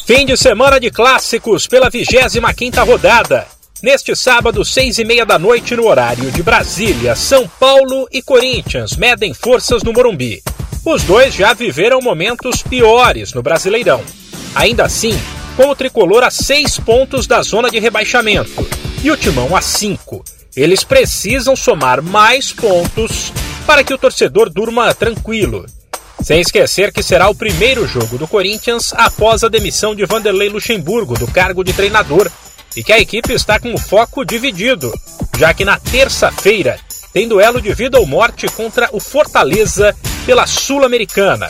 Fim 0.06 0.26
de 0.26 0.36
semana 0.36 0.80
de 0.80 0.90
clássicos 0.90 1.68
pela 1.68 1.90
25 1.90 2.54
quinta 2.56 2.84
rodada. 2.84 3.46
Neste 3.84 4.16
sábado, 4.16 4.66
seis 4.66 4.98
e 4.98 5.06
meia 5.06 5.26
da 5.26 5.38
noite, 5.38 5.76
no 5.76 5.88
horário 5.88 6.32
de 6.32 6.42
Brasília, 6.42 7.16
São 7.16 7.48
Paulo 7.48 8.08
e 8.12 8.22
Corinthians 8.22 8.96
medem 8.98 9.34
forças 9.34 9.84
no 9.84 9.94
Morumbi. 9.94 10.42
Os 10.86 11.04
dois 11.04 11.34
já 11.34 11.54
viveram 11.54 12.02
momentos 12.02 12.64
piores 12.64 13.34
no 13.34 13.44
Brasileirão. 13.44 14.02
Ainda 14.56 14.86
assim, 14.86 15.18
com 15.56 15.68
o 15.68 15.76
tricolor 15.76 16.24
a 16.24 16.32
seis 16.32 16.80
pontos 16.80 17.28
da 17.28 17.42
zona 17.42 17.70
de 17.70 17.80
rebaixamento 17.80 18.89
e 19.04 19.12
o 19.12 19.18
timão 19.18 19.56
a 19.56 19.62
cinco, 19.62 20.24
eles 20.56 20.84
precisam 20.84 21.56
somar 21.56 22.02
mais 22.02 22.52
pontos 22.52 23.32
para 23.66 23.84
que 23.84 23.94
o 23.94 23.98
torcedor 23.98 24.50
durma 24.50 24.94
tranquilo. 24.94 25.66
Sem 26.22 26.42
esquecer 26.42 26.92
que 26.92 27.02
será 27.02 27.30
o 27.30 27.36
primeiro 27.36 27.88
jogo 27.88 28.18
do 28.18 28.28
Corinthians 28.28 28.94
após 28.94 29.44
a 29.44 29.48
demissão 29.48 29.96
de 29.96 30.06
Vanderlei 30.06 30.50
Luxemburgo 30.50 31.18
do 31.18 31.28
cargo 31.28 31.64
de 31.64 31.72
treinador 31.72 32.30
e 32.76 32.84
que 32.84 32.92
a 32.92 33.00
equipe 33.00 33.32
está 33.32 33.60
com 33.60 33.74
o 33.74 33.78
foco 33.78 34.26
dividido, 34.26 34.94
já 35.38 35.54
que 35.54 35.64
na 35.64 35.80
terça-feira 35.80 36.78
tem 37.14 37.28
duelo 37.28 37.62
de 37.62 37.74
vida 37.74 38.00
ou 38.00 38.06
morte 38.06 38.48
contra 38.48 38.90
o 38.92 39.00
Fortaleza 39.00 39.96
pela 40.26 40.46
Sul-Americana. 40.46 41.50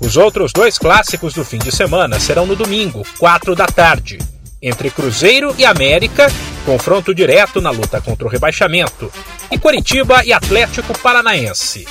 Os 0.00 0.16
outros 0.16 0.52
dois 0.52 0.78
clássicos 0.78 1.34
do 1.34 1.44
fim 1.44 1.58
de 1.58 1.70
semana 1.70 2.18
serão 2.18 2.46
no 2.46 2.56
domingo, 2.56 3.04
4 3.18 3.54
da 3.54 3.66
tarde, 3.66 4.18
entre 4.62 4.90
Cruzeiro 4.90 5.54
e 5.58 5.64
América, 5.64 6.30
confronto 6.64 7.14
direto 7.14 7.60
na 7.60 7.70
luta 7.70 8.00
contra 8.00 8.26
o 8.26 8.30
rebaixamento, 8.30 9.10
e 9.50 9.58
Coritiba 9.58 10.24
e 10.24 10.32
Atlético 10.32 10.96
Paranaense. 10.98 11.86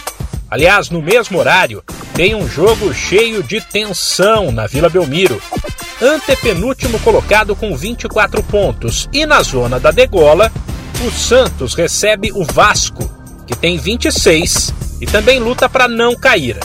Aliás, 0.50 0.90
no 0.90 1.02
mesmo 1.02 1.40
horário, 1.40 1.84
tem 2.14 2.34
um 2.34 2.48
jogo 2.48 2.94
cheio 2.94 3.44
de 3.44 3.60
tensão 3.60 4.52
na 4.52 4.66
Vila 4.66 4.90
Belmiro. 4.90 5.42
Antepenúltimo 6.02 7.00
colocado 7.00 7.56
com 7.56 7.76
24 7.76 8.42
pontos. 8.44 9.10
E 9.12 9.26
na 9.26 9.42
zona 9.42 9.80
da 9.80 9.92
degola, 9.92 10.52
o 11.06 11.12
Santos 11.12 11.74
recebe 11.74 12.32
o 12.32 12.44
Vasco, 12.44 13.12
que 13.46 13.56
tem 13.56 13.78
26 13.78 14.74
e 15.02 15.06
também 15.06 15.40
luta 15.40 15.68
para 15.68 15.88
não 15.88 16.16
cair. 16.16 16.58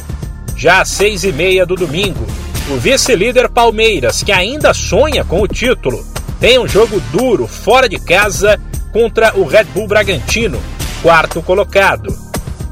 Já 0.56 0.80
às 0.80 0.88
seis 0.88 1.24
e 1.24 1.32
meia 1.32 1.66
do 1.66 1.74
domingo, 1.74 2.24
o 2.70 2.76
vice-líder 2.76 3.48
Palmeiras, 3.48 4.22
que 4.22 4.30
ainda 4.30 4.72
sonha 4.72 5.24
com 5.24 5.40
o 5.40 5.48
título, 5.48 6.04
tem 6.40 6.58
um 6.58 6.68
jogo 6.68 7.00
duro 7.12 7.46
fora 7.46 7.88
de 7.88 7.98
casa 7.98 8.60
contra 8.92 9.36
o 9.36 9.44
Red 9.44 9.64
Bull 9.64 9.86
Bragantino, 9.86 10.60
quarto 11.02 11.42
colocado. 11.42 12.16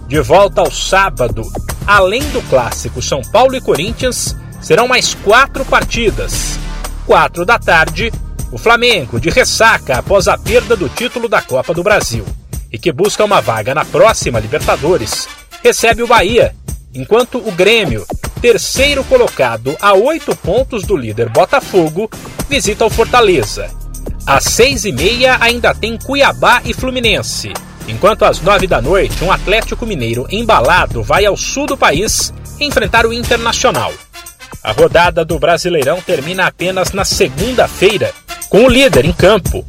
De 0.06 0.20
volta 0.20 0.60
ao 0.60 0.70
sábado, 0.70 1.42
além 1.86 2.22
do 2.30 2.42
clássico 2.42 3.02
São 3.02 3.22
Paulo 3.22 3.56
e 3.56 3.60
Corinthians, 3.60 4.36
serão 4.60 4.86
mais 4.86 5.14
quatro 5.14 5.64
partidas. 5.64 6.58
Quatro 7.06 7.44
da 7.44 7.58
tarde, 7.58 8.12
o 8.52 8.58
Flamengo, 8.58 9.20
de 9.20 9.30
ressaca 9.30 9.98
após 9.98 10.28
a 10.28 10.36
perda 10.36 10.76
do 10.76 10.88
título 10.88 11.28
da 11.28 11.42
Copa 11.42 11.74
do 11.74 11.82
Brasil 11.82 12.24
e 12.72 12.78
que 12.78 12.92
busca 12.92 13.24
uma 13.24 13.40
vaga 13.40 13.74
na 13.74 13.84
próxima 13.84 14.38
Libertadores, 14.38 15.28
recebe 15.62 16.02
o 16.02 16.06
Bahia, 16.06 16.54
enquanto 16.94 17.38
o 17.38 17.50
Grêmio, 17.50 18.06
terceiro 18.40 19.04
colocado 19.04 19.76
a 19.80 19.94
oito 19.94 20.34
pontos 20.36 20.82
do 20.84 20.96
líder 20.96 21.28
Botafogo, 21.28 22.10
visita 22.48 22.84
o 22.84 22.90
Fortaleza. 22.90 23.70
Às 24.26 24.44
seis 24.44 24.84
e 24.84 24.92
meia 24.92 25.38
ainda 25.40 25.74
tem 25.74 25.96
Cuiabá 25.96 26.62
e 26.64 26.72
Fluminense 26.72 27.52
enquanto 27.90 28.24
às 28.24 28.40
nove 28.40 28.66
da 28.66 28.80
noite 28.80 29.22
um 29.22 29.32
Atlético 29.32 29.84
Mineiro 29.84 30.26
embalado 30.30 31.02
vai 31.02 31.26
ao 31.26 31.36
sul 31.36 31.66
do 31.66 31.76
país 31.76 32.32
enfrentar 32.60 33.06
o 33.06 33.12
Internacional. 33.12 33.92
A 34.62 34.72
rodada 34.72 35.24
do 35.24 35.38
Brasileirão 35.38 36.00
termina 36.00 36.46
apenas 36.46 36.92
na 36.92 37.04
segunda-feira, 37.04 38.12
com 38.50 38.64
o 38.64 38.68
líder 38.68 39.06
em 39.06 39.12
campo. 39.12 39.64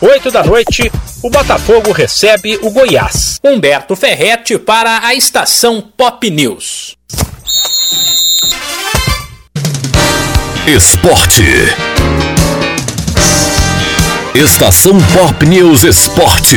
Oito 0.00 0.30
da 0.30 0.42
noite, 0.42 0.90
o 1.22 1.28
Botafogo 1.28 1.92
recebe 1.92 2.58
o 2.62 2.70
Goiás. 2.70 3.38
Humberto 3.44 3.94
Ferretti 3.94 4.58
para 4.58 5.06
a 5.06 5.14
estação 5.14 5.82
Pop 5.82 6.30
News. 6.30 6.99
Esporte. 10.70 11.42
Estação 14.36 14.96
Pop 15.12 15.44
News 15.44 15.82
Esporte. 15.82 16.56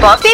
Pop. 0.00 0.26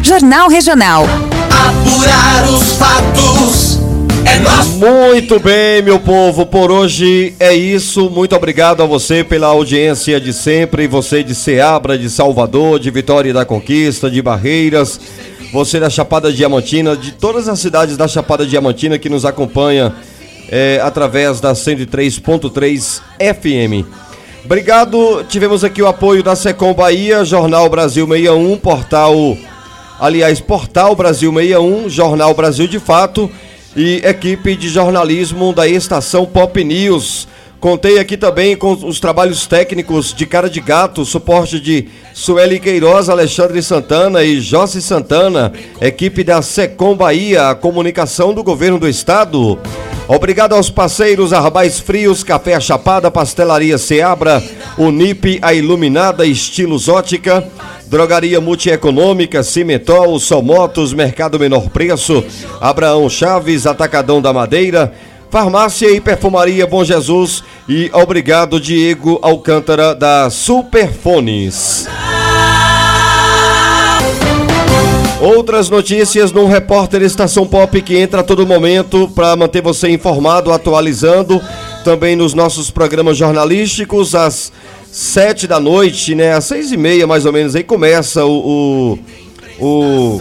Jornal 0.00 0.48
Regional. 0.48 1.02
Apurar 1.50 2.48
os 2.48 2.74
fatos 2.74 3.78
é 4.24 4.38
nosso. 4.38 4.68
Muito 4.78 5.40
bem, 5.40 5.82
meu 5.82 5.98
povo, 5.98 6.46
por 6.46 6.70
hoje 6.70 7.34
é 7.40 7.52
isso. 7.52 8.08
Muito 8.08 8.36
obrigado 8.36 8.80
a 8.80 8.86
você 8.86 9.24
pela 9.24 9.48
audiência 9.48 10.20
de 10.20 10.32
sempre. 10.32 10.86
Você 10.86 11.24
de 11.24 11.34
Ceabra, 11.34 11.98
de 11.98 12.08
Salvador, 12.08 12.78
de 12.78 12.92
Vitória 12.92 13.34
da 13.34 13.44
Conquista, 13.44 14.08
de 14.08 14.22
Barreiras. 14.22 15.00
Você 15.52 15.80
da 15.80 15.88
Chapada 15.88 16.30
Diamantina, 16.30 16.94
de 16.94 17.12
todas 17.12 17.48
as 17.48 17.58
cidades 17.58 17.96
da 17.96 18.06
Chapada 18.06 18.44
Diamantina 18.44 18.98
que 18.98 19.08
nos 19.08 19.24
acompanha 19.24 19.94
é, 20.50 20.78
através 20.82 21.40
da 21.40 21.52
103.3 21.52 23.00
FM. 23.18 23.86
Obrigado. 24.44 25.24
Tivemos 25.28 25.64
aqui 25.64 25.80
o 25.80 25.86
apoio 25.86 26.22
da 26.22 26.36
Secom 26.36 26.74
Bahia, 26.74 27.24
Jornal 27.24 27.68
Brasil 27.68 28.06
61, 28.06 28.58
Portal. 28.58 29.38
Aliás, 29.98 30.38
Portal 30.38 30.94
Brasil 30.94 31.32
61, 31.32 31.88
Jornal 31.88 32.34
Brasil 32.34 32.66
de 32.66 32.78
Fato 32.78 33.30
e 33.74 34.02
equipe 34.04 34.54
de 34.54 34.68
jornalismo 34.68 35.52
da 35.52 35.66
estação 35.66 36.26
Pop 36.26 36.62
News. 36.62 37.26
Contei 37.60 37.98
aqui 37.98 38.16
também 38.16 38.56
com 38.56 38.72
os 38.72 39.00
trabalhos 39.00 39.44
técnicos 39.48 40.14
de 40.14 40.24
Cara 40.26 40.48
de 40.48 40.60
Gato, 40.60 41.04
suporte 41.04 41.58
de 41.58 41.88
Sueli 42.14 42.60
Queiroz, 42.60 43.08
Alexandre 43.08 43.60
Santana 43.62 44.22
e 44.22 44.40
Jossi 44.40 44.80
Santana, 44.80 45.52
equipe 45.80 46.22
da 46.22 46.40
Secom 46.40 46.94
Bahia, 46.94 47.52
comunicação 47.56 48.32
do 48.32 48.44
governo 48.44 48.78
do 48.78 48.88
estado. 48.88 49.58
Obrigado 50.06 50.54
aos 50.54 50.70
parceiros 50.70 51.32
Arrabais 51.32 51.80
Frios, 51.80 52.22
Café 52.22 52.60
Chapada, 52.60 53.10
Pastelaria 53.10 53.76
Seabra, 53.76 54.40
Unip, 54.78 55.40
a 55.42 55.52
Iluminada 55.52 56.24
Estilos 56.24 56.88
Ótica, 56.88 57.44
Drogaria 57.88 58.40
Multieconômica, 58.40 59.42
Cimetol, 59.42 60.18
Somotos, 60.20 60.92
Mercado 60.92 61.40
Menor 61.40 61.68
Preço, 61.70 62.24
Abraão 62.60 63.10
Chaves, 63.10 63.66
Atacadão 63.66 64.22
da 64.22 64.32
Madeira, 64.32 64.94
Farmácia 65.30 65.90
e 65.90 66.00
Perfumaria 66.00 66.66
Bom 66.66 66.82
Jesus 66.82 67.44
e 67.68 67.90
obrigado 67.92 68.58
Diego 68.58 69.18
Alcântara 69.20 69.94
da 69.94 70.30
Superfones. 70.30 71.86
Outras 75.20 75.68
notícias 75.68 76.32
no 76.32 76.46
repórter 76.46 77.02
Estação 77.02 77.46
Pop 77.46 77.82
que 77.82 77.98
entra 77.98 78.20
a 78.20 78.24
todo 78.24 78.46
momento 78.46 79.06
para 79.14 79.36
manter 79.36 79.60
você 79.60 79.90
informado, 79.90 80.50
atualizando. 80.50 81.42
Também 81.84 82.16
nos 82.16 82.32
nossos 82.32 82.70
programas 82.70 83.16
jornalísticos, 83.16 84.14
às 84.14 84.50
sete 84.90 85.46
da 85.46 85.60
noite, 85.60 86.14
né? 86.14 86.32
Às 86.32 86.44
seis 86.44 86.72
e 86.72 86.76
meia 86.76 87.06
mais 87.06 87.26
ou 87.26 87.32
menos, 87.32 87.54
aí 87.54 87.64
começa 87.64 88.24
o, 88.24 88.98
o, 89.60 89.66
o, 89.66 90.20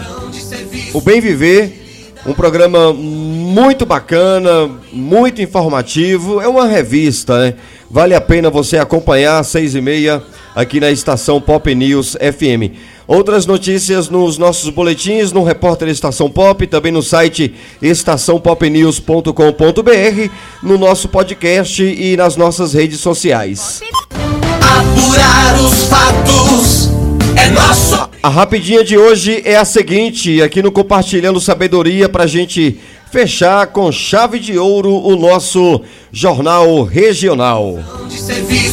o 0.96 1.02
Bem 1.02 1.22
Viver, 1.22 1.87
um 2.28 2.34
programa 2.34 2.94
muito 2.94 3.86
bacana, 3.86 4.70
muito 4.92 5.42
informativo. 5.42 6.42
É 6.42 6.48
uma 6.48 6.68
revista, 6.68 7.40
né? 7.40 7.54
Vale 7.90 8.14
a 8.14 8.20
pena 8.20 8.50
você 8.50 8.78
acompanhar 8.78 9.40
às 9.40 9.48
seis 9.48 9.74
e 9.74 9.80
meia 9.80 10.22
aqui 10.54 10.82
na 10.82 10.92
estação 10.92 11.40
Pop 11.40 11.74
News 11.74 12.18
FM. 12.20 12.76
Outras 13.08 13.46
notícias 13.46 14.10
nos 14.10 14.38
nossos 14.38 14.70
boletins, 14.70 15.32
no 15.32 15.42
repórter 15.42 15.88
Estação 15.88 16.30
Pop, 16.30 16.68
também 16.68 16.92
no 16.92 17.02
site 17.02 17.56
estaçãopopnews.com.br, 17.82 20.30
no 20.62 20.78
nosso 20.78 21.08
podcast 21.08 21.82
e 21.82 22.18
nas 22.18 22.36
nossas 22.36 22.74
redes 22.74 23.00
sociais. 23.00 23.80
Apurar 24.60 25.56
os 25.62 25.86
fatos 25.86 26.87
é 27.38 27.50
nosso. 27.52 28.10
A, 28.22 28.30
rapidinha 28.30 28.84
de 28.84 28.98
hoje 28.98 29.42
é 29.46 29.56
a 29.56 29.64
seguinte, 29.64 30.42
aqui 30.42 30.62
no 30.62 30.72
Compartilhando 30.72 31.40
Sabedoria, 31.40 32.10
pra 32.10 32.26
gente 32.26 32.80
fechar 33.12 33.68
com 33.68 33.92
chave 33.92 34.40
de 34.40 34.58
ouro 34.58 34.92
o 34.92 35.16
nosso 35.16 35.82
jornal 36.12 36.84
regional. 36.84 37.80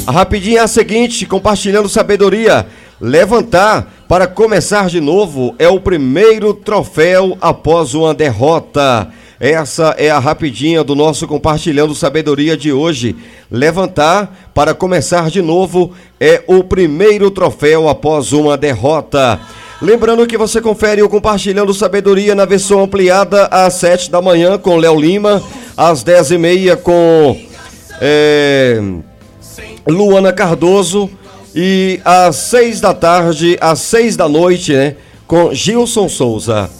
A 0.06 0.12
rapidinha 0.12 0.60
é 0.60 0.62
a 0.62 0.68
seguinte, 0.68 1.26
compartilhando 1.26 1.88
sabedoria. 1.88 2.66
Levantar 3.00 3.92
para 4.08 4.26
começar 4.26 4.88
de 4.88 5.00
novo 5.00 5.54
é 5.58 5.68
o 5.68 5.80
primeiro 5.80 6.54
troféu 6.54 7.36
após 7.40 7.92
uma 7.94 8.14
derrota. 8.14 9.08
Essa 9.44 9.94
é 9.98 10.08
a 10.08 10.18
rapidinha 10.18 10.82
do 10.82 10.94
nosso 10.94 11.28
compartilhando 11.28 11.94
sabedoria 11.94 12.56
de 12.56 12.72
hoje. 12.72 13.14
Levantar 13.50 14.48
para 14.54 14.72
começar 14.72 15.28
de 15.28 15.42
novo 15.42 15.92
é 16.18 16.42
o 16.46 16.64
primeiro 16.64 17.30
troféu 17.30 17.86
após 17.86 18.32
uma 18.32 18.56
derrota. 18.56 19.38
Lembrando 19.82 20.26
que 20.26 20.38
você 20.38 20.62
confere 20.62 21.02
o 21.02 21.10
Compartilhando 21.10 21.74
Sabedoria 21.74 22.34
na 22.34 22.46
versão 22.46 22.82
ampliada 22.82 23.44
às 23.48 23.74
7 23.74 24.10
da 24.10 24.22
manhã 24.22 24.56
com 24.56 24.78
Léo 24.78 24.98
Lima, 24.98 25.42
às 25.76 26.02
10h30 26.02 26.76
com 26.78 27.38
é, 28.00 28.80
Luana 29.86 30.32
Cardoso 30.32 31.10
e 31.54 32.00
às 32.02 32.36
6 32.36 32.80
da 32.80 32.94
tarde, 32.94 33.58
às 33.60 33.80
6 33.80 34.16
da 34.16 34.26
noite, 34.26 34.72
né? 34.72 34.96
Com 35.26 35.52
Gilson 35.52 36.08
Souza. 36.08 36.70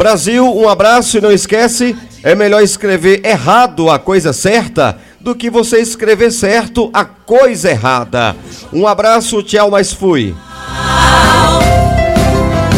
Brasil, 0.00 0.46
um 0.56 0.66
abraço 0.66 1.18
e 1.18 1.20
não 1.20 1.30
esquece, 1.30 1.94
é 2.22 2.34
melhor 2.34 2.62
escrever 2.62 3.20
errado 3.22 3.90
a 3.90 3.98
coisa 3.98 4.32
certa 4.32 4.96
do 5.20 5.34
que 5.34 5.50
você 5.50 5.78
escrever 5.78 6.32
certo 6.32 6.88
a 6.90 7.04
coisa 7.04 7.68
errada. 7.68 8.34
Um 8.72 8.86
abraço, 8.86 9.42
tchau, 9.42 9.70
mas 9.70 9.92
fui. 9.92 10.34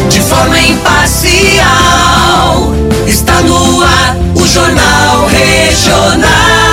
De 0.09 0.19
forma 0.19 0.59
imparcial, 0.59 1.63
está 3.07 3.39
no 3.39 3.81
ar 3.81 4.17
o 4.35 4.45
Jornal 4.45 5.25
Regional. 5.27 6.72